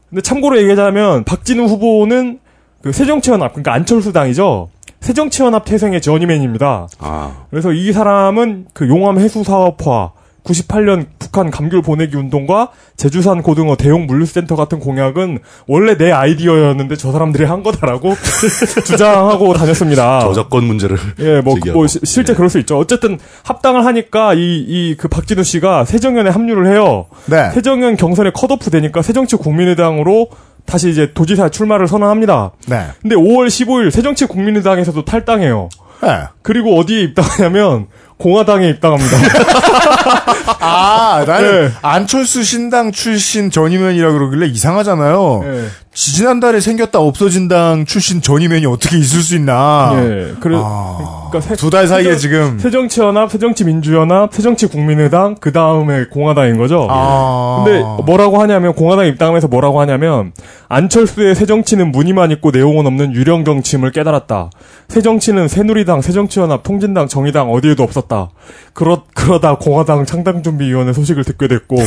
근데 0.10 0.22
참고로 0.22 0.58
얘기하자면 0.60 1.24
박진우 1.26 1.66
후보는 1.66 2.40
그 2.82 2.92
새정치연합 2.92 3.54
그러니까 3.54 3.74
안철수당이죠. 3.74 4.70
새정치연합 5.02 5.66
태생의 5.66 6.02
저니맨입니다. 6.02 6.88
아, 7.00 7.32
그래서 7.50 7.72
이 7.74 7.92
사람은 7.92 8.68
그 8.74 8.88
용암 8.88 9.20
해수 9.20 9.44
사업화 9.44 10.12
98년 10.48 11.06
북한 11.20 11.52
감귤 11.52 11.82
보내기 11.82 12.16
운동과 12.16 12.70
제주산 12.96 13.42
고등어 13.44 13.76
대용 13.76 14.08
물류센터 14.08 14.56
같은 14.56 14.80
공약은 14.80 15.40
원래 15.68 15.98
내 15.98 16.12
아이디어였는데 16.12 16.96
저 16.96 17.12
사람들이 17.12 17.44
한 17.46 17.62
거다라고 17.64 18.16
주장하고 18.86 19.54
다녔습니다. 19.54 20.22
저작권 20.22 20.64
문제를. 20.64 20.98
예, 21.20 21.42
뭐, 21.42 21.56
제기하고. 21.56 21.80
뭐 21.80 21.88
시- 21.88 22.00
실제 22.04 22.34
예. 22.34 22.36
그럴 22.36 22.50
수 22.50 22.58
있죠. 22.60 22.78
어쨌든 22.78 23.20
합당을 23.44 23.86
하니까 23.86 24.34
이 24.34 24.38
이 24.68 24.96
그 24.98 25.08
박진우 25.08 25.44
씨가 25.44 25.86
새정연에 25.86 26.30
합류를 26.30 26.68
해요. 26.72 27.06
네. 27.26 27.52
새정연 27.52 27.98
경선에 27.98 28.32
컷오프 28.34 28.70
되니까 28.72 29.02
새정치 29.02 29.36
국민의당으로 29.36 30.30
다시 30.66 30.90
이제 30.90 31.12
도지사 31.14 31.50
출마를 31.50 31.88
선언합니다. 31.88 32.52
네. 32.68 32.88
근데 33.02 33.16
5월 33.16 33.48
15일 33.48 33.92
새정치 33.92 34.26
국민의당에서도 34.26 35.06
탈당해요. 35.06 35.70
네. 36.02 36.10
그리고 36.42 36.78
어디에 36.78 37.02
입당하냐면 37.02 37.88
공화당에 38.18 38.70
입당합니다. 38.70 39.18
아, 40.60 41.24
나는 41.26 41.68
네. 41.68 41.72
안철수 41.82 42.44
신당 42.44 42.92
출신 42.92 43.52
전임원이라 43.52 44.12
그러길래 44.12 44.48
이상하잖아요. 44.48 45.42
예. 45.46 45.68
지난달에 45.98 46.60
생겼다 46.60 47.00
없어진 47.00 47.48
당 47.48 47.84
출신 47.86 48.22
전임원이 48.22 48.68
어떻게 48.68 49.00
있을 49.00 49.20
수 49.22 49.36
있나. 49.36 49.94
예. 49.96 50.34
그래, 50.40 50.56
아, 50.62 51.28
그러니까 51.32 51.42
새- 51.42 51.56
두달 51.56 51.88
사이에 51.88 52.12
새정- 52.12 52.20
지금. 52.20 52.60
새정치연합, 52.60 53.32
새정치민주연합, 53.32 54.32
새정치국민의당, 54.32 55.38
그 55.40 55.52
다음에 55.52 56.06
공화당인 56.06 56.58
거죠. 56.58 56.88
아. 56.88 57.64
근데 57.66 57.82
뭐라고 58.06 58.40
하냐면 58.40 58.74
공화당 58.76 59.08
입당하면서 59.08 59.48
뭐라고 59.48 59.82
하냐면 59.82 60.34
안철수의 60.70 61.34
새정치는 61.34 61.92
무늬만 61.92 62.30
있고 62.30 62.52
내용은 62.52 62.86
없는 62.86 63.14
유령 63.16 63.44
정치임을 63.44 63.92
깨달았다. 63.92 64.52
새정치는 64.90 65.48
새누리당, 65.48 66.02
새정치연합, 66.02 66.62
통진당, 66.62 67.08
정의당 67.08 67.52
어디에도 67.52 67.82
없었다. 67.82 68.30
그러 68.74 69.02
그러다 69.16 69.56
공화당 69.56 70.06
창당준비위원회 70.06 70.94
소식을 70.94 71.24
듣게 71.24 71.48
됐고 71.48 71.78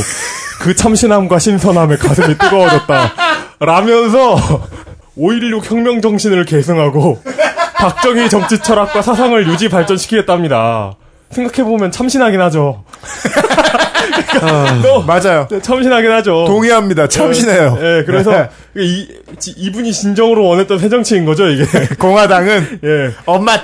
그 0.59 0.75
참신함과 0.75 1.39
신선함에 1.39 1.95
가슴이 1.95 2.37
뜨거워졌다. 2.37 3.11
라면서 3.65 4.35
5.16 5.17 5.63
혁명 5.69 6.01
정신을 6.01 6.45
계승하고 6.45 7.21
박정희 7.75 8.27
정치 8.29 8.57
철학과 8.59 9.01
사상을 9.03 9.47
유지 9.47 9.69
발전시키겠답니다. 9.69 10.95
생각해보면 11.29 11.91
참신하긴 11.91 12.41
하죠. 12.41 12.83
또 14.83 15.03
맞아요. 15.03 15.47
네, 15.49 15.61
참신하긴 15.61 16.11
하죠. 16.11 16.45
동의합니다. 16.47 17.07
참신해요. 17.07 17.77
예, 17.79 18.03
그래서 18.05 18.31
네. 18.31 18.49
이, 18.77 19.07
지- 19.39 19.53
이분이 19.55 19.93
진정으로 19.93 20.43
원했던 20.45 20.79
새정치인 20.79 21.25
거죠, 21.25 21.47
이게. 21.47 21.63
공화당은 21.99 22.79
예. 22.83 23.11
엄마 23.25 23.57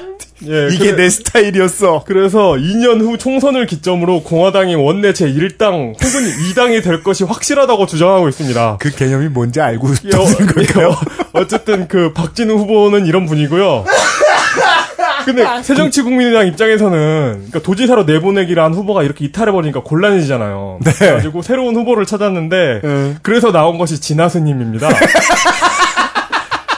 예. 0.46 0.68
이게 0.72 0.92
그래, 0.92 0.96
내 0.96 1.10
스타일이었어. 1.10 2.04
그래서 2.06 2.54
2년 2.54 3.02
후 3.02 3.18
총선을 3.18 3.66
기점으로 3.66 4.22
공화당이 4.24 4.76
원내 4.76 5.14
제1당 5.14 5.72
혹은 5.72 6.32
2당이 6.54 6.84
될 6.84 7.04
것이 7.04 7.24
확실하다고 7.24 7.88
주장하고 7.88 8.30
있습니다. 8.30 8.78
그 8.80 8.96
개념이 8.96 9.30
뭔지 9.30 9.62
알고 9.62 9.90
예, 9.90 9.94
있는 10.04 10.20
어, 10.20 10.26
걸까요? 10.54 10.90
예, 10.90 10.94
어쨌든 11.34 11.88
그 11.88 12.14
박진우 12.14 12.56
후보는 12.56 13.06
이런 13.06 13.26
분이고요. 13.26 13.86
근데 15.26 15.46
새정치국민의당 15.62 16.48
입장에서는 16.48 17.34
그러니까 17.34 17.60
도지사로 17.60 18.06
내보내기를 18.06 18.64
한 18.64 18.74
후보가 18.74 19.04
이렇게 19.04 19.26
이탈해버리니까 19.26 19.82
곤란해지잖아요. 19.84 20.80
그래가지고 20.86 21.42
새로운 21.42 21.76
후보를 21.76 22.06
찾았는데 22.06 23.16
그래서 23.24 23.52
나온 23.52 23.78
것이 23.78 24.00
진하스님입니다. 24.00 24.90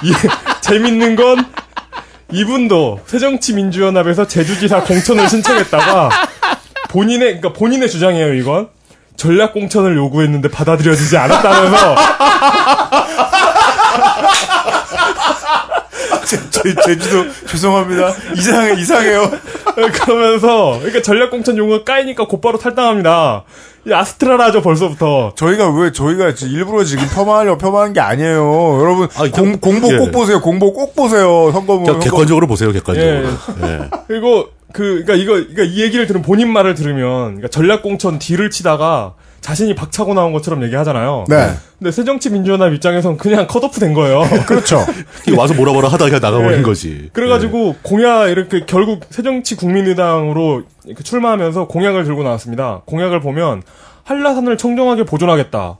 이, 0.03 0.14
재밌는 0.62 1.16
건 1.16 1.45
이분도 2.32 3.01
새정치민주연합에서 3.05 4.27
제주지사 4.27 4.84
공천을 4.84 5.27
신청했다가 5.30 6.09
본인의 6.89 7.39
그러니까 7.39 7.53
본인의 7.53 7.89
주장이에요 7.89 8.34
이건 8.34 8.69
전략 9.15 9.53
공천을 9.53 9.97
요구했는데 9.97 10.49
받아들여지지 10.49 11.17
않았다면서 11.17 11.95
제, 16.51 16.75
제 16.86 16.97
주도 16.97 17.25
죄송합니다. 17.47 18.13
이상해 18.36 18.80
이상해요. 18.80 19.32
그러면서 19.93 20.77
그러니까 20.77 21.01
전략 21.01 21.32
공천 21.32 21.57
용어가 21.57 21.84
까이니까 21.84 22.27
곧바로 22.27 22.59
탈당합니다. 22.59 23.43
이 23.89 23.93
아스트라라죠 23.93 24.61
벌써부터. 24.61 25.33
저희가 25.35 25.69
왜 25.71 25.91
저희가 25.91 26.33
지- 26.35 26.45
일부러 26.47 26.83
지금 26.83 27.05
폄하하려고 27.13 27.57
겸하는 27.57 27.93
게 27.93 27.99
아니에요. 27.99 28.79
여러분 28.81 29.07
아, 29.15 29.29
공, 29.31 29.53
겨- 29.53 29.59
공보 29.59 29.93
예. 29.93 29.97
꼭 29.97 30.11
보세요. 30.11 30.41
공보 30.41 30.73
꼭 30.73 30.95
보세요. 30.95 31.51
선거문. 31.51 31.85
객- 31.99 32.03
객관적으로 32.09 32.47
보세요, 32.47 32.71
객관적으로. 32.71 33.11
예. 33.13 33.23
예. 33.63 33.79
그리고 34.07 34.47
그 34.71 35.03
그러니까 35.05 35.15
이거 35.15 35.33
그러니까 35.33 35.63
이 35.63 35.81
얘기를 35.81 36.05
들은 36.05 36.21
본인 36.21 36.51
말을 36.53 36.75
들으면 36.75 37.23
그러니까 37.35 37.47
전략 37.47 37.81
공천 37.81 38.19
뒤를 38.19 38.49
치다가 38.51 39.13
자신이 39.50 39.74
박차고 39.74 40.14
나온 40.14 40.32
것처럼 40.32 40.64
얘기하잖아요. 40.64 41.26
네. 41.28 41.50
근데 41.80 41.91
새정치민주연합 41.91 42.72
입장에선 42.74 43.18
그냥 43.18 43.47
컷오프 43.47 43.80
된 43.80 43.93
거예요. 43.93 44.22
그렇죠. 44.45 44.86
와서 45.36 45.56
뭐라 45.56 45.74
뭐라 45.74 45.88
하다가 45.89 46.06
그냥 46.06 46.22
나가버린 46.22 46.60
예. 46.60 46.62
거지. 46.62 47.10
그래가지고 47.14 47.78
공약 47.82 48.28
이렇게 48.28 48.66
결국 48.68 49.08
새정치 49.10 49.56
국민의당으로 49.56 50.66
이렇게 50.86 51.04
출마하면서 51.04 51.68
공약을 51.68 52.04
들고 52.04 52.22
나왔습니다. 52.22 52.84
공약을 52.86 53.22
보면 53.22 53.64
한라산을 54.04 54.56
청정하게 54.58 55.06
보존하겠다. 55.06 55.80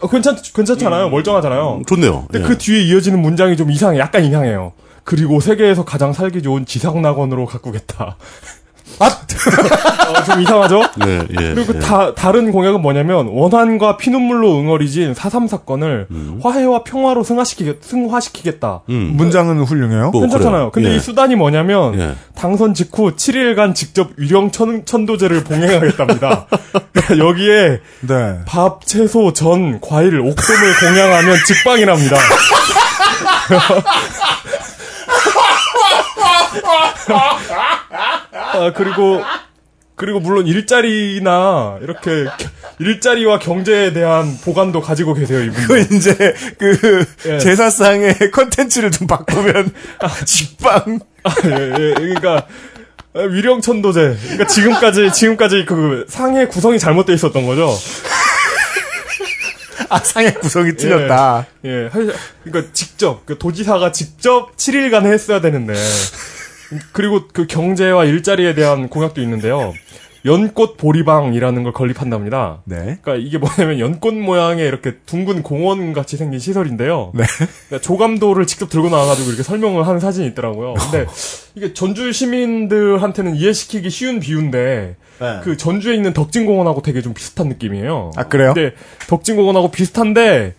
어, 0.00 0.08
괜찮 0.08 0.38
괜찮잖아요. 0.54 1.10
멀쩡하잖아요. 1.10 1.80
예. 1.80 1.84
좋네요. 1.86 2.24
근데 2.30 2.42
예. 2.42 2.48
그 2.48 2.56
뒤에 2.56 2.80
이어지는 2.80 3.20
문장이 3.20 3.58
좀 3.58 3.70
이상해. 3.70 3.98
약간 3.98 4.24
이상해요. 4.24 4.72
그리고 5.04 5.38
세계에서 5.40 5.84
가장 5.84 6.14
살기 6.14 6.40
좋은 6.40 6.64
지상 6.64 7.02
낙원으로 7.02 7.44
가꾸겠다. 7.44 8.16
아! 8.98 9.06
어, 10.08 10.24
좀 10.24 10.40
이상하죠? 10.40 10.82
예, 11.06 11.26
예. 11.30 11.54
그리고 11.54 11.74
예. 11.74 11.78
다, 11.80 12.14
다른 12.14 12.52
공약은 12.52 12.80
뭐냐면, 12.80 13.28
원한과 13.28 13.96
피눈물로 13.96 14.60
응어리진 14.60 15.14
4.3 15.14 15.48
사건을 15.48 16.06
화해와 16.42 16.84
평화로 16.84 17.24
승화시키겠, 17.24 17.82
승화시키겠다. 17.82 18.82
음. 18.88 19.14
문장은 19.16 19.62
훌륭해요. 19.62 20.10
뭐, 20.10 20.20
괜찮잖아요. 20.20 20.70
그래요. 20.70 20.70
근데 20.70 20.90
예. 20.90 20.96
이 20.96 21.00
수단이 21.00 21.34
뭐냐면, 21.34 21.98
예. 21.98 22.14
당선 22.36 22.74
직후 22.74 23.16
7일간 23.16 23.74
직접 23.74 24.10
유령 24.18 24.52
천, 24.52 24.84
천도제를 24.84 25.44
봉행하겠답니다. 25.44 26.46
여기에 27.18 27.80
네. 28.00 28.38
밥, 28.46 28.86
채소, 28.86 29.32
전, 29.32 29.80
과일, 29.80 30.20
옥돔을 30.20 30.80
공양하면 30.80 31.36
직방이랍니다. 31.46 32.16
아, 38.52 38.72
그리고 38.72 39.22
그리고 39.94 40.20
물론 40.20 40.46
일자리나 40.46 41.78
이렇게 41.82 42.24
겨- 42.24 42.30
일자리와 42.80 43.38
경제에 43.38 43.92
대한 43.92 44.36
보관도 44.42 44.80
가지고 44.80 45.14
계세요 45.14 45.42
이분. 45.42 45.62
그 45.64 45.78
이제 45.94 46.34
그 46.58 47.04
예. 47.26 47.38
제사상의 47.38 48.30
컨텐츠를 48.32 48.90
좀 48.90 49.06
바꾸면 49.06 49.72
직방 50.24 50.98
예, 51.44 51.50
예, 51.50 51.94
그러니까 51.94 52.46
위령천도제. 53.14 54.16
그러니까 54.22 54.46
지금까지 54.46 55.12
지금까지 55.12 55.66
그 55.66 56.06
상의 56.08 56.48
구성이 56.48 56.78
잘못돼 56.78 57.12
있었던 57.12 57.46
거죠. 57.46 57.76
아 59.88 59.98
상의 59.98 60.32
구성이 60.34 60.74
틀렸다. 60.76 61.46
예, 61.66 61.88
할- 61.92 62.14
그러니까 62.44 62.72
직접 62.72 63.26
그 63.26 63.38
도지사가 63.38 63.92
직접 63.92 64.56
7일간 64.56 65.04
했어야 65.04 65.40
되는데 65.42 65.74
그리고 66.92 67.22
그 67.32 67.46
경제와 67.46 68.04
일자리에 68.04 68.54
대한 68.54 68.88
공약도 68.88 69.20
있는데요. 69.20 69.72
연꽃 70.24 70.76
보리방이라는 70.76 71.62
걸 71.64 71.72
건립한답니다. 71.72 72.62
네. 72.64 72.98
그러니까 73.02 73.16
이게 73.16 73.38
뭐냐면 73.38 73.80
연꽃 73.80 74.14
모양의 74.14 74.64
이렇게 74.66 74.98
둥근 75.04 75.42
공원 75.42 75.92
같이 75.92 76.16
생긴 76.16 76.38
시설인데요. 76.38 77.10
네. 77.14 77.24
그러니까 77.66 77.80
조감도를 77.84 78.46
직접 78.46 78.70
들고 78.70 78.88
나와가지고 78.88 79.28
이렇게 79.28 79.42
설명을 79.42 79.86
하는 79.86 79.98
사진이 79.98 80.28
있더라고요. 80.28 80.74
근데 80.74 81.06
이게 81.56 81.74
전주 81.74 82.12
시민들한테는 82.12 83.34
이해시키기 83.34 83.90
쉬운 83.90 84.20
비유인데 84.20 84.96
네. 85.20 85.40
그 85.42 85.56
전주에 85.56 85.94
있는 85.96 86.12
덕진공원하고 86.12 86.82
되게 86.82 87.02
좀 87.02 87.14
비슷한 87.14 87.48
느낌이에요. 87.48 88.12
아 88.16 88.28
그래요? 88.28 88.54
근데 88.54 88.76
덕진공원하고 89.08 89.72
비슷한데 89.72 90.54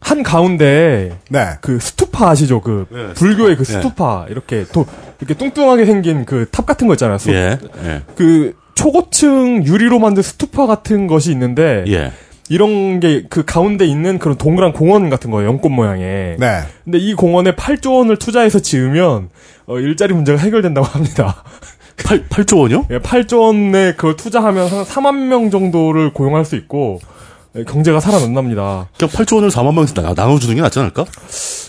한 0.00 0.22
가운데 0.22 1.18
네. 1.28 1.46
그 1.60 1.78
스투파 1.78 2.30
아시죠? 2.30 2.60
그 2.60 2.86
네, 2.90 3.12
불교의 3.14 3.56
그 3.56 3.64
스투파. 3.64 3.82
스투파 3.82 4.26
이렇게 4.30 4.64
또 4.72 4.86
이렇게 5.20 5.34
뚱뚱하게 5.34 5.84
생긴 5.86 6.24
그 6.24 6.46
탑 6.50 6.66
같은 6.66 6.86
거 6.86 6.94
있잖아요. 6.94 7.18
소- 7.18 7.32
예. 7.32 7.58
예. 7.84 8.02
그 8.16 8.54
초고층 8.74 9.64
유리로 9.64 9.98
만든 9.98 10.22
스투파 10.22 10.66
같은 10.66 11.06
것이 11.06 11.30
있는데 11.32 11.84
예. 11.88 12.12
이런 12.50 13.00
게 13.00 13.24
그 13.30 13.44
가운데 13.44 13.86
있는 13.86 14.18
그런 14.18 14.36
동그란 14.36 14.72
공원 14.72 15.08
같은 15.08 15.30
거예요. 15.30 15.48
연꽃 15.48 15.72
모양의. 15.72 16.36
네. 16.38 16.60
근데 16.84 16.98
이 16.98 17.14
공원에 17.14 17.52
8조 17.54 17.94
원을 17.98 18.18
투자해서 18.18 18.58
지으면 18.58 19.30
어, 19.66 19.78
일자리 19.78 20.12
문제가 20.12 20.38
해결된다고 20.38 20.86
합니다. 20.86 21.42
8, 22.04 22.28
8조 22.28 22.58
원이요? 22.60 22.86
예, 22.90 22.98
8조 22.98 23.40
원에 23.40 23.92
그걸 23.92 24.16
투자하면 24.16 24.66
한 24.66 24.84
4만 24.84 25.26
명 25.28 25.50
정도를 25.50 26.12
고용할 26.12 26.44
수 26.44 26.56
있고 26.56 26.98
예, 27.56 27.62
경제가 27.64 28.00
살아난답니다. 28.00 28.88
그냥 28.98 29.10
8조 29.12 29.36
원을 29.36 29.48
4만 29.50 29.72
명에서 29.74 29.94
나, 29.94 30.12
나눠주는 30.14 30.54
게 30.56 30.60
낫지 30.60 30.80
않을까? 30.80 31.04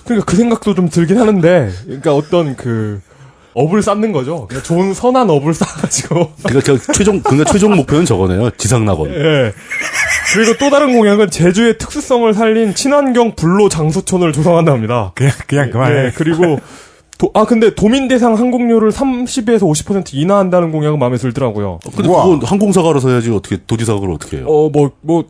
그러니까 0.04 0.26
그 0.26 0.36
생각도 0.36 0.74
좀 0.76 0.90
들긴 0.90 1.20
하는데, 1.20 1.70
그러니까 1.86 2.14
어떤 2.16 2.56
그 2.56 3.02
업을 3.56 3.82
쌓는 3.82 4.12
거죠. 4.12 4.48
그냥 4.48 4.62
좋은 4.64 4.94
선한 4.94 5.30
업을 5.30 5.54
쌓아가지고. 5.54 6.34
그러니까 6.44 6.62
저 6.78 6.94
최종, 6.94 7.22
그러니까 7.22 7.52
최종 7.52 7.76
목표는 7.76 8.06
저거네요. 8.06 8.52
지상낙원. 8.58 9.12
예. 9.12 9.54
그리고 10.34 10.58
또 10.60 10.70
다른 10.70 10.94
공약은 10.94 11.30
제주의 11.30 11.78
특수성을 11.78 12.32
살린 12.34 12.76
친환경 12.76 13.34
불로 13.36 13.70
장수촌을 13.70 14.34
조성한답니다. 14.34 15.14
그냥 15.16 15.32
그냥 15.48 15.72
그만해. 15.72 16.06
예, 16.08 16.12
그리고 16.14 16.60
도- 17.18 17.32
아 17.34 17.46
근데 17.46 17.74
도민 17.74 18.10
대상 18.10 18.34
항공료를 18.38 18.92
30에서 18.92 19.62
50% 19.62 20.14
인하한다는 20.16 20.72
공약은 20.74 21.00
마음에 21.00 21.16
들더라고요. 21.16 21.80
근데 21.96 22.10
우와. 22.10 22.24
그건 22.26 22.42
항공사가 22.44 22.90
알아서 22.90 23.08
해야지 23.10 23.32
어떻게 23.32 23.58
도지사가 23.66 24.00
그걸 24.02 24.16
어떻게 24.16 24.38
해요? 24.38 24.48
어뭐뭐 24.48 25.24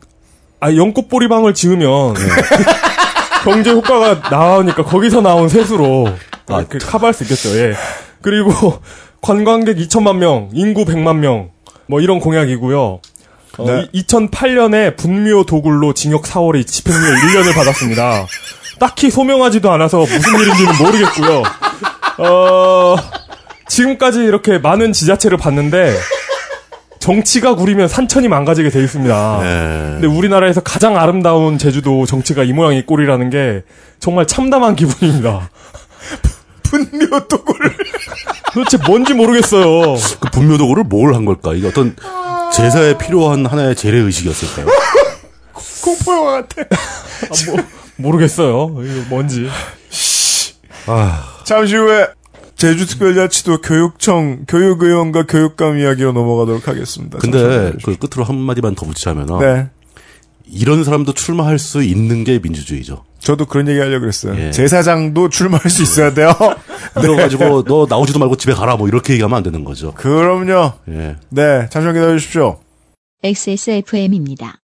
아 0.58 0.74
연꽃보리방을 0.74 1.54
지으면 1.54 2.14
경제 3.44 3.70
효과가 3.70 4.28
나오니까 4.30 4.82
거기서 4.84 5.20
나온 5.20 5.48
세수로 5.48 6.08
아, 6.48 6.64
그 6.68 6.78
커버할 6.78 7.14
수 7.14 7.22
있겠죠. 7.22 7.50
예. 7.56 7.74
그리고 8.22 8.50
관광객 9.20 9.76
2천만 9.76 10.16
명, 10.16 10.50
인구 10.52 10.84
100만 10.84 11.16
명, 11.16 11.50
뭐 11.86 12.00
이런 12.00 12.20
공약이고요. 12.20 13.00
어, 13.58 13.64
네. 13.64 13.88
2008년에 13.94 14.96
분묘 14.96 15.44
도굴로 15.44 15.94
징역 15.94 16.22
4월에 16.22 16.66
집행유예 16.66 17.14
1년을 17.14 17.54
받았습니다. 17.54 18.26
딱히 18.78 19.10
소명하지도 19.10 19.70
않아서 19.72 20.00
무슨 20.00 20.38
일인지는 20.40 20.76
모르겠고요. 20.78 21.42
어, 22.18 22.96
지금까지 23.68 24.20
이렇게 24.20 24.58
많은 24.58 24.92
지자체를 24.92 25.38
봤는데 25.38 25.94
정치가 26.98 27.54
구리면 27.54 27.88
산천이 27.88 28.28
망가지게 28.28 28.68
돼 28.70 28.82
있습니다. 28.82 29.40
예. 29.42 29.92
근데 29.92 30.06
우리나라에서 30.06 30.60
가장 30.60 30.96
아름다운 30.96 31.56
제주도 31.56 32.04
정치가 32.04 32.42
이 32.42 32.52
모양이 32.52 32.84
꼴이라는 32.84 33.30
게 33.30 33.62
정말 34.00 34.26
참담한 34.26 34.74
기분입니다. 34.76 35.48
분묘 36.70 37.26
도구를 37.28 37.76
도대체 38.54 38.78
뭔지 38.86 39.14
모르겠어요. 39.14 39.94
그 40.20 40.30
분묘도구를 40.30 40.84
뭘 40.84 41.14
한 41.14 41.24
걸까? 41.24 41.54
이게 41.54 41.68
어떤 41.68 41.94
제사에 42.54 42.96
필요한 42.98 43.44
하나의 43.46 43.76
재래 43.76 43.98
의식이었을까요? 43.98 44.66
공포 45.82 46.12
영화 46.12 46.32
같아. 46.42 46.62
아, 46.62 47.50
뭐, 47.54 47.64
모르겠어요. 47.96 48.74
이거 48.82 49.04
뭔지. 49.08 49.48
잠시 51.44 51.76
후에 51.76 52.08
제주특별자치도 52.56 53.60
교육청 53.60 54.44
교육의원과 54.48 55.26
교육감 55.26 55.78
이야기로 55.78 56.12
넘어가도록 56.12 56.68
하겠습니다. 56.68 57.18
근데. 57.18 57.72
그 57.84 57.96
끝으로 57.96 58.24
한 58.24 58.36
마디만 58.38 58.74
더 58.74 58.86
붙이자면 58.86 59.26
네. 59.40 59.68
이런 60.46 60.84
사람도 60.84 61.12
출마할 61.12 61.58
수 61.58 61.82
있는 61.82 62.24
게 62.24 62.38
민주주의죠. 62.38 63.04
저도 63.26 63.46
그런 63.46 63.66
얘기 63.66 63.80
하려고 63.80 64.02
그랬어요. 64.02 64.38
예. 64.38 64.52
제사장도 64.52 65.30
출마할 65.30 65.68
수 65.68 65.82
있어야 65.82 66.14
돼요. 66.14 66.32
그래가지고 66.94 67.64
너 67.64 67.84
나오지도 67.90 68.20
말고 68.20 68.36
집에 68.36 68.52
가라 68.54 68.76
뭐 68.76 68.86
이렇게 68.86 69.14
얘기하면 69.14 69.38
안 69.38 69.42
되는 69.42 69.64
거죠. 69.64 69.92
그럼요. 69.94 70.74
예. 70.88 71.16
네. 71.30 71.68
잠시만 71.68 71.94
기다려 71.94 72.16
주십시오. 72.16 72.60
XSFM입니다. 73.24 74.60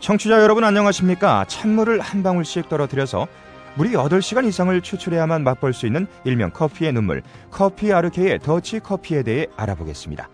청취자 0.00 0.40
여러분 0.40 0.64
안녕하십니까? 0.64 1.44
찬물을 1.46 2.00
한 2.00 2.22
방울씩 2.22 2.70
떨어뜨려서 2.70 3.26
무리 3.74 3.90
8시간 3.90 4.46
이상을 4.46 4.80
추출해야만 4.80 5.44
맛볼 5.44 5.74
수 5.74 5.84
있는 5.84 6.06
일명 6.24 6.50
커피의 6.50 6.94
눈물, 6.94 7.22
커피 7.50 7.92
아르케의 7.92 8.38
더치 8.38 8.80
커피에 8.80 9.22
대해 9.22 9.46
알아보겠습니다. 9.58 10.30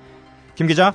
김 0.54 0.68
기자, 0.68 0.94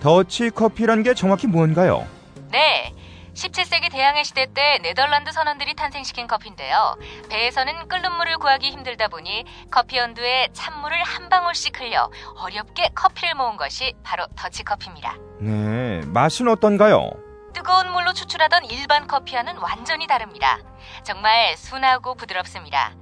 더치 0.00 0.50
커피란 0.50 1.02
게 1.02 1.14
정확히 1.14 1.48
뭔가요? 1.48 2.06
네. 2.52 2.94
17세기 3.34 3.90
대항해 3.90 4.22
시대 4.22 4.46
때 4.52 4.78
네덜란드 4.82 5.32
선원들이 5.32 5.74
탄생시킨 5.74 6.26
커피인데요. 6.26 6.96
배에서는 7.28 7.88
끓는 7.88 8.12
물을 8.12 8.38
구하기 8.38 8.70
힘들다 8.70 9.08
보니 9.08 9.44
커피 9.70 9.96
연두에 9.98 10.48
찬물을 10.52 11.02
한 11.02 11.28
방울씩 11.28 11.78
흘려 11.80 12.10
어렵게 12.36 12.90
커피를 12.94 13.34
모은 13.34 13.56
것이 13.56 13.94
바로 14.02 14.26
더치커피입니다. 14.36 15.16
네, 15.40 16.00
맛은 16.06 16.48
어떤가요? 16.48 17.10
뜨거운 17.52 17.90
물로 17.92 18.12
추출하던 18.12 18.64
일반 18.66 19.06
커피와는 19.06 19.58
완전히 19.58 20.06
다릅니다. 20.06 20.58
정말 21.02 21.56
순하고 21.56 22.14
부드럽습니다. 22.14 22.92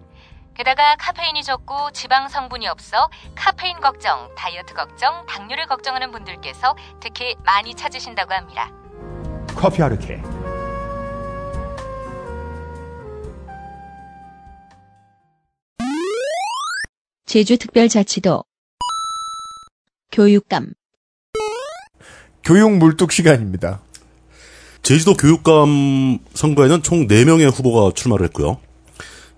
게다가 0.54 0.96
카페인이 0.96 1.42
적고 1.42 1.92
지방 1.92 2.28
성분이 2.28 2.68
없어 2.68 3.08
카페인 3.34 3.80
걱정, 3.80 4.34
다이어트 4.34 4.74
걱정, 4.74 5.24
당뇨를 5.26 5.66
걱정하는 5.66 6.10
분들께서 6.10 6.76
특히 7.00 7.34
많이 7.44 7.74
찾으신다고 7.74 8.34
합니다. 8.34 8.70
커피 9.57 9.82
아르케. 9.82 10.20
제주특별자치도 17.26 18.44
교육감 20.11 20.72
교육 22.44 22.76
물뚝 22.76 23.12
시간입니다. 23.12 23.80
제주도 24.82 25.14
교육감 25.14 26.18
선거에는 26.34 26.82
총 26.82 27.07
4명의 27.07 27.50
후보가 27.55 27.94
출마를 27.94 28.26
했고요. 28.26 28.59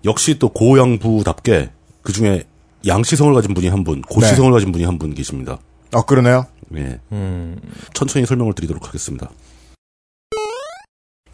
역시 0.03 0.39
또 0.39 0.49
고양부답게 0.49 1.69
그 2.01 2.11
중에 2.11 2.43
양시성을 2.85 3.33
가진 3.33 3.53
분이 3.53 3.67
한 3.67 3.83
분, 3.83 4.01
고시성을 4.01 4.51
가진 4.51 4.71
분이 4.71 4.83
한 4.83 4.97
분 4.97 5.13
계십니다. 5.13 5.59
어, 5.93 6.01
그러네요. 6.03 6.47
예. 6.75 6.99
음, 7.11 7.59
천천히 7.93 8.25
설명을 8.25 8.53
드리도록 8.53 8.87
하겠습니다. 8.87 9.29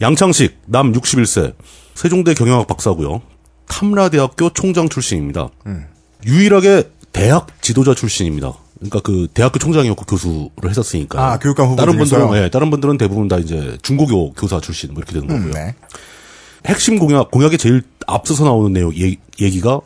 양창식, 0.01 0.57
남 0.65 0.91
61세, 0.93 1.53
세종대 1.93 2.33
경영학 2.33 2.67
박사고요. 2.67 3.21
탐라대학교 3.67 4.49
총장 4.49 4.89
출신입니다. 4.89 5.49
음. 5.67 5.85
유일하게 6.25 6.89
대학 7.13 7.61
지도자 7.61 7.93
출신입니다. 7.93 8.53
그러니까 8.77 8.99
그 9.01 9.27
대학교 9.31 9.59
총장이었고 9.59 10.05
교수를 10.05 10.69
했었으니까. 10.69 11.33
아, 11.33 11.39
교육감 11.39 11.67
후보 11.67 11.75
다른 11.75 11.97
분들은? 11.97 12.33
예, 12.43 12.49
다른 12.49 12.71
분들은 12.71 12.97
대부분 12.97 13.27
다 13.27 13.37
이제 13.37 13.77
중고교 13.83 14.33
교사 14.33 14.59
출신 14.59 14.93
뭐 14.93 15.03
이렇게 15.03 15.13
되는 15.13 15.27
거고요. 15.27 15.45
음, 15.45 15.51
네. 15.51 15.75
핵심 16.65 16.97
공약, 16.97 17.29
공약에 17.29 17.57
제일 17.57 17.83
앞서서 18.07 18.43
나오는 18.45 18.73
내용, 18.73 18.91
얘, 18.97 19.15
얘기가 19.39 19.81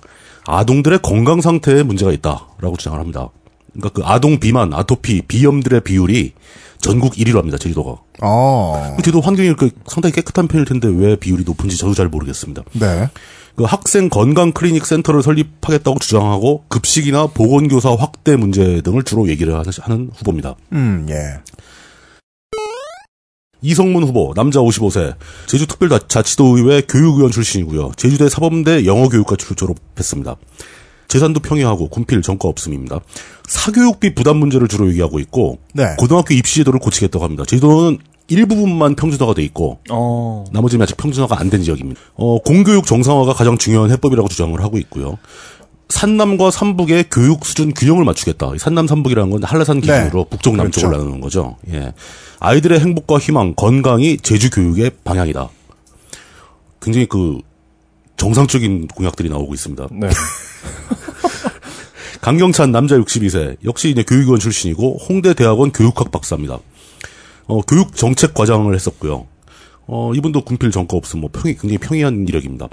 아동들의 0.45 0.99
건강 1.01 1.41
상태에 1.41 1.83
문제가 1.83 2.13
있다라고 2.13 2.77
주장을 2.77 2.97
합니다. 2.97 3.29
그러니까 3.73 3.89
그 3.89 4.01
아동 4.05 4.39
비만, 4.39 4.73
아토피, 4.73 5.23
비염들의 5.23 5.81
비율이 5.81 6.33
전국 6.79 7.13
1위로 7.13 7.37
합니다, 7.37 7.57
제주도가. 7.57 8.01
어. 8.21 8.95
제주도 8.97 9.21
환경이 9.21 9.55
그 9.55 9.71
상당히 9.87 10.13
깨끗한 10.13 10.47
편일 10.47 10.65
텐데 10.65 10.87
왜 10.87 11.15
비율이 11.15 11.43
높은지 11.43 11.77
저도 11.77 11.93
잘 11.93 12.07
모르겠습니다. 12.07 12.63
네. 12.73 13.09
그 13.55 13.63
학생 13.63 14.09
건강 14.09 14.51
클리닉 14.51 14.85
센터를 14.85 15.23
설립하겠다고 15.23 15.99
주장하고 15.99 16.65
급식이나 16.67 17.27
보건교사 17.27 17.95
확대 17.95 18.35
문제 18.35 18.81
등을 18.81 19.03
주로 19.03 19.29
얘기를 19.29 19.53
하는, 19.53 19.71
하는 19.79 20.09
후보입니다. 20.13 20.55
음, 20.73 21.07
예. 21.09 21.39
이성문 23.61 24.03
후보, 24.03 24.33
남자 24.35 24.59
55세, 24.59 25.15
제주특별자치도의회 25.47 26.81
교육위원 26.81 27.31
출신이고요. 27.31 27.93
제주대 27.95 28.29
사범대 28.29 28.85
영어교육과 28.85 29.37
졸업했습니다. 29.37 30.35
재산도 31.07 31.39
평이하고 31.41 31.89
군필 31.89 32.21
전과 32.21 32.47
없음입니다. 32.47 32.99
사교육비 33.47 34.15
부담 34.15 34.37
문제를 34.37 34.67
주로 34.67 34.89
얘기하고 34.89 35.19
있고 35.19 35.59
네. 35.73 35.95
고등학교 35.97 36.33
입시 36.33 36.55
제도를 36.55 36.79
고치겠다고 36.79 37.23
합니다. 37.23 37.43
제주도는 37.45 37.99
일부분만 38.27 38.95
평준화가 38.95 39.35
돼 39.35 39.43
있고 39.43 39.79
어. 39.91 40.45
나머지는 40.51 40.81
아직 40.83 40.97
평준화가 40.97 41.39
안 41.39 41.49
된 41.49 41.61
지역입니다. 41.61 41.99
어, 42.15 42.39
공교육 42.39 42.85
정상화가 42.87 43.33
가장 43.33 43.57
중요한 43.57 43.91
해법이라고 43.91 44.27
주장을 44.29 44.59
하고 44.63 44.77
있고요. 44.79 45.17
산남과 45.89 46.49
삼북의 46.49 47.05
교육 47.11 47.45
수준 47.45 47.71
균형을 47.71 48.03
맞추겠다. 48.05 48.53
이 48.55 48.57
산남 48.57 48.87
삼북이라는 48.87 49.29
건 49.29 49.43
한라산 49.43 49.81
기준으로 49.81 50.23
네. 50.23 50.29
북쪽 50.31 50.55
남쪽을 50.55 50.89
그렇죠. 50.89 50.97
나누는 51.03 51.21
거죠. 51.21 51.57
예. 51.71 51.93
아이들의 52.39 52.79
행복과 52.79 53.19
희망, 53.19 53.53
건강이 53.53 54.17
제주 54.17 54.49
교육의 54.49 54.91
방향이다. 55.03 55.47
굉장히 56.81 57.05
그 57.05 57.37
정상적인 58.17 58.87
공약들이 58.87 59.29
나오고 59.29 59.53
있습니다. 59.53 59.87
네. 59.91 60.09
강경찬 62.25 62.71
남자 62.71 62.97
62세 62.97 63.57
역시 63.65 63.91
이제 63.91 64.01
교육원 64.01 64.39
출신이고 64.39 64.97
홍대 65.07 65.35
대학원 65.35 65.71
교육학 65.71 66.09
박사입니다. 66.09 66.57
어, 67.45 67.61
교육 67.61 67.95
정책 67.95 68.33
과장을 68.33 68.73
했었고요. 68.73 69.27
어, 69.85 70.11
이분도 70.15 70.41
군필 70.41 70.71
전과 70.71 70.97
없음 70.97 71.21
뭐 71.21 71.29
평이 71.31 71.53
굉장히 71.53 71.77
평이한 71.77 72.25
이력입니다. 72.27 72.67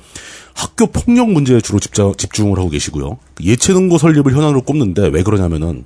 학교 0.55 0.87
폭력 0.87 1.31
문제에 1.31 1.61
주로 1.61 1.81
집자, 1.81 2.11
집중을 2.17 2.57
하고 2.57 2.71
계시고요. 2.71 3.19
예체능고 3.43 3.99
설립을 3.99 4.33
현안으로 4.33 4.63
꼽는데 4.63 5.09
왜 5.09 5.23
그러냐면은 5.23 5.85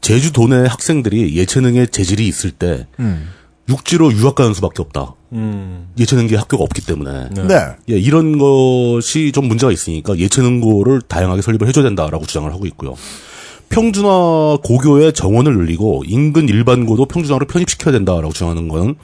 제주도 0.00 0.48
내 0.48 0.66
학생들이 0.66 1.36
예체능의 1.36 1.90
재질이 1.92 2.26
있을 2.26 2.50
때 2.50 2.88
음. 2.98 3.28
육지로 3.68 4.12
유학 4.12 4.34
가는 4.34 4.52
수밖에 4.54 4.82
없다. 4.82 5.14
음. 5.34 5.88
예체능계 5.98 6.36
학교가 6.36 6.62
없기 6.64 6.86
때문에 6.86 7.28
네. 7.34 7.46
네. 7.46 7.54
예, 7.90 7.98
이런 7.98 8.38
것이 8.38 9.32
좀 9.32 9.46
문제가 9.46 9.72
있으니까 9.72 10.16
예체능고를 10.16 11.02
다양하게 11.02 11.42
설립을 11.42 11.68
해줘야 11.68 11.84
된다라고 11.84 12.24
주장을 12.24 12.50
하고 12.52 12.66
있고요. 12.66 12.94
평준화 13.68 14.58
고교의 14.62 15.12
정원을 15.12 15.56
늘리고 15.56 16.04
인근 16.06 16.48
일반고도 16.48 17.06
평준화로 17.06 17.46
편입시켜야 17.46 17.92
된다라고 17.92 18.32
주장하는 18.32 18.68
거는 18.68 18.94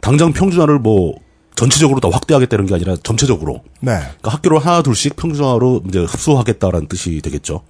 당장 0.00 0.32
평준화를 0.32 0.78
뭐 0.78 1.14
전체적으로 1.56 2.00
다 2.00 2.08
확대하겠다는 2.12 2.66
게 2.66 2.74
아니라 2.74 2.96
전체적으로 3.02 3.62
네. 3.80 3.92
그러니까 3.96 4.30
학교를 4.30 4.58
하나 4.58 4.82
둘씩 4.82 5.16
평준화로 5.16 5.82
이제 5.88 6.00
흡수하겠다라는 6.00 6.88
뜻이 6.88 7.20
되겠죠. 7.20 7.62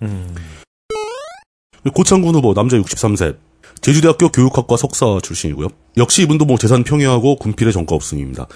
고창군 1.92 2.34
후보 2.34 2.54
남자 2.54 2.76
63세 2.76 3.36
제주대학교 3.84 4.30
교육학과 4.30 4.78
석사 4.78 5.18
출신이고요. 5.22 5.68
역시 5.98 6.22
이분도 6.22 6.46
뭐 6.46 6.56
재산 6.56 6.84
평이하고 6.84 7.36
군필의 7.36 7.70
전과 7.70 7.94
없음입니다. 7.94 8.46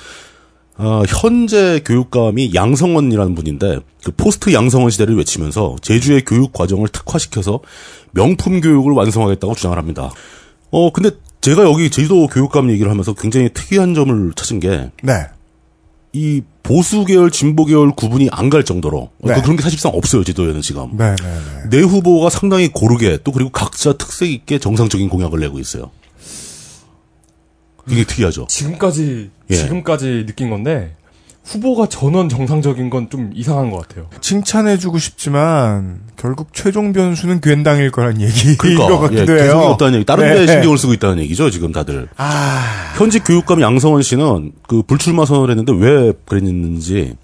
아, 0.78 1.02
현재 1.06 1.82
교육감이 1.84 2.54
양성원이라는 2.54 3.34
분인데 3.34 3.80
그 4.04 4.12
포스트 4.12 4.54
양성원 4.54 4.90
시대를 4.90 5.18
외치면서 5.18 5.76
제주의 5.82 6.24
교육 6.24 6.54
과정을 6.54 6.88
특화시켜서 6.88 7.60
명품 8.12 8.62
교육을 8.62 8.92
완성하겠다고 8.94 9.54
주장을 9.54 9.76
합니다. 9.76 10.10
어 10.70 10.90
근데 10.92 11.10
제가 11.42 11.64
여기 11.64 11.90
제주도 11.90 12.26
교육감 12.26 12.70
얘기를 12.70 12.90
하면서 12.90 13.12
굉장히 13.12 13.50
특이한 13.52 13.92
점을 13.92 14.32
찾은 14.34 14.60
게 14.60 14.90
이 16.12 16.40
네. 16.40 16.46
보수 16.62 17.04
계열, 17.04 17.30
진보 17.30 17.64
계열 17.64 17.92
구분이 17.92 18.28
안 18.32 18.50
갈 18.50 18.64
정도로 18.64 19.10
네. 19.18 19.34
그 19.34 19.42
그런 19.42 19.56
게 19.56 19.62
사실상 19.62 19.92
없어요 19.94 20.22
제주도에는 20.24 20.60
지금. 20.62 20.96
네, 20.96 21.14
네, 21.16 21.24
네. 21.70 21.78
내 21.78 21.82
후보가 21.82 22.30
상당히 22.30 22.68
고르게 22.68 23.18
또 23.24 23.32
그리고 23.32 23.50
각자 23.50 23.92
특색 23.94 24.30
있게 24.30 24.58
정상적인 24.58 25.08
공약을 25.08 25.40
내고 25.40 25.58
있어요. 25.58 25.90
굉장히 27.86 28.04
특이하죠. 28.06 28.46
지금까지 28.48 29.30
예. 29.50 29.54
지금까지 29.54 30.26
느낀 30.26 30.50
건데 30.50 30.94
후보가 31.48 31.88
전원 31.88 32.28
정상적인 32.28 32.90
건 32.90 33.08
좀 33.10 33.30
이상한 33.34 33.70
것 33.70 33.88
같아요. 33.88 34.06
칭찬해주고 34.20 34.98
싶지만 34.98 36.00
결국 36.16 36.48
최종 36.52 36.92
변수는 36.92 37.40
괜당일 37.40 37.90
거란 37.90 38.20
얘기인 38.20 38.56
것 38.58 38.68
그러니까 38.68 38.98
같기도 38.98 39.38
예, 39.38 39.42
해요. 39.44 39.58
없다는 39.60 39.94
얘기. 39.94 40.04
다른 40.04 40.28
네. 40.28 40.44
데 40.44 40.52
신경을 40.52 40.76
쓰고 40.76 40.92
있다는 40.92 41.20
얘기죠 41.22 41.48
지금 41.50 41.72
다들. 41.72 42.08
아, 42.18 42.92
현직 42.98 43.24
교육감 43.24 43.62
양성원 43.62 44.02
씨는 44.02 44.52
그 44.68 44.82
불출마 44.82 45.24
선언을 45.24 45.50
했는데 45.56 45.72
왜 45.74 46.12
그랬는지 46.26 47.14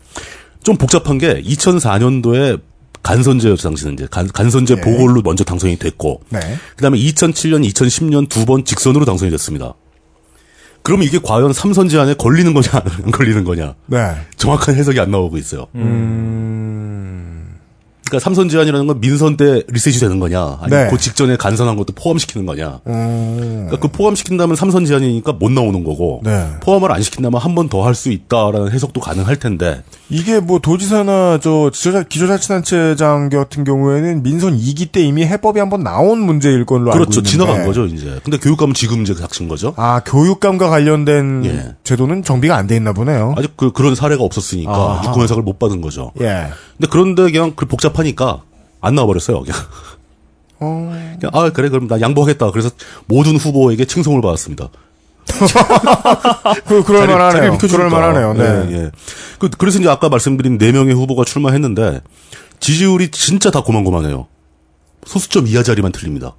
좀 0.62 0.76
복잡한 0.76 1.18
게 1.18 1.42
2004년도에 1.42 2.60
간선제였죠 3.02 3.68
당시는 3.68 3.92
이제 3.94 4.06
간, 4.10 4.26
간선제 4.28 4.76
네. 4.76 4.80
보궐로 4.80 5.20
먼저 5.22 5.44
당선이 5.44 5.76
됐고 5.78 6.22
네. 6.30 6.40
그다음에 6.76 6.96
2007년, 6.98 7.68
2010년 7.70 8.28
두 8.30 8.46
번 8.46 8.64
직선으로 8.64 9.04
당선이 9.04 9.30
됐습니다. 9.32 9.74
그럼 10.84 11.02
이게 11.02 11.18
과연 11.18 11.54
삼선 11.54 11.88
제한에 11.88 12.12
걸리는 12.14 12.52
거냐 12.52 12.68
안 13.04 13.10
걸리는 13.10 13.42
거냐 13.42 13.74
네. 13.86 14.14
정확한 14.36 14.74
해석이 14.74 15.00
안 15.00 15.10
나오고 15.10 15.38
있어요. 15.38 15.66
음, 15.74 17.23
그러니까 18.04 18.18
삼선 18.24 18.48
제한이라는 18.48 18.86
건 18.86 19.00
민선 19.00 19.36
때 19.36 19.62
리셋이 19.68 19.96
되는 19.98 20.20
거냐 20.20 20.58
아니면 20.60 20.84
네. 20.84 20.90
그 20.90 20.98
직전에 20.98 21.36
간선한 21.36 21.76
것도 21.76 21.94
포함시키는 21.94 22.44
거냐 22.46 22.80
음, 22.86 23.66
그러니까 23.66 23.78
그 23.78 23.88
포함시킨다면 23.88 24.56
삼선 24.56 24.84
제한이니까 24.84 25.32
못 25.32 25.50
나오는 25.50 25.82
거고 25.84 26.20
네. 26.22 26.46
포함을 26.60 26.92
안 26.92 27.02
시킨다면 27.02 27.40
한 27.40 27.54
번 27.54 27.68
더 27.68 27.82
할 27.84 27.94
수 27.94 28.10
있다라는 28.10 28.72
해석도 28.72 29.00
가능할 29.00 29.36
텐데 29.38 29.82
이게 30.10 30.38
뭐 30.40 30.58
도지사나 30.58 31.38
저 31.42 31.70
기초자, 31.72 32.02
기초자치단체장 32.02 33.28
같은 33.30 33.64
경우에는 33.64 34.22
민선 34.22 34.56
2기 34.58 34.92
때 34.92 35.00
이미 35.02 35.24
해법이 35.24 35.58
한 35.58 35.70
번 35.70 35.82
나온 35.82 36.20
문제일 36.20 36.66
걸로 36.66 36.92
알고 36.92 37.04
그렇죠 37.06 37.20
있는데. 37.20 37.30
지나간 37.30 37.66
거죠 37.66 37.86
이제 37.86 38.20
근데 38.22 38.36
교육감은 38.38 38.74
지금 38.74 39.00
이제 39.02 39.14
닥친 39.14 39.48
거죠 39.48 39.72
아, 39.76 40.00
교육감과 40.04 40.68
관련된 40.68 41.44
예. 41.46 41.74
제도는 41.84 42.22
정비가 42.22 42.54
안 42.56 42.66
돼 42.66 42.76
있나 42.76 42.92
보네요. 42.92 43.34
아직 43.38 43.56
그 43.56 43.72
그런 43.72 43.94
사례가 43.94 44.22
없었으니까 44.22 44.70
아하. 44.72 45.04
육군 45.06 45.22
해석을 45.22 45.42
못 45.42 45.58
받은 45.58 45.80
거죠 45.80 46.12
예. 46.20 46.48
근데 46.76 46.88
그런데 46.90 47.30
그냥 47.30 47.52
그 47.56 47.66
복잡 47.66 47.93
하니까 47.98 48.42
안 48.80 48.94
나와버렸어요 48.94 49.42
그냥 49.42 49.58
어, 50.60 51.16
그냥 51.18 51.30
아 51.32 51.50
그래 51.50 51.68
그럼 51.68 51.88
나 51.88 52.00
양보하겠다 52.00 52.50
그래서 52.50 52.70
모든 53.06 53.36
후보에게 53.36 53.84
칭송을 53.84 54.20
받았습니다 54.20 54.68
그, 56.66 56.82
그럴 56.84 57.06
만하네요. 57.06 57.58
그럴 57.58 57.90
만하네요. 57.90 58.34
네. 58.34 58.44
예, 58.44 58.76
예. 58.76 58.90
그, 59.38 59.48
그래서 59.48 59.78
이제 59.78 59.88
아까 59.88 60.08
말씀드린 60.08 60.58
네 60.58 60.70
명의 60.70 60.94
후보가 60.94 61.24
출마했는데 61.24 62.00
지지율이 62.60 63.10
진짜 63.10 63.50
다 63.50 63.62
고만고만해요. 63.62 64.26
소수점 65.06 65.46
이하 65.46 65.62
자리만 65.62 65.92
틀립니다. 65.92 66.34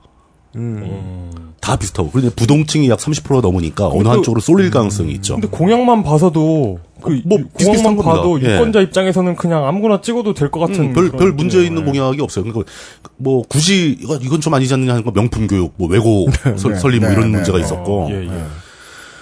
다 1.66 1.76
비슷하고. 1.78 2.12
그런데 2.12 2.30
부동층이 2.36 2.90
약 2.90 3.00
30%가 3.00 3.42
넘으니까 3.42 3.88
어느 3.88 4.04
그- 4.04 4.10
한쪽으로 4.10 4.40
쏠릴 4.40 4.70
가능성이 4.70 5.14
있죠. 5.14 5.34
근데 5.34 5.48
공약만 5.48 6.04
봐서도 6.04 6.78
그뭐 7.02 7.38
비슷비슷한 7.58 7.96
공약만 7.96 7.98
봐도 8.06 8.30
겁니다. 8.34 8.50
예. 8.52 8.56
유권자 8.56 8.82
입장에서는 8.82 9.36
그냥 9.36 9.66
아무거나 9.66 10.02
찍어도 10.02 10.36
될 10.36 10.52
것 10.52 10.60
같은 10.60 10.80
음, 10.90 10.94
별, 10.94 11.10
별 11.10 11.32
문제. 11.32 11.64
있는 11.66 11.84
공약이 11.84 12.22
없어요. 12.22 12.46
그러니까 12.46 12.72
뭐 13.18 13.44
굳이 13.50 13.98
이건, 14.00 14.22
이건 14.22 14.42
좀 14.42 14.54
아니지 14.54 14.74
않느냐 14.76 14.92
하는 14.92 15.04
거 15.04 15.10
명품 15.12 15.48
교육, 15.48 15.74
뭐 15.78 15.88
외고 15.90 16.28
설, 16.56 16.74
네, 16.74 16.80
설립 16.80 17.00
뭐 17.00 17.10
네, 17.10 17.16
이런 17.16 17.32
네, 17.32 17.38
문제가 17.38 17.58
네. 17.58 17.64
있었고. 17.64 18.10
예, 18.12 18.26
예. 18.28 18.44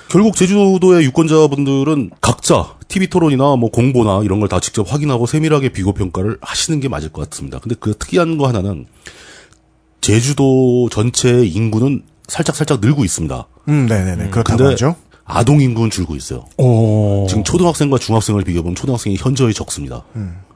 결국 0.10 0.36
제주도의 0.36 1.06
유권자분들은 1.06 2.12
각자 2.22 2.76
TV 2.90 3.08
토론이나 3.08 3.56
뭐 3.56 3.72
공보나 3.72 4.22
이런 4.24 4.40
걸 4.42 4.48
다 4.50 4.60
직접 4.60 4.92
확인하고 4.92 5.26
세밀하게 5.26 5.70
비교 5.70 5.94
평가를 5.94 6.38
하시는 6.42 6.80
게 6.82 6.88
맞을 6.90 7.10
것 7.10 7.28
같습니다. 7.30 7.58
근데 7.60 7.76
그 7.80 7.94
특이한 7.98 8.38
거 8.38 8.48
하나는 8.48 8.86
제주도 10.02 10.90
전체의 10.92 11.50
인구는 11.50 12.04
살짝 12.34 12.56
살짝 12.56 12.80
늘고 12.82 13.06
있습니다. 13.06 13.48
음, 13.70 13.86
네네네. 13.86 14.30
그렇다고 14.32 14.66
하죠. 14.70 14.96
아동 15.24 15.62
인구는 15.62 15.92
줄고 15.92 16.16
있어요. 16.16 16.46
오. 16.58 17.28
지금 17.30 17.44
초등학생과 17.44 18.00
중학생을 18.00 18.44
비교해보면 18.44 18.74
초등학생이 18.74 19.18
현저히 19.20 19.54
적습니다. 19.54 20.04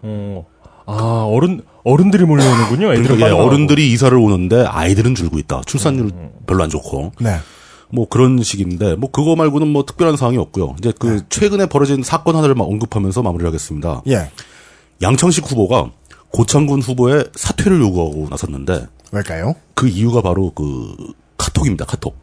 어. 0.01 0.45
아, 0.88 1.28
어른, 1.30 1.61
어른들이 1.84 2.25
몰려오는군요. 2.25 2.93
애들은 2.93 3.03
그러니까 3.03 3.30
예. 3.30 3.32
음, 3.32 3.45
어른들이 3.45 3.91
이사를 3.91 4.17
오는데 4.17 4.65
아이들은 4.65 5.13
줄고 5.13 5.38
있다. 5.38 5.61
출산율 5.67 6.11
별로 6.47 6.63
안 6.63 6.71
좋고. 6.71 7.11
네. 7.19 7.36
뭐 7.89 8.09
그런 8.09 8.41
식인데 8.41 8.95
뭐 8.95 9.11
그거 9.11 9.36
말고는 9.36 9.67
뭐 9.67 9.86
특별한 9.86 10.17
사항이 10.17 10.38
없고요. 10.38 10.78
이제 10.80 10.91
그 10.97 11.21
최근에 11.30 11.67
벌어진 11.67 12.01
사건 12.01 12.36
하나를 12.36 12.55
막 12.55 12.63
언급하면서 12.67 13.21
마무리를 13.21 13.47
하겠습니다. 13.47 14.01
예. 14.07 14.32
양창식 15.03 15.49
후보가 15.51 15.91
고창군 16.32 16.82
후보의 16.82 17.25
사퇴를 17.36 17.80
요구하고 17.82 18.28
나섰는데 18.32 18.88
왜일까요? 19.11 19.53
그 19.75 19.88
이유가 19.88 20.21
바로 20.21 20.51
그 20.55 20.95
카톡입니다. 21.38 21.85
카톡. 21.85 22.15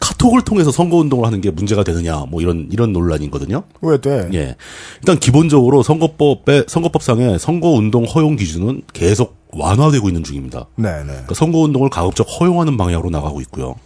카톡을 0.00 0.42
통해서 0.42 0.70
선거 0.70 0.96
운동을 0.98 1.26
하는 1.26 1.40
게 1.40 1.50
문제가 1.50 1.82
되느냐 1.82 2.26
뭐 2.28 2.42
이런 2.42 2.68
이런 2.70 2.92
논란이거든요. 2.92 3.62
왜 3.80 4.00
돼? 4.00 4.28
예. 4.34 4.54
일단 5.00 5.18
기본적으로 5.18 5.82
선거법에 5.82 6.64
선거법상의 6.68 7.38
선거 7.38 7.68
운동 7.70 8.04
허용 8.04 8.36
기준은 8.36 8.82
계속 8.92 9.36
완화되고 9.52 10.08
있는 10.08 10.22
중입니다. 10.22 10.66
네 10.76 10.90
네. 10.98 11.04
그러니까 11.06 11.34
선거 11.34 11.60
운동을 11.60 11.88
가급적 11.88 12.24
허용하는 12.24 12.76
방향으로 12.76 13.08
나가고 13.10 13.40
있고요. 13.42 13.76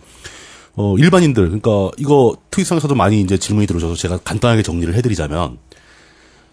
어, 0.74 0.96
일반인들, 0.96 1.44
그러니까 1.60 1.90
이거 1.98 2.36
트윗상에서도 2.50 2.94
많이 2.94 3.20
이제 3.20 3.36
질문이 3.36 3.66
들어오셔서 3.66 3.96
제가 3.96 4.18
간단하게 4.18 4.62
정리를 4.62 4.94
해 4.94 5.02
드리자면, 5.02 5.58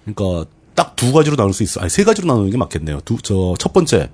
그러니까 0.03 0.49
딱 0.73 0.95
두 0.95 1.13
가지로 1.13 1.35
나눌 1.35 1.53
수 1.53 1.61
있어. 1.63 1.79
아니 1.81 1.89
세 1.91 2.03
가지로 2.03 2.27
나누는 2.27 2.49
게 2.49 2.57
맞겠네요. 2.57 3.01
두 3.05 3.17
저 3.17 3.53
첫 3.59 3.71
번째 3.73 4.09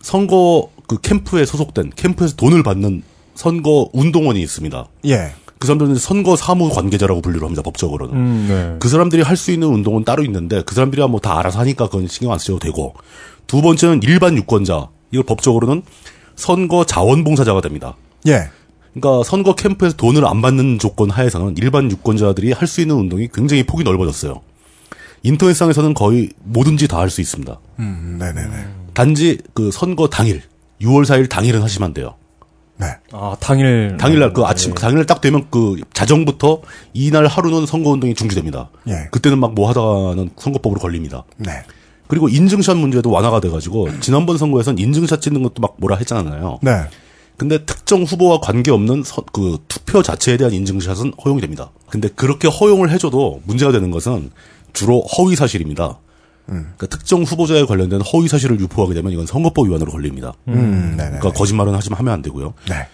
선거 0.00 0.70
그 0.86 1.00
캠프에 1.00 1.44
소속된 1.44 1.92
캠프에서 1.96 2.36
돈을 2.36 2.62
받는 2.62 3.02
선거 3.36 3.88
운동원이 3.92 4.40
있습니다. 4.42 4.86
예. 5.06 5.32
그 5.58 5.66
사람들은 5.66 5.94
선거 5.96 6.36
사무 6.36 6.68
관계자라고 6.70 7.20
분류를 7.22 7.44
합니다. 7.46 7.62
법적으로는. 7.62 8.14
음, 8.14 8.46
네. 8.48 8.76
그 8.80 8.88
사람들이 8.88 9.22
할 9.22 9.36
수 9.36 9.50
있는 9.52 9.68
운동은 9.68 10.04
따로 10.04 10.22
있는데 10.24 10.62
그 10.62 10.74
사람들이야 10.74 11.06
뭐 11.06 11.20
다 11.20 11.38
알아서 11.38 11.60
하니까 11.60 11.86
그건 11.86 12.08
신경 12.08 12.32
안 12.32 12.38
쓰셔도 12.38 12.58
되고 12.58 12.94
두 13.46 13.62
번째는 13.62 14.00
일반 14.02 14.36
유권자 14.36 14.88
이걸 15.12 15.24
법적으로는 15.24 15.82
선거 16.34 16.84
자원봉사자가 16.84 17.60
됩니다. 17.62 17.96
예. 18.26 18.50
그러니까 18.94 19.22
선거 19.24 19.54
캠프에서 19.54 19.96
돈을 19.96 20.26
안 20.26 20.42
받는 20.42 20.78
조건 20.78 21.10
하에서는 21.10 21.54
일반 21.58 21.90
유권자들이 21.90 22.52
할 22.52 22.66
수 22.66 22.80
있는 22.80 22.96
운동이 22.96 23.28
굉장히 23.32 23.62
폭이 23.62 23.84
넓어졌어요. 23.84 24.40
인터넷상에서는 25.22 25.94
거의 25.94 26.30
뭐든지 26.44 26.88
다 26.88 26.98
할 26.98 27.10
수 27.10 27.20
있습니다. 27.20 27.58
음, 27.78 28.16
네네네. 28.18 28.66
단지 28.94 29.38
그 29.54 29.70
선거 29.70 30.08
당일 30.08 30.42
6월 30.80 31.04
4일 31.04 31.28
당일은 31.28 31.62
하시면 31.62 31.86
안 31.86 31.94
돼요. 31.94 32.14
네. 32.78 32.86
아, 33.12 33.36
당일. 33.40 33.96
당일날 33.98 34.32
그 34.32 34.44
아침 34.44 34.74
당일날 34.74 35.06
딱 35.06 35.20
되면 35.20 35.46
그 35.50 35.76
자정부터 35.94 36.60
이날 36.92 37.26
하루는 37.26 37.64
선거 37.66 37.90
운동이 37.90 38.14
중지됩니다. 38.14 38.70
예. 38.88 39.08
그때는 39.10 39.38
막 39.38 39.52
뭐 39.54 39.68
하다가는 39.70 40.30
선거법으로 40.36 40.80
걸립니다. 40.80 41.24
네. 41.38 41.50
그리고 42.08 42.28
인증샷 42.28 42.76
문제도 42.76 43.10
완화가 43.10 43.40
돼가지고 43.40 43.88
지난번 44.00 44.36
선거에선 44.38 44.78
인증샷 44.78 45.20
찍는 45.22 45.42
것도 45.42 45.62
막 45.62 45.74
뭐라 45.78 45.96
했잖아요. 45.96 46.58
네. 46.62 46.82
근데 47.38 47.64
특정 47.64 48.02
후보와 48.02 48.40
관계없는 48.40 49.02
서- 49.02 49.22
그 49.32 49.58
투표 49.68 50.02
자체에 50.02 50.36
대한 50.36 50.52
인증샷은 50.52 51.14
허용이 51.24 51.40
됩니다. 51.40 51.70
근데 51.88 52.08
그렇게 52.08 52.48
허용을 52.48 52.90
해줘도 52.90 53.40
문제가 53.44 53.72
되는 53.72 53.90
것은 53.90 54.30
주로 54.72 55.00
허위 55.02 55.34
사실입니다. 55.36 55.98
그러니까 56.46 56.86
특정 56.86 57.22
후보자에 57.22 57.64
관련된 57.64 58.00
허위 58.00 58.28
사실을 58.28 58.60
유포하게 58.60 58.94
되면 58.94 59.12
이건 59.12 59.26
선거법 59.26 59.66
위반으로 59.66 59.90
걸립니다. 59.90 60.32
음, 60.48 60.94
네네. 60.96 61.18
그러니까 61.18 61.32
거짓말은 61.32 61.74
하지만 61.74 61.98
하면 61.98 62.14
안 62.14 62.22
되고요. 62.22 62.54
네. 62.68 62.86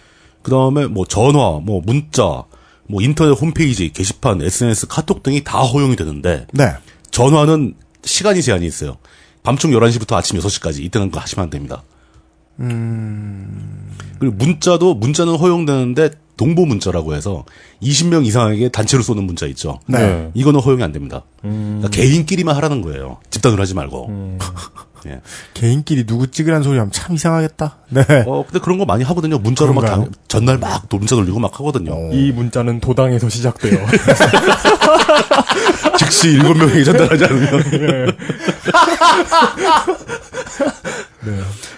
그 0.43 0.51
다음에 0.51 0.87
뭐 0.87 1.05
전화, 1.07 1.61
뭐 1.63 1.83
문자, 1.85 2.45
뭐 2.89 3.03
인터넷 3.03 3.33
홈페이지, 3.33 3.93
게시판, 3.93 4.43
SNS, 4.43 4.87
카톡 4.89 5.23
등이 5.23 5.45
다 5.45 5.61
허용이 5.61 5.97
되는데 5.97 6.47
네. 6.53 6.73
전화는 7.11 7.75
시간이 8.05 8.43
제한이 8.43 8.67
있어요. 8.67 8.97
밤중 9.43 9.71
11시부터 9.73 10.15
아침 10.15 10.39
6시까지 10.39 10.81
이때는 10.81 11.09
그거 11.09 11.21
하시면 11.21 11.45
안 11.45 11.51
됩니다. 11.51 11.83
그리고 14.19 14.35
문자도 14.37 14.95
문자는 14.95 15.37
허용되는데 15.37 16.11
동보 16.37 16.67
문자라고 16.67 17.15
해서 17.15 17.45
20명 17.83 18.27
이상에게 18.27 18.69
단체로 18.71 19.03
쏘는 19.03 19.25
문자 19.25 19.47
있죠. 19.47 19.81
네. 19.87 20.31
이거는 20.35 20.61
허용이 20.61 20.83
안 20.83 20.93
됩니다. 20.93 21.23
그러니까 21.41 21.89
개인끼리만 21.89 22.55
하라는 22.57 22.83
거예요. 22.83 23.19
집단으로 23.31 23.63
하지 23.63 23.75
말고. 23.75 24.39
예. 25.07 25.21
개인끼리 25.55 26.07
누구 26.07 26.31
찍으라는 26.31 26.63
소리 26.63 26.79
하면 26.79 26.93
참 26.93 27.17
이상하겠다. 27.17 27.77
네. 27.89 28.03
어, 28.27 28.45
근데 28.47 28.61
그런 28.61 28.79
거 28.79 28.85
많이 28.85 29.03
하거든요. 29.03 29.39
문자로 29.39 29.73
막 29.75 29.81
그런가요? 29.81 30.05
당- 30.05 30.13
전날 30.29 30.59
막 30.59 30.85
문자 30.91 31.17
돌리고 31.17 31.41
막 31.41 31.59
하거든요. 31.59 32.13
이 32.13 32.31
문자는 32.31 32.79
도당에서 32.81 33.29
시작돼요. 33.29 33.85
즉시 35.99 36.31
일곱 36.31 36.57
명에게 36.57 36.85
전달하지 36.85 37.25
않으면. 37.25 37.65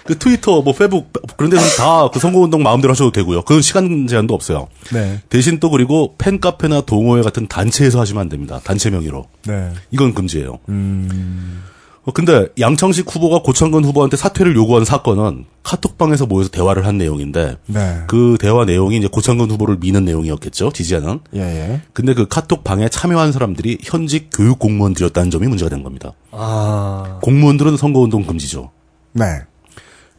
그 0.05 0.17
트위터, 0.17 0.61
뭐 0.61 0.73
페북 0.73 1.11
그런 1.37 1.49
데서는 1.49 1.69
다 1.77 2.09
그 2.11 2.19
선거운동 2.19 2.63
마음대로 2.63 2.91
하셔도 2.91 3.11
되고요. 3.11 3.41
그건 3.43 3.61
시간 3.61 4.07
제한도 4.07 4.33
없어요. 4.33 4.67
네. 4.93 5.21
대신 5.29 5.59
또 5.59 5.69
그리고 5.69 6.15
팬카페나 6.17 6.81
동호회 6.81 7.21
같은 7.23 7.47
단체에서 7.47 7.99
하시면 7.99 8.21
안 8.21 8.29
됩니다. 8.29 8.59
단체 8.63 8.89
명의로. 8.89 9.25
네. 9.47 9.71
이건 9.91 10.13
금지예요. 10.13 10.59
음. 10.69 11.63
어, 12.03 12.11
근데 12.11 12.47
양창식 12.59 13.13
후보가 13.13 13.39
고창근 13.41 13.83
후보한테 13.83 14.15
사퇴를 14.15 14.55
요구한 14.55 14.85
사건은 14.85 15.45
카톡방에서 15.63 16.27
모여서 16.27 16.49
대화를 16.49 16.85
한 16.85 16.99
내용인데 16.99 17.57
네. 17.65 18.01
그 18.07 18.37
대화 18.39 18.63
내용이 18.63 18.97
이제 18.97 19.07
고창근 19.07 19.49
후보를 19.49 19.77
미는 19.79 20.05
내용이었겠죠. 20.05 20.71
지지하는. 20.71 21.19
예, 21.35 21.39
예. 21.41 21.81
근데 21.93 22.13
그 22.13 22.27
카톡방에 22.27 22.89
참여한 22.89 23.31
사람들이 23.31 23.79
현직 23.81 24.29
교육 24.31 24.59
공무원들이었다는 24.59 25.31
점이 25.31 25.47
문제가 25.47 25.69
된 25.69 25.81
겁니다. 25.81 26.11
아. 26.31 27.17
공무원들은 27.23 27.75
선거운동 27.77 28.23
금지죠. 28.25 28.69
네. 29.15 29.41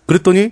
그랬더니 0.07 0.51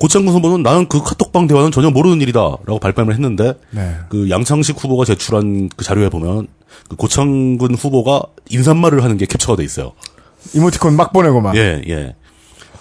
고창근 0.00 0.32
후보는 0.32 0.62
나는 0.62 0.86
그 0.88 1.02
카톡방 1.02 1.48
대화는 1.48 1.72
전혀 1.72 1.90
모르는 1.90 2.20
일이다라고 2.20 2.78
발뺌을 2.78 3.12
했는데 3.14 3.54
네. 3.72 3.96
그 4.08 4.30
양창식 4.30 4.82
후보가 4.82 5.04
제출한 5.04 5.68
그 5.76 5.84
자료에 5.84 6.08
보면 6.08 6.46
그 6.88 6.94
고창근 6.96 7.74
후보가 7.74 8.22
인사말을 8.48 9.02
하는 9.02 9.16
게 9.16 9.26
캡처가 9.26 9.56
돼 9.56 9.64
있어요. 9.64 9.92
이모티콘 10.54 10.94
막 10.94 11.12
보내고 11.12 11.40
막. 11.40 11.56
예, 11.56 11.82
예. 11.88 12.14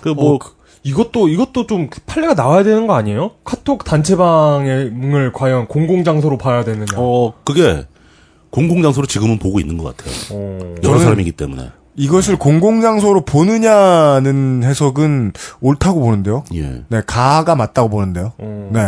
그뭐 0.02 0.36
어, 0.36 0.38
그- 0.38 0.52
이것도 0.84 1.28
이것도 1.28 1.66
좀 1.68 1.90
판례가 2.06 2.34
나와야 2.36 2.64
되는 2.64 2.86
거 2.86 2.94
아니에요? 2.94 3.32
카톡 3.44 3.84
단체방을 3.84 5.32
과연 5.34 5.68
공공 5.68 6.04
장소로 6.04 6.38
봐야 6.38 6.64
되느냐? 6.64 6.86
어, 6.98 7.34
그게 7.44 7.86
공공 8.52 8.82
장소로 8.84 9.08
지금은 9.08 9.40
보고 9.40 9.60
있는 9.60 9.78
것 9.78 9.98
같아요. 9.98 10.14
어. 10.32 10.76
여러 10.84 10.98
저는- 10.98 11.04
사람이기 11.04 11.32
때문에. 11.34 11.70
이것을 11.98 12.38
공공장소로 12.38 13.22
보느냐는 13.22 14.64
해석은 14.64 15.34
옳다고 15.60 16.00
보는데요. 16.00 16.44
예. 16.54 16.84
네, 16.88 17.02
가가 17.06 17.56
맞다고 17.56 17.90
보는데요. 17.90 18.34
어. 18.38 18.70
네. 18.72 18.80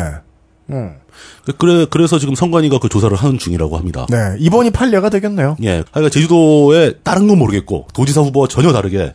음. 0.69 0.93
그래, 1.57 1.87
그래서 1.89 2.19
지금 2.19 2.35
선관위가 2.35 2.77
그 2.79 2.87
조사를 2.87 3.15
하는 3.17 3.37
중이라고 3.39 3.77
합니다. 3.77 4.05
네. 4.09 4.35
이번이 4.37 4.69
판례가 4.69 5.09
되겠네요. 5.09 5.57
예. 5.63 5.83
그러니까 5.91 6.09
제주도에 6.09 6.93
다른 7.03 7.27
건 7.27 7.39
모르겠고, 7.39 7.87
도지사 7.93 8.21
후보와 8.21 8.47
전혀 8.47 8.71
다르게, 8.71 9.13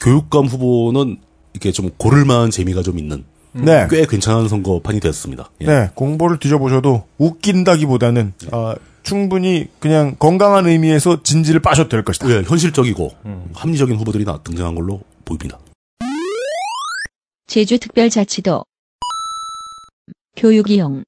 교육감 0.00 0.46
후보는 0.46 1.18
이렇게 1.52 1.70
좀 1.70 1.90
고를 1.96 2.24
만한 2.24 2.50
재미가 2.50 2.82
좀 2.82 2.98
있는, 2.98 3.24
네. 3.52 3.86
꽤 3.90 4.06
괜찮은 4.06 4.48
선거판이 4.48 5.00
되었습니다. 5.00 5.50
예. 5.60 5.66
네. 5.66 5.90
공보를 5.94 6.38
뒤져보셔도 6.38 7.04
웃긴다기보다는 7.18 8.32
아, 8.50 8.74
충분히 9.02 9.68
그냥 9.78 10.16
건강한 10.18 10.66
의미에서 10.66 11.22
진지를 11.22 11.60
빠셔도 11.60 11.88
될 11.88 12.04
것이다. 12.04 12.30
예, 12.30 12.42
현실적이고, 12.42 13.10
합리적인 13.52 13.96
후보들이 13.96 14.24
나, 14.24 14.38
등장한 14.38 14.74
걸로 14.74 15.00
보입니다. 15.24 15.58
제주특별자치도 17.46 18.64
교육이용 20.36 21.04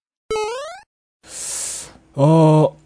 어, 2.17 2.77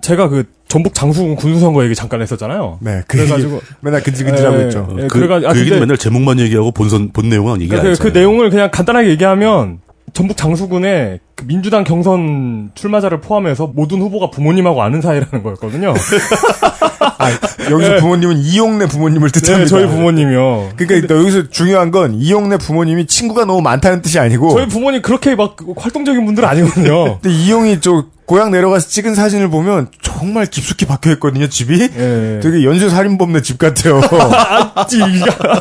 제가 0.00 0.28
그 0.28 0.50
전북 0.68 0.94
장수군 0.94 1.34
군수선거 1.36 1.82
얘기 1.84 1.94
잠깐 1.94 2.20
했었잖아요. 2.20 2.78
네. 2.80 3.02
그 3.08 3.16
그래가지고 3.16 3.54
얘기 3.54 3.64
맨날 3.80 4.02
근질근질하고 4.02 4.60
예, 4.60 4.64
있죠. 4.66 4.88
예, 4.98 5.02
그, 5.08 5.18
그래가- 5.18 5.36
아, 5.36 5.40
그 5.52 5.60
얘기는 5.60 5.64
근데- 5.70 5.80
맨날 5.80 5.96
제목만 5.96 6.38
얘기하고 6.40 6.72
본선, 6.72 7.10
본 7.10 7.28
내용은 7.30 7.62
얘기 7.62 7.74
안 7.74 7.82
그, 7.82 7.94
그. 7.98 8.08
내용을 8.08 8.50
그냥 8.50 8.70
간단하게 8.70 9.08
얘기하면 9.08 9.78
전북 10.12 10.36
장수군에 10.36 11.20
그 11.38 11.44
민주당 11.46 11.84
경선 11.84 12.72
출마자를 12.74 13.20
포함해서 13.20 13.70
모든 13.72 14.00
후보가 14.00 14.30
부모님하고 14.30 14.82
아는 14.82 15.00
사이라는 15.00 15.44
거였거든요. 15.44 15.94
아, 17.20 17.30
여기서 17.70 17.96
부모님은 17.98 18.38
이용래 18.38 18.86
부모님을 18.86 19.30
뜻합니다. 19.30 19.58
네, 19.64 19.66
저희 19.66 19.86
부모님이요. 19.86 20.70
그러니까 20.76 21.14
여기서 21.14 21.48
중요한 21.50 21.92
건 21.92 22.14
이용래 22.14 22.56
부모님이 22.58 23.06
친구가 23.06 23.44
너무 23.44 23.60
많다는 23.60 24.02
뜻이 24.02 24.18
아니고 24.18 24.50
저희 24.50 24.66
부모님 24.66 25.00
그렇게 25.00 25.36
막 25.36 25.56
활동적인 25.76 26.24
분들은 26.26 26.48
아니거든요. 26.48 27.18
근데 27.22 27.30
이용이 27.36 27.80
저 27.80 28.06
고향 28.26 28.50
내려가서 28.50 28.88
찍은 28.88 29.14
사진을 29.14 29.48
보면 29.48 29.88
정말 30.02 30.44
깊숙이 30.44 30.84
박혀 30.84 31.12
있거든요, 31.12 31.48
집이. 31.48 31.80
예. 31.80 32.40
되게 32.42 32.62
연쇄 32.62 32.90
살인범네 32.90 33.40
집 33.40 33.56
같아요. 33.56 34.02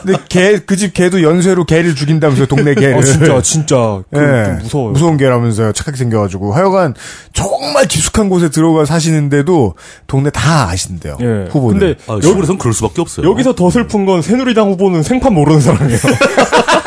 근데 0.03 0.19
개, 0.27 0.59
그 0.59 0.75
집 0.75 0.93
개도 0.93 1.23
연쇄로 1.23 1.63
개를 1.63 1.95
죽인다면서요, 1.95 2.45
동네 2.47 2.75
개를. 2.75 2.97
아, 2.97 3.01
진짜, 3.01 3.41
진짜. 3.41 4.01
그, 4.13 4.19
예. 4.19 4.43
좀 4.45 4.57
무서워요. 4.63 4.91
무서운 4.91 5.15
개라면서요, 5.17 5.66
착하게 5.73 5.97
생겨가지고. 5.97 6.53
하여간, 6.53 6.95
정말 7.33 7.85
깊숙한 7.85 8.29
곳에 8.29 8.49
들어가 8.49 8.85
사시는데도, 8.85 9.75
동네 10.07 10.29
다 10.29 10.69
아신대요. 10.69 11.17
예. 11.21 11.47
후보는. 11.49 11.79
근데 11.79 11.95
아, 12.07 12.19
시골에선 12.21 12.57
그럴 12.57 12.73
수밖에 12.73 13.01
없어요. 13.01 13.29
여기서 13.29 13.55
더 13.55 13.69
슬픈 13.69 14.05
건 14.05 14.21
새누리당 14.21 14.69
후보는 14.71 15.03
생판 15.03 15.33
모르는 15.33 15.61
사람이에요. 15.61 15.99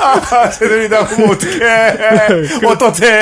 아, 0.00 0.50
새들이다, 0.50 1.02
후보 1.02 1.32
어떡해. 1.32 2.66
어떡해. 2.66 3.20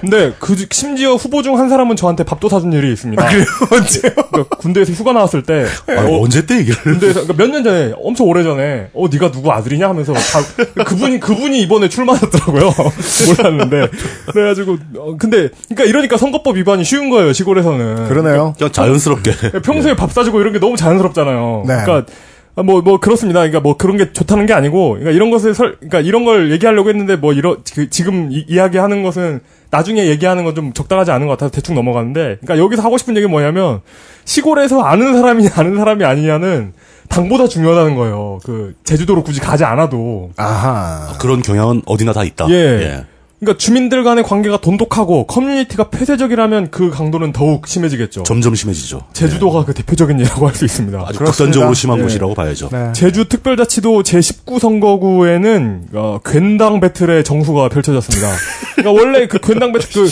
근데 0.00 0.32
그 0.38 0.56
심지어 0.70 1.14
후보 1.14 1.42
중 1.42 1.52
한 1.52 1.68
사람은 1.68 1.96
저한테 1.96 2.24
밥도 2.24 2.48
사준 2.48 2.72
일이 2.72 2.90
있습니다. 2.92 3.24
그래요? 3.28 3.44
언제요? 3.70 4.12
그러니까 4.32 4.56
군대에서 4.56 4.92
휴가 4.92 5.12
나왔을 5.12 5.42
때 5.42 5.66
아, 5.88 6.06
언제 6.08 6.46
때 6.46 6.56
얘기를? 6.56 6.80
군대에서 6.82 7.22
그러니까 7.26 7.34
몇년 7.44 7.62
전에 7.62 7.92
엄청 8.02 8.26
오래 8.26 8.42
전에 8.42 8.88
어 8.94 9.06
네가 9.12 9.30
누구 9.30 9.52
아들이냐 9.52 9.86
하면서 9.88 10.14
다- 10.14 10.40
그분이 10.84 11.20
그분이 11.20 11.60
이번에 11.60 11.90
출마하셨더라고요. 11.90 12.72
몰랐는데 13.36 13.88
그래가지고 14.32 14.78
어, 14.96 15.16
근데 15.18 15.50
그러니까 15.68 15.84
이러니까 15.84 16.16
선거법 16.16 16.56
위반이 16.56 16.84
쉬운 16.84 17.10
거예요 17.10 17.32
시골에서는. 17.34 18.08
그러네요. 18.08 18.54
그냥 18.56 18.72
자연스럽게. 18.72 19.32
평소에 19.62 19.94
밥 19.94 20.10
사주고 20.12 20.40
이런 20.40 20.54
게 20.54 20.58
너무 20.58 20.76
자연스럽잖아요. 20.78 21.64
네. 21.66 21.74
그러니까 21.84 22.10
아, 22.54 22.62
뭐, 22.62 22.82
뭐, 22.82 22.98
그렇습니다. 23.00 23.40
그러니까 23.40 23.60
뭐 23.60 23.76
그런 23.78 23.96
게 23.96 24.12
좋다는 24.12 24.44
게 24.46 24.52
아니고, 24.52 24.90
그러니까 24.90 25.10
이런 25.12 25.30
것을 25.30 25.54
설, 25.54 25.76
그러니까 25.76 26.00
이런 26.00 26.24
걸 26.24 26.52
얘기하려고 26.52 26.90
했는데 26.90 27.16
뭐 27.16 27.32
이런, 27.32 27.62
그, 27.74 27.88
지금 27.88 28.30
이, 28.30 28.44
이야기하는 28.46 29.02
것은 29.02 29.40
나중에 29.70 30.06
얘기하는 30.08 30.44
건 30.44 30.54
좀 30.54 30.72
적당하지 30.74 31.10
않은 31.12 31.26
것 31.26 31.32
같아서 31.32 31.50
대충 31.50 31.74
넘어가는데, 31.74 32.38
그러니까 32.42 32.58
여기서 32.58 32.82
하고 32.82 32.98
싶은 32.98 33.16
얘기는 33.16 33.30
뭐냐면, 33.30 33.80
시골에서 34.26 34.82
아는 34.82 35.14
사람이 35.14 35.48
아는 35.56 35.76
사람이 35.76 36.04
아니냐는 36.04 36.74
당보다 37.08 37.48
중요하다는 37.48 37.94
거예요. 37.96 38.38
그, 38.44 38.74
제주도로 38.84 39.22
굳이 39.22 39.40
가지 39.40 39.64
않아도. 39.64 40.30
아하. 40.36 41.14
그런 41.20 41.40
경향은 41.40 41.82
어디나 41.86 42.12
다 42.12 42.22
있다. 42.22 42.50
예. 42.50 43.04
그러니까 43.42 43.58
주민들 43.58 44.04
간의 44.04 44.22
관계가 44.22 44.58
돈독하고 44.60 45.26
커뮤니티가 45.26 45.90
폐쇄적이라면 45.90 46.70
그 46.70 46.90
강도는 46.90 47.32
더욱 47.32 47.66
심해지겠죠. 47.66 48.22
점점 48.22 48.54
심해지죠. 48.54 49.02
제주도가 49.12 49.64
그 49.64 49.74
대표적인 49.74 50.20
예라고 50.20 50.46
할 50.46 50.54
수 50.54 50.64
있습니다. 50.64 50.96
아주 51.00 51.18
그렇습니다. 51.18 51.30
극단적으로 51.32 51.74
심한 51.74 51.98
예. 51.98 52.02
곳이라고 52.04 52.34
봐야죠. 52.34 52.68
네. 52.70 52.92
제주 52.92 53.28
특별자치도 53.28 54.04
제19 54.04 54.60
선거구에는 54.60 55.88
어, 55.94 56.20
괜당 56.24 56.78
배틀의 56.78 57.24
정수가 57.24 57.68
펼쳐졌습니다. 57.70 58.28
그러니까 58.76 59.02
원래 59.02 59.26
그 59.26 59.38
괜당 59.40 59.72
배틀 59.72 59.88
그 59.92 60.10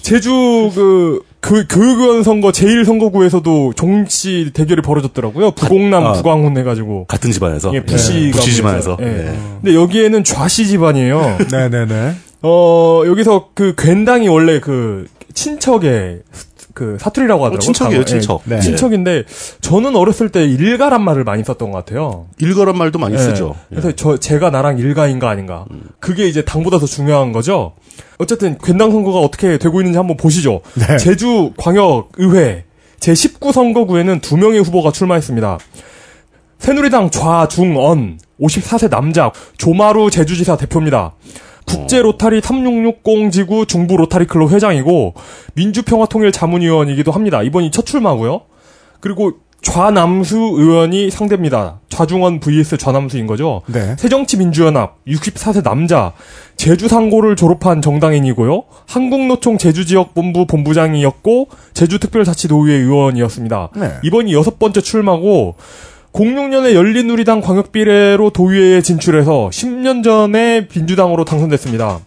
제주 0.00 0.70
그, 0.74 1.20
그 1.40 1.66
교육위원 1.68 2.22
선거 2.22 2.52
제1 2.52 2.86
선거구에서도 2.86 3.74
종씨 3.74 4.50
대결이 4.54 4.80
벌어졌더라고요. 4.80 5.50
부곡남 5.50 6.06
아. 6.06 6.12
부광훈 6.12 6.56
해가지고. 6.56 7.04
같은 7.06 7.32
집안에서. 7.32 7.74
예, 7.74 7.82
부시가 7.82 8.38
부시 8.38 8.54
집안에서. 8.54 8.96
예. 9.02 9.06
예. 9.06 9.38
근데 9.60 9.74
여기에는 9.74 10.24
좌씨 10.24 10.66
집안이에요. 10.68 11.38
네네네. 11.52 12.14
어, 12.42 13.02
여기서 13.06 13.50
그 13.54 13.74
괜당이 13.76 14.28
원래 14.28 14.60
그 14.60 15.06
친척의 15.34 16.22
그 16.74 16.96
사투리라고 16.98 17.44
하더라고요. 17.44 17.60
친척이에요. 17.60 18.04
친척. 18.04 18.42
예, 18.48 18.54
네. 18.54 18.60
친척인데 18.60 19.24
저는 19.60 19.94
어렸을 19.94 20.30
때 20.30 20.44
일가란 20.44 21.04
말을 21.04 21.24
많이 21.24 21.44
썼던 21.44 21.70
것 21.70 21.78
같아요. 21.78 22.26
일가란 22.38 22.76
말도 22.76 22.98
많이 22.98 23.14
예. 23.14 23.18
쓰죠. 23.18 23.54
예. 23.70 23.76
그래서 23.76 23.92
저 23.92 24.16
제가 24.16 24.50
나랑 24.50 24.78
일가인가 24.78 25.28
아닌가. 25.28 25.66
그게 26.00 26.26
이제 26.26 26.42
당보다 26.42 26.78
더 26.78 26.86
중요한 26.86 27.32
거죠. 27.32 27.74
어쨌든 28.18 28.56
괜당 28.62 28.90
선거가 28.90 29.18
어떻게 29.18 29.58
되고 29.58 29.80
있는지 29.80 29.98
한번 29.98 30.16
보시죠. 30.16 30.62
네. 30.74 30.96
제주 30.96 31.52
광역 31.56 32.10
의회 32.16 32.64
제 33.00 33.14
19 33.14 33.52
선거구에는 33.52 34.20
두 34.20 34.36
명의 34.36 34.60
후보가 34.60 34.92
출마했습니다. 34.92 35.58
새누리당 36.58 37.10
좌중언 37.10 38.20
54세 38.40 38.88
남자 38.88 39.32
조마루 39.58 40.10
제주지사 40.10 40.56
대표입니다. 40.56 41.12
국제 41.66 42.02
로타리 42.02 42.40
3660 42.40 43.32
지구 43.32 43.66
중부 43.66 43.96
로타리 43.96 44.26
클럽 44.26 44.50
회장이고 44.52 45.14
민주평화통일 45.54 46.32
자문위원이기도 46.32 47.12
합니다. 47.12 47.42
이번이 47.42 47.70
첫 47.70 47.86
출마고요. 47.86 48.42
그리고 49.00 49.32
좌남수 49.62 50.36
의원이 50.36 51.10
상대입니다. 51.10 51.80
좌중원 51.88 52.40
vs 52.40 52.78
좌남수인 52.78 53.26
거죠. 53.28 53.62
네. 53.66 53.94
새정치민주연합 53.96 55.04
64세 55.06 55.62
남자 55.62 56.12
제주 56.56 56.88
상고를 56.88 57.36
졸업한 57.36 57.80
정당인이고요. 57.80 58.64
한국노총 58.88 59.58
제주지역본부 59.58 60.46
본부장이었고 60.46 61.48
제주특별자치도의회 61.74 62.78
의원이었습니다. 62.78 63.70
네. 63.76 63.92
이번이 64.02 64.34
여섯 64.34 64.58
번째 64.58 64.80
출마고 64.80 65.54
06년에 66.12 66.74
열린우리당 66.74 67.40
광역비례로 67.40 68.30
도의회에 68.30 68.82
진출해서 68.82 69.48
10년 69.52 70.04
전에 70.04 70.68
민주당으로 70.74 71.24
당선됐습니다. 71.24 72.00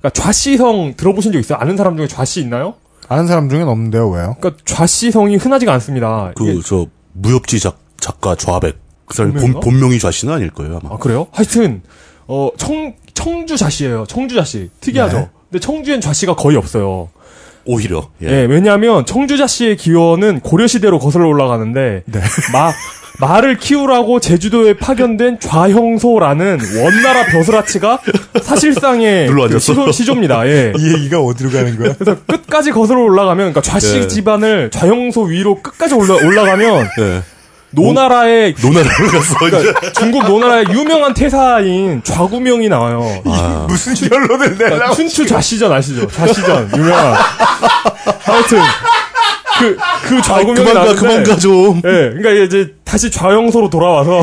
그러니까 0.00 0.10
좌씨성 0.10 0.94
들어보신 0.96 1.32
적 1.32 1.38
있어요? 1.38 1.58
아는 1.58 1.76
사람 1.76 1.96
중에 1.96 2.06
좌씨 2.06 2.40
있나요? 2.42 2.74
아는 3.08 3.26
사람 3.26 3.48
중엔 3.48 3.66
없는데요, 3.66 4.08
왜요? 4.10 4.36
그러니까 4.40 4.62
좌씨성이 4.64 5.36
흔하지가 5.36 5.72
않습니다. 5.74 6.32
그, 6.36 6.60
저, 6.64 6.86
무협지 7.14 7.58
작, 7.60 7.78
작가 7.98 8.34
좌백. 8.34 8.76
그 9.06 9.16
사람 9.16 9.32
본, 9.32 9.40
본명인가? 9.40 9.60
본명이 9.60 9.98
좌씨는 10.00 10.34
아닐 10.34 10.50
거예요, 10.50 10.80
아마. 10.82 10.94
아 10.94 10.98
그래요? 10.98 11.28
하여튼 11.32 11.82
어 12.26 12.50
청 12.58 12.94
청주 13.14 13.56
좌씨예요. 13.56 14.04
청주 14.08 14.34
좌씨 14.34 14.68
특이하죠. 14.80 15.16
네. 15.18 15.28
근데 15.48 15.60
청주엔 15.60 16.00
좌씨가 16.00 16.34
거의 16.34 16.56
없어요. 16.56 17.08
오히려. 17.64 18.08
예. 18.22 18.26
예, 18.26 18.32
왜냐하면 18.44 19.06
청주 19.06 19.36
좌씨의 19.38 19.76
기원은 19.76 20.40
고려 20.40 20.66
시대로 20.66 20.98
거슬러 20.98 21.28
올라가는데 21.28 22.02
네. 22.04 22.20
마 22.52 22.72
말을 23.18 23.56
키우라고 23.56 24.20
제주도에 24.20 24.74
파견된 24.74 25.40
좌형소라는 25.40 26.58
원나라 26.82 27.24
벼슬아치가 27.26 27.98
사실상의. 28.42 29.28
그 29.28 29.58
시조, 29.58 29.90
시조입니다. 29.90 30.46
예. 30.46 30.72
이 30.76 30.92
얘기가 30.94 31.20
어디로 31.20 31.50
가는 31.50 31.78
거야? 31.78 31.94
그래서 31.98 32.20
끝까지 32.26 32.72
거슬러 32.72 33.00
올라가면, 33.02 33.52
그러니까 33.52 33.60
좌씨 33.62 34.00
네. 34.00 34.06
집안을 34.08 34.70
좌형소 34.70 35.22
위로 35.22 35.62
끝까지 35.62 35.94
올라, 35.94 36.14
올라가면 36.14 36.88
예. 37.00 37.22
노나라의 37.70 38.54
노나라를 38.62 39.08
갔어. 39.08 39.34
그러니까 39.38 39.92
중국 39.92 40.24
노나라의 40.24 40.66
유명한 40.70 41.12
태사인 41.14 42.00
좌구명이 42.04 42.68
나와요. 42.68 43.22
아, 43.26 43.66
무슨 43.68 43.94
결론을 43.94 44.38
그러니까 44.38 44.68
내려고. 44.68 44.94
춘추 44.94 45.26
좌시전 45.26 45.72
아시죠? 45.72 46.06
좌시전 46.06 46.70
유명한. 46.74 47.14
하여튼 48.20 48.58
그그 49.58 50.16
아, 50.18 50.22
좌구명이 50.22 50.68
그만 50.68 50.74
가, 50.86 50.94
그만 50.94 51.24
가, 51.24 51.36
좀. 51.36 51.76
예, 51.78 52.10
그러니까 52.14 52.30
이제 52.30 52.74
다시 52.84 53.10
좌영소로 53.10 53.70
돌아와서 53.70 54.20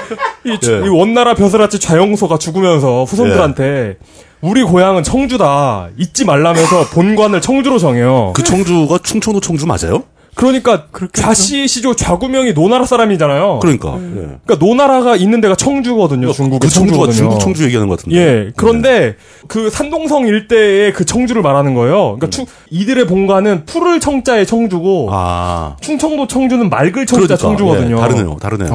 이, 0.44 0.58
주- 0.60 0.80
예. 0.82 0.86
이 0.86 0.88
원나라 0.88 1.34
벼슬아치 1.34 1.78
좌영소가 1.78 2.38
죽으면서 2.38 3.04
후손들한테 3.04 3.96
우리 4.40 4.62
고향은 4.62 5.02
청주다 5.02 5.88
잊지 5.98 6.24
말라면서 6.24 6.86
본관을 6.92 7.40
청주로 7.42 7.78
정해요. 7.78 8.32
그 8.34 8.42
청주가 8.42 8.98
충청도 9.02 9.40
청주 9.40 9.66
맞아요? 9.66 10.04
그러니까 10.40 10.86
좌씨 11.12 11.68
시조 11.68 11.94
좌구명이 11.94 12.54
노나라 12.54 12.86
사람이잖아요. 12.86 13.58
그러니까. 13.60 13.94
음. 13.96 14.14
예. 14.16 14.38
그러니까 14.46 14.64
노나라가 14.66 15.14
있는 15.14 15.42
데가 15.42 15.54
청주거든요. 15.54 16.32
중국의 16.32 16.60
그 16.60 16.74
청주가 16.74 16.96
청주거든요. 17.04 17.14
중국 17.14 17.40
청주 17.40 17.64
얘기하는 17.64 17.88
것 17.88 17.98
같은데. 17.98 18.16
예. 18.18 18.50
그런데 18.56 19.16
그 19.48 19.68
산동성 19.68 20.26
일대의 20.26 20.94
그 20.94 21.04
청주를 21.04 21.42
말하는 21.42 21.74
거예요. 21.74 22.16
그러니까 22.18 22.30
충- 22.30 22.46
이들의 22.70 23.06
본관은 23.06 23.66
푸를 23.66 24.00
청자의 24.00 24.46
청주고 24.46 25.08
아. 25.12 25.76
충청도 25.82 26.26
청주는 26.26 26.70
맑을 26.70 27.04
청자 27.04 27.26
그러니까. 27.26 27.36
청주거든요. 27.36 27.96
예, 27.96 28.00
다르네요, 28.00 28.36
다르네요. 28.40 28.70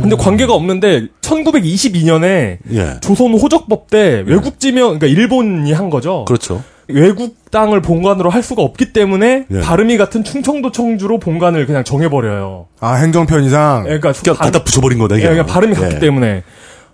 근데 0.00 0.14
관계가 0.16 0.54
없는데 0.54 1.08
1922년에 1.20 2.58
예. 2.72 3.00
조선 3.00 3.32
호적법 3.34 3.90
때 3.90 4.22
외국 4.24 4.60
지명 4.60 4.98
그러니까 4.98 5.06
일본이 5.08 5.72
한 5.72 5.90
거죠. 5.90 6.24
그렇죠. 6.26 6.62
외국 6.88 7.36
땅을 7.50 7.82
본관으로 7.82 8.30
할 8.30 8.42
수가 8.42 8.62
없기 8.62 8.92
때문에 8.92 9.44
예. 9.50 9.60
발음이 9.60 9.98
같은 9.98 10.24
충청도 10.24 10.72
청주로 10.72 11.18
본관을 11.18 11.66
그냥 11.66 11.84
정해버려요. 11.84 12.66
아, 12.80 12.94
행정편이상. 12.94 13.84
예, 13.84 13.98
그러니까 13.98 14.12
그냥 14.12 14.36
발- 14.36 14.46
갖다 14.50 14.64
붙여버린 14.64 14.98
거다, 14.98 15.14
예, 15.16 15.18
이게. 15.20 15.28
그냥 15.28 15.46
발음이 15.46 15.74
같기 15.74 15.96
예. 15.96 15.98
때문에. 15.98 16.42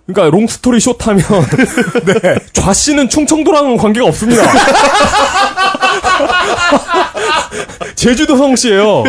그러니까 0.05 0.35
long 0.35 0.45
story 0.47 0.79
short하면 0.79 1.23
네. 2.05 2.35
좌씨는 2.53 3.09
충청도랑은 3.09 3.77
관계가 3.77 4.05
없습니다. 4.07 4.43
제주도 7.95 8.37
성 8.37 8.55
씨예요. 8.55 9.03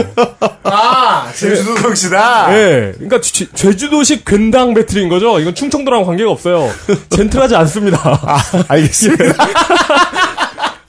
아, 0.63 1.29
제주도 1.37 1.77
성 1.77 1.95
씨다. 1.95 2.49
예. 2.57 2.93
그러니까 2.95 3.21
제- 3.21 3.47
제주도식 3.53 4.25
괜당 4.25 4.73
battle인 4.73 5.09
거죠. 5.09 5.39
이건 5.39 5.55
충청도랑 5.55 6.05
관계가 6.07 6.31
없어요. 6.31 6.71
gentle하지 7.11 7.57
않습니다. 7.57 7.99
아, 8.23 8.39
알겠습니다. 8.69 9.25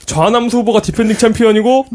좌남수 0.08 0.58
후보가 0.58 0.80
defending 0.80 1.16
champion이고 1.16 1.86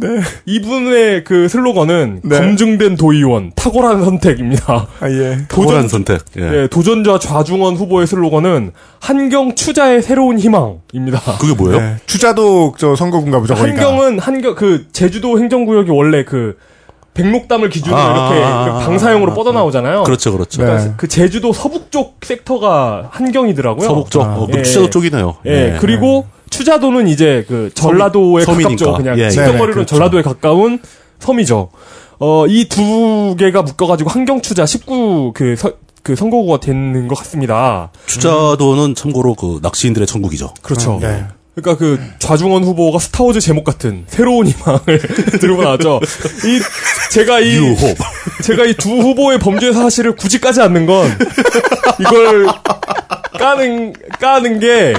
이분의 0.46 1.24
그 1.24 1.50
슬로건은 1.50 2.22
네. 2.24 2.40
검증된 2.40 2.96
도의원 2.96 3.52
탁월한 3.56 4.06
선택입니다. 4.06 4.88
아, 5.00 5.10
예. 5.10 5.40
탁월한 5.50 5.88
선택. 5.88 6.22
예. 6.38 6.42
예, 6.64 6.68
도전자 6.68 7.18
좌중원 7.20 7.76
후보의 7.76 8.08
슬로건은 8.08 8.72
한경 9.00 9.56
추자의 9.56 10.02
새로운 10.04 10.38
희망입니다. 10.38 11.38
그게 11.42 11.54
뭐예요? 11.56 11.80
네. 11.80 11.96
추자도 12.06 12.76
저 12.78 12.96
선거군가 12.96 13.40
보죠. 13.40 13.56
한경은 13.56 14.20
한경 14.20 14.56
그 14.56 14.86
제주도 14.94 15.40
행정구역이 15.40 15.90
원래 15.90 16.24
그 16.24 16.58
백록담을 17.16 17.70
기준으로 17.70 18.00
아, 18.00 18.06
이렇게 18.06 18.44
아, 18.44 18.66
그 18.66 18.72
아, 18.72 18.80
방사형으로 18.86 19.32
아, 19.32 19.36
뻗어나오잖아요. 19.36 20.04
그렇죠, 20.04 20.32
그렇죠. 20.32 20.64
네. 20.64 20.94
그 20.98 21.08
제주도 21.08 21.52
서북 21.52 21.92
쪽 21.92 22.20
섹터가 22.24 23.10
한경이더라고요. 23.12 23.88
서북 23.88 24.12
쪽, 24.12 24.22
어, 24.22 24.48
그 24.52 24.60
예, 24.60 24.64
추자도 24.64 24.90
쪽이네요. 24.90 25.36
예, 25.46 25.78
그리고 25.80 26.26
추자도는 26.58 27.08
이제 27.08 27.46
그 27.48 27.72
전라도에 27.74 28.44
섬이- 28.46 28.64
가깝죠. 28.64 28.86
섬이니까. 28.86 28.94
그냥 28.98 29.20
예, 29.20 29.24
예. 29.26 29.30
직접거리로는 29.30 29.68
네, 29.68 29.74
그렇죠. 29.74 29.96
전라도에 29.96 30.22
가까운 30.22 30.80
섬이죠. 31.20 31.70
어, 32.20 32.46
이 32.48 32.66
두 32.70 33.36
개가 33.38 33.64
묶어가지고 33.64 34.10
한경추자 34.10 34.64
19그 34.66 35.76
그 36.04 36.16
선거구가 36.16 36.60
되는 36.60 37.08
것 37.08 37.16
같습니다. 37.20 37.90
추자도는 38.06 38.94
참고로 38.96 39.36
그 39.36 39.60
낚시인들의 39.62 40.06
천국이죠. 40.06 40.54
그렇죠. 40.62 41.00
네. 41.02 41.26
그러니까 41.56 41.78
그 41.78 42.00
좌중원 42.20 42.64
후보가 42.64 42.98
스타워즈 43.00 43.40
제목 43.40 43.64
같은 43.64 44.06
새로운 44.08 44.48
희망을 44.48 45.00
들고 45.40 45.64
나왔죠. 45.64 46.00
이 46.46 46.60
제가 47.12 47.40
이 47.42 47.56
유호. 47.56 47.94
제가 48.44 48.66
이 48.66 48.74
두 48.74 48.90
후보의 48.90 49.40
범죄 49.40 49.72
사실을 49.72 50.16
굳이 50.16 50.40
까지 50.42 50.62
않는 50.62 50.86
건 50.88 51.08
이걸 52.00 52.48
까는 53.40 53.94
까는 54.20 54.60
게 54.60 54.94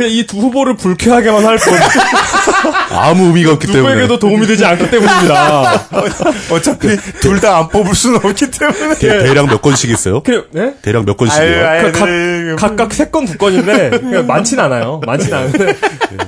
그냥 0.00 0.12
이 0.14 0.24
두 0.26 0.38
후보를 0.38 0.76
불쾌하게만 0.76 1.44
할 1.44 1.58
뿐. 1.58 1.74
아무 2.90 3.26
의미가 3.26 3.52
없기 3.52 3.66
때문에. 3.66 3.82
누구에게도 3.82 4.18
도움이 4.18 4.46
되지 4.46 4.64
않기 4.64 4.90
때문입니다. 4.90 5.88
어차피 6.50 6.96
둘 7.20 7.38
다 7.40 7.58
안 7.58 7.68
뽑을 7.68 7.94
수는 7.94 8.16
없기 8.24 8.50
때문에. 8.50 8.94
대- 8.94 9.22
대략 9.24 9.46
몇 9.46 9.60
건씩 9.60 9.90
있어요? 9.90 10.22
그, 10.22 10.48
네? 10.52 10.72
대략 10.80 11.04
몇 11.04 11.16
건씩이요? 11.18 11.66
아유, 11.66 11.92
그 11.92 12.00
아유, 12.02 12.56
각, 12.58 12.68
각각 12.76 12.94
세건두 12.94 13.36
건인데 13.36 13.90
그러니까 13.90 14.22
많진 14.22 14.58
않아요. 14.60 15.00
많진 15.06 15.34
않은데 15.34 15.76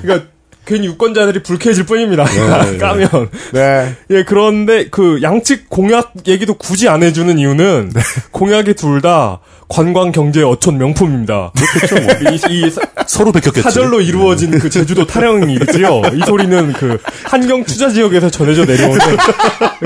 그러니까 0.03 0.27
괜히 0.67 0.87
유권자들이 0.89 1.43
불쾌해질 1.43 1.87
뿐입니다. 1.87 2.25
까면 2.79 3.31
네. 3.53 3.95
예 4.11 4.23
그런데 4.25 4.89
그 4.91 5.21
양측 5.23 5.69
공약 5.71 6.13
얘기도 6.27 6.55
굳이 6.55 6.89
안 6.91 7.03
해주는 7.03 7.39
이유는 7.39 7.91
네. 7.95 8.01
공약이 8.33 8.75
둘 8.75 9.01
다 9.01 9.41
관광 9.69 10.13
경제 10.13 10.43
어촌 10.43 10.79
명품입니다. 10.79 11.53
그렇죠. 11.75 11.97
이, 12.31 12.41
이 12.67 12.71
사- 12.71 12.81
서로 13.07 13.33
베꼈겠지. 13.33 13.63
사절로 13.63 14.01
이루어진 14.01 14.51
그 14.59 14.69
제주도 14.69 15.07
타령이지요. 15.07 16.03
이 16.15 16.21
소리는 16.27 16.73
그 16.75 16.99
한경 17.25 17.65
투자 17.65 17.89
지역에서 17.89 18.31
전해져 18.31 18.65
내려오는 18.65 18.99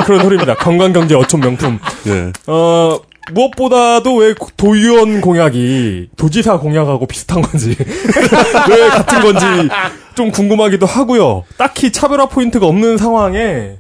그런 0.04 0.22
소리입니다. 0.22 0.54
관광 0.56 0.92
경제 0.92 1.14
어촌 1.14 1.40
명품. 1.40 1.78
예. 2.08 2.32
어, 2.46 2.98
무엇보다도 3.32 4.14
왜 4.16 4.34
도의원 4.56 5.20
공약이 5.20 6.10
도지사 6.16 6.58
공약하고 6.58 7.06
비슷한 7.06 7.42
건지, 7.42 7.76
왜 8.70 8.88
같은 8.88 9.20
건지 9.20 9.44
좀 10.14 10.30
궁금하기도 10.30 10.86
하고요. 10.86 11.42
딱히 11.56 11.90
차별화 11.92 12.26
포인트가 12.26 12.66
없는 12.66 12.96
상황에 12.98 13.76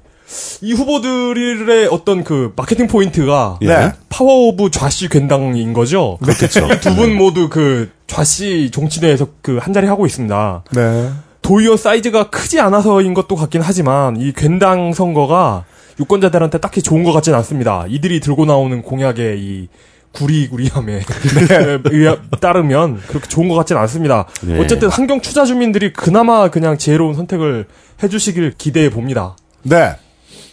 이 0.62 0.72
후보들의 0.72 1.88
어떤 1.90 2.24
그 2.24 2.52
마케팅 2.56 2.86
포인트가 2.88 3.58
네. 3.60 3.92
파워 4.08 4.48
오브 4.48 4.70
좌씨 4.70 5.08
괜당인 5.08 5.72
거죠. 5.72 6.18
그렇겠죠. 6.22 6.68
두분 6.80 7.14
모두 7.14 7.48
그 7.48 7.90
좌씨 8.06 8.70
종친회에서 8.72 9.28
그 9.42 9.58
한 9.58 9.72
자리 9.72 9.86
하고 9.86 10.06
있습니다. 10.06 10.64
네. 10.74 11.10
도의원 11.42 11.76
사이즈가 11.76 12.28
크지 12.30 12.58
않아서인 12.60 13.14
것도 13.14 13.36
같긴 13.36 13.60
하지만 13.62 14.16
이 14.20 14.32
괜당 14.34 14.92
선거가 14.92 15.64
유권자들한테 16.00 16.58
딱히 16.58 16.82
좋은 16.82 17.04
것 17.04 17.12
같진 17.12 17.32
않습니다. 17.34 17.84
이들이 17.88 18.18
들고 18.20 18.44
나오는 18.46 18.82
공약의 18.82 19.38
이 19.40 19.68
구리구리함에 20.12 21.00
의하- 21.92 22.16
따르면 22.40 23.00
그렇게 23.06 23.28
좋은 23.28 23.48
것 23.48 23.54
같진 23.54 23.76
않습니다. 23.76 24.26
네. 24.42 24.58
어쨌든 24.58 24.88
한경 24.88 25.20
추자 25.20 25.44
주민들이 25.44 25.92
그나마 25.92 26.48
그냥 26.50 26.78
지혜로운 26.78 27.14
선택을 27.14 27.66
해주시길 28.02 28.54
기대해 28.58 28.90
봅니다. 28.90 29.36
네. 29.62 29.94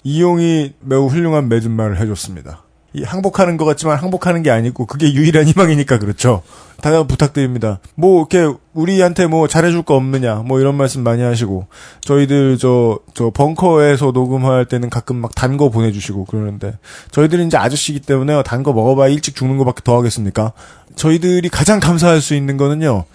이용이 0.03 0.73
매우 0.81 1.07
훌륭한 1.07 1.49
맺은말을 1.49 1.99
해줬습니다. 1.99 2.63
이 2.95 3.01
항복하는 3.01 3.57
것 3.57 3.65
같지만 3.65 3.97
항복하는 3.97 4.43
게 4.43 4.51
아니고 4.51 4.85
그게 4.85 5.11
유일한 5.13 5.45
희망이니까 5.47 5.97
그렇죠. 5.97 6.43
다들 6.79 7.07
부탁드립니다. 7.07 7.79
뭐 7.95 8.19
이렇게 8.19 8.55
우리한테 8.73 9.25
뭐 9.25 9.47
잘해줄 9.47 9.81
거 9.83 9.95
없느냐 9.95 10.43
뭐 10.45 10.59
이런 10.59 10.75
말씀 10.75 11.01
많이 11.03 11.23
하시고 11.23 11.65
저희들 12.01 12.57
저 12.59 12.99
저 13.15 13.29
벙커에서 13.31 14.11
녹음할 14.11 14.65
때는 14.65 14.89
가끔 14.91 15.15
막 15.17 15.31
단 15.33 15.57
거 15.57 15.69
보내주시고 15.69 16.25
그러는데 16.25 16.77
저희들은 17.11 17.47
이제 17.47 17.57
아저씨기 17.57 17.99
때문에 18.01 18.43
단 18.43 18.61
거 18.63 18.73
먹어봐야 18.73 19.07
일찍 19.09 19.35
죽는 19.35 19.57
거밖에 19.57 19.81
더 19.83 19.97
하겠습니까? 19.97 20.51
저희들이 20.95 21.49
가장 21.49 21.79
감사할 21.79 22.21
수 22.21 22.35
있는 22.35 22.57
거는요. 22.57 23.05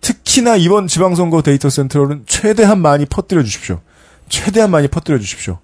특히나 0.00 0.56
이번 0.56 0.88
지방선거 0.88 1.42
데이터 1.42 1.68
센터는 1.70 2.24
최대한 2.26 2.80
많이 2.80 3.04
퍼뜨려 3.06 3.42
주십시오. 3.44 3.80
최대한 4.28 4.70
많이 4.70 4.88
퍼뜨려 4.88 5.18
주십시오. 5.18 5.58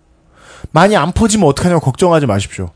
많이 0.73 0.97
안 0.97 1.13
퍼지면 1.13 1.49
어떡하냐고 1.49 1.81
걱정하지 1.81 2.27
마십시오. 2.27 2.71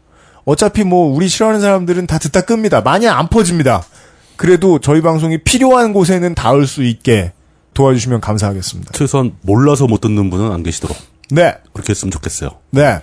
어차피 0.44 0.84
뭐 0.84 1.14
우리 1.14 1.28
싫어하는 1.28 1.60
사람들은 1.60 2.06
다 2.06 2.18
듣다 2.18 2.42
끕니다. 2.42 2.80
많이 2.80 3.06
안 3.08 3.28
퍼집니다. 3.28 3.84
그래도 4.36 4.78
저희 4.78 5.02
방송이 5.02 5.38
필요한 5.44 5.92
곳에는 5.92 6.34
닿을 6.34 6.66
수 6.66 6.82
있게 6.82 7.32
도와주시면 7.74 8.20
감사하겠습니다. 8.20 8.92
최소한 8.92 9.32
몰라서 9.42 9.86
못 9.86 10.00
듣는 10.00 10.30
분은 10.30 10.50
안 10.50 10.62
계시도록 10.62 10.96
네, 11.30 11.54
그렇게 11.72 11.90
했으면 11.90 12.10
좋겠어요. 12.10 12.50
네. 12.70 13.00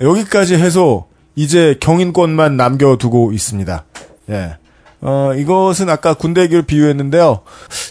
여기까지 0.00 0.54
해서 0.54 1.06
이제 1.34 1.76
경인권만 1.80 2.56
남겨두고 2.56 3.32
있습니다. 3.32 3.84
예. 4.30 4.56
어, 5.00 5.32
이것은 5.36 5.90
아까 5.90 6.14
군대 6.14 6.42
얘기를 6.42 6.62
비유했는데요. 6.62 7.40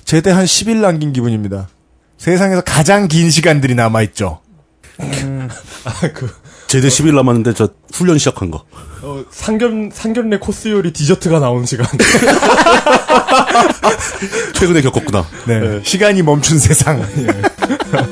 제대 0.05 0.31
한 0.31 0.45
10일 0.45 0.77
남긴 0.77 1.13
기분입니다. 1.13 1.67
세상에서 2.17 2.61
가장 2.61 3.07
긴 3.07 3.29
시간들이 3.29 3.75
남아있죠. 3.75 4.39
제대 6.67 6.87
10일 6.87 7.15
남았는데 7.15 7.53
저 7.53 7.69
훈련 7.93 8.17
시작한 8.17 8.49
거. 8.51 8.63
어, 9.01 9.23
상견 9.29 9.91
상견례 9.93 10.39
코스 10.39 10.69
요리 10.69 10.91
디저트가 10.93 11.39
나오는 11.39 11.65
시간. 11.65 11.85
최근에 14.55 14.81
겪었구나. 14.81 15.25
네. 15.45 15.81
시간이 15.83 16.21
멈춘 16.23 16.57
세상. 16.59 17.05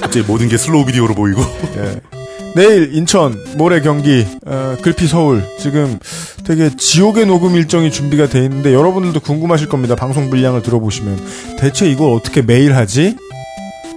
이제 0.07 0.21
모든 0.27 0.47
게 0.47 0.57
슬로우 0.57 0.85
비디오로 0.85 1.15
보이고. 1.15 1.41
예. 1.77 2.01
내일 2.53 2.93
인천, 2.93 3.41
모레 3.55 3.79
경기, 3.81 4.27
어, 4.45 4.75
글피 4.81 5.07
서울 5.07 5.41
지금 5.57 5.97
되게 6.43 6.69
지옥의 6.75 7.25
녹음 7.25 7.55
일정이 7.55 7.89
준비가 7.91 8.27
돼 8.27 8.43
있는데 8.43 8.73
여러분들도 8.73 9.21
궁금하실 9.21 9.69
겁니다. 9.69 9.95
방송 9.95 10.29
분량을 10.29 10.61
들어보시면 10.61 11.19
대체 11.57 11.89
이걸 11.89 12.13
어떻게 12.13 12.41
매일 12.41 12.75
하지? 12.75 13.15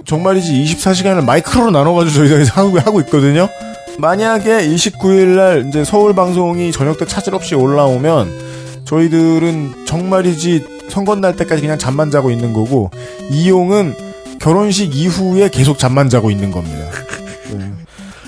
정말이지 0.05 0.63
24시간을 0.63 1.25
마이크로 1.25 1.71
나눠가지고 1.71 2.27
저희가 2.27 2.61
하고, 2.61 2.79
하고 2.79 2.99
있거든요. 3.01 3.49
만약에 3.97 4.67
29일 4.67 5.35
날 5.35 5.65
이제 5.67 5.83
서울 5.83 6.13
방송이 6.13 6.71
저녁 6.71 6.97
때 6.97 7.05
차질 7.05 7.33
없이 7.33 7.55
올라오면 7.55 8.83
저희들은 8.85 9.85
정말이지 9.85 10.75
선거 10.89 11.15
날 11.15 11.35
때까지 11.35 11.61
그냥 11.61 11.77
잠만 11.77 12.11
자고 12.11 12.29
있는 12.29 12.53
거고 12.53 12.91
이용은 13.31 13.95
결혼식 14.39 14.95
이후에 14.95 15.49
계속 15.49 15.79
잠만 15.79 16.09
자고 16.09 16.29
있는 16.29 16.51
겁니다. 16.51 16.85
네. 17.53 17.71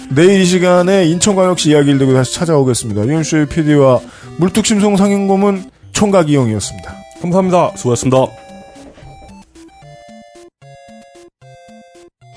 내일 0.10 0.42
이 0.42 0.46
시간에 0.46 1.06
인천광역시 1.06 1.70
이야기를 1.70 2.00
들고 2.00 2.14
다시 2.14 2.34
찾아오겠습니다. 2.34 3.06
윤수의 3.06 3.48
PD와 3.48 4.00
물뚝심송 4.38 4.98
상인고문 4.98 5.70
총각 5.92 6.30
이용이었습니다. 6.30 6.96
감사합니다. 7.22 7.74
수고하셨습니다. 7.76 8.47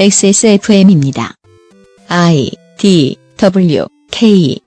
XSFM입니다. 0.00 1.34
I 2.08 2.50
D 2.78 3.18
W 3.36 3.84
K 4.10 4.58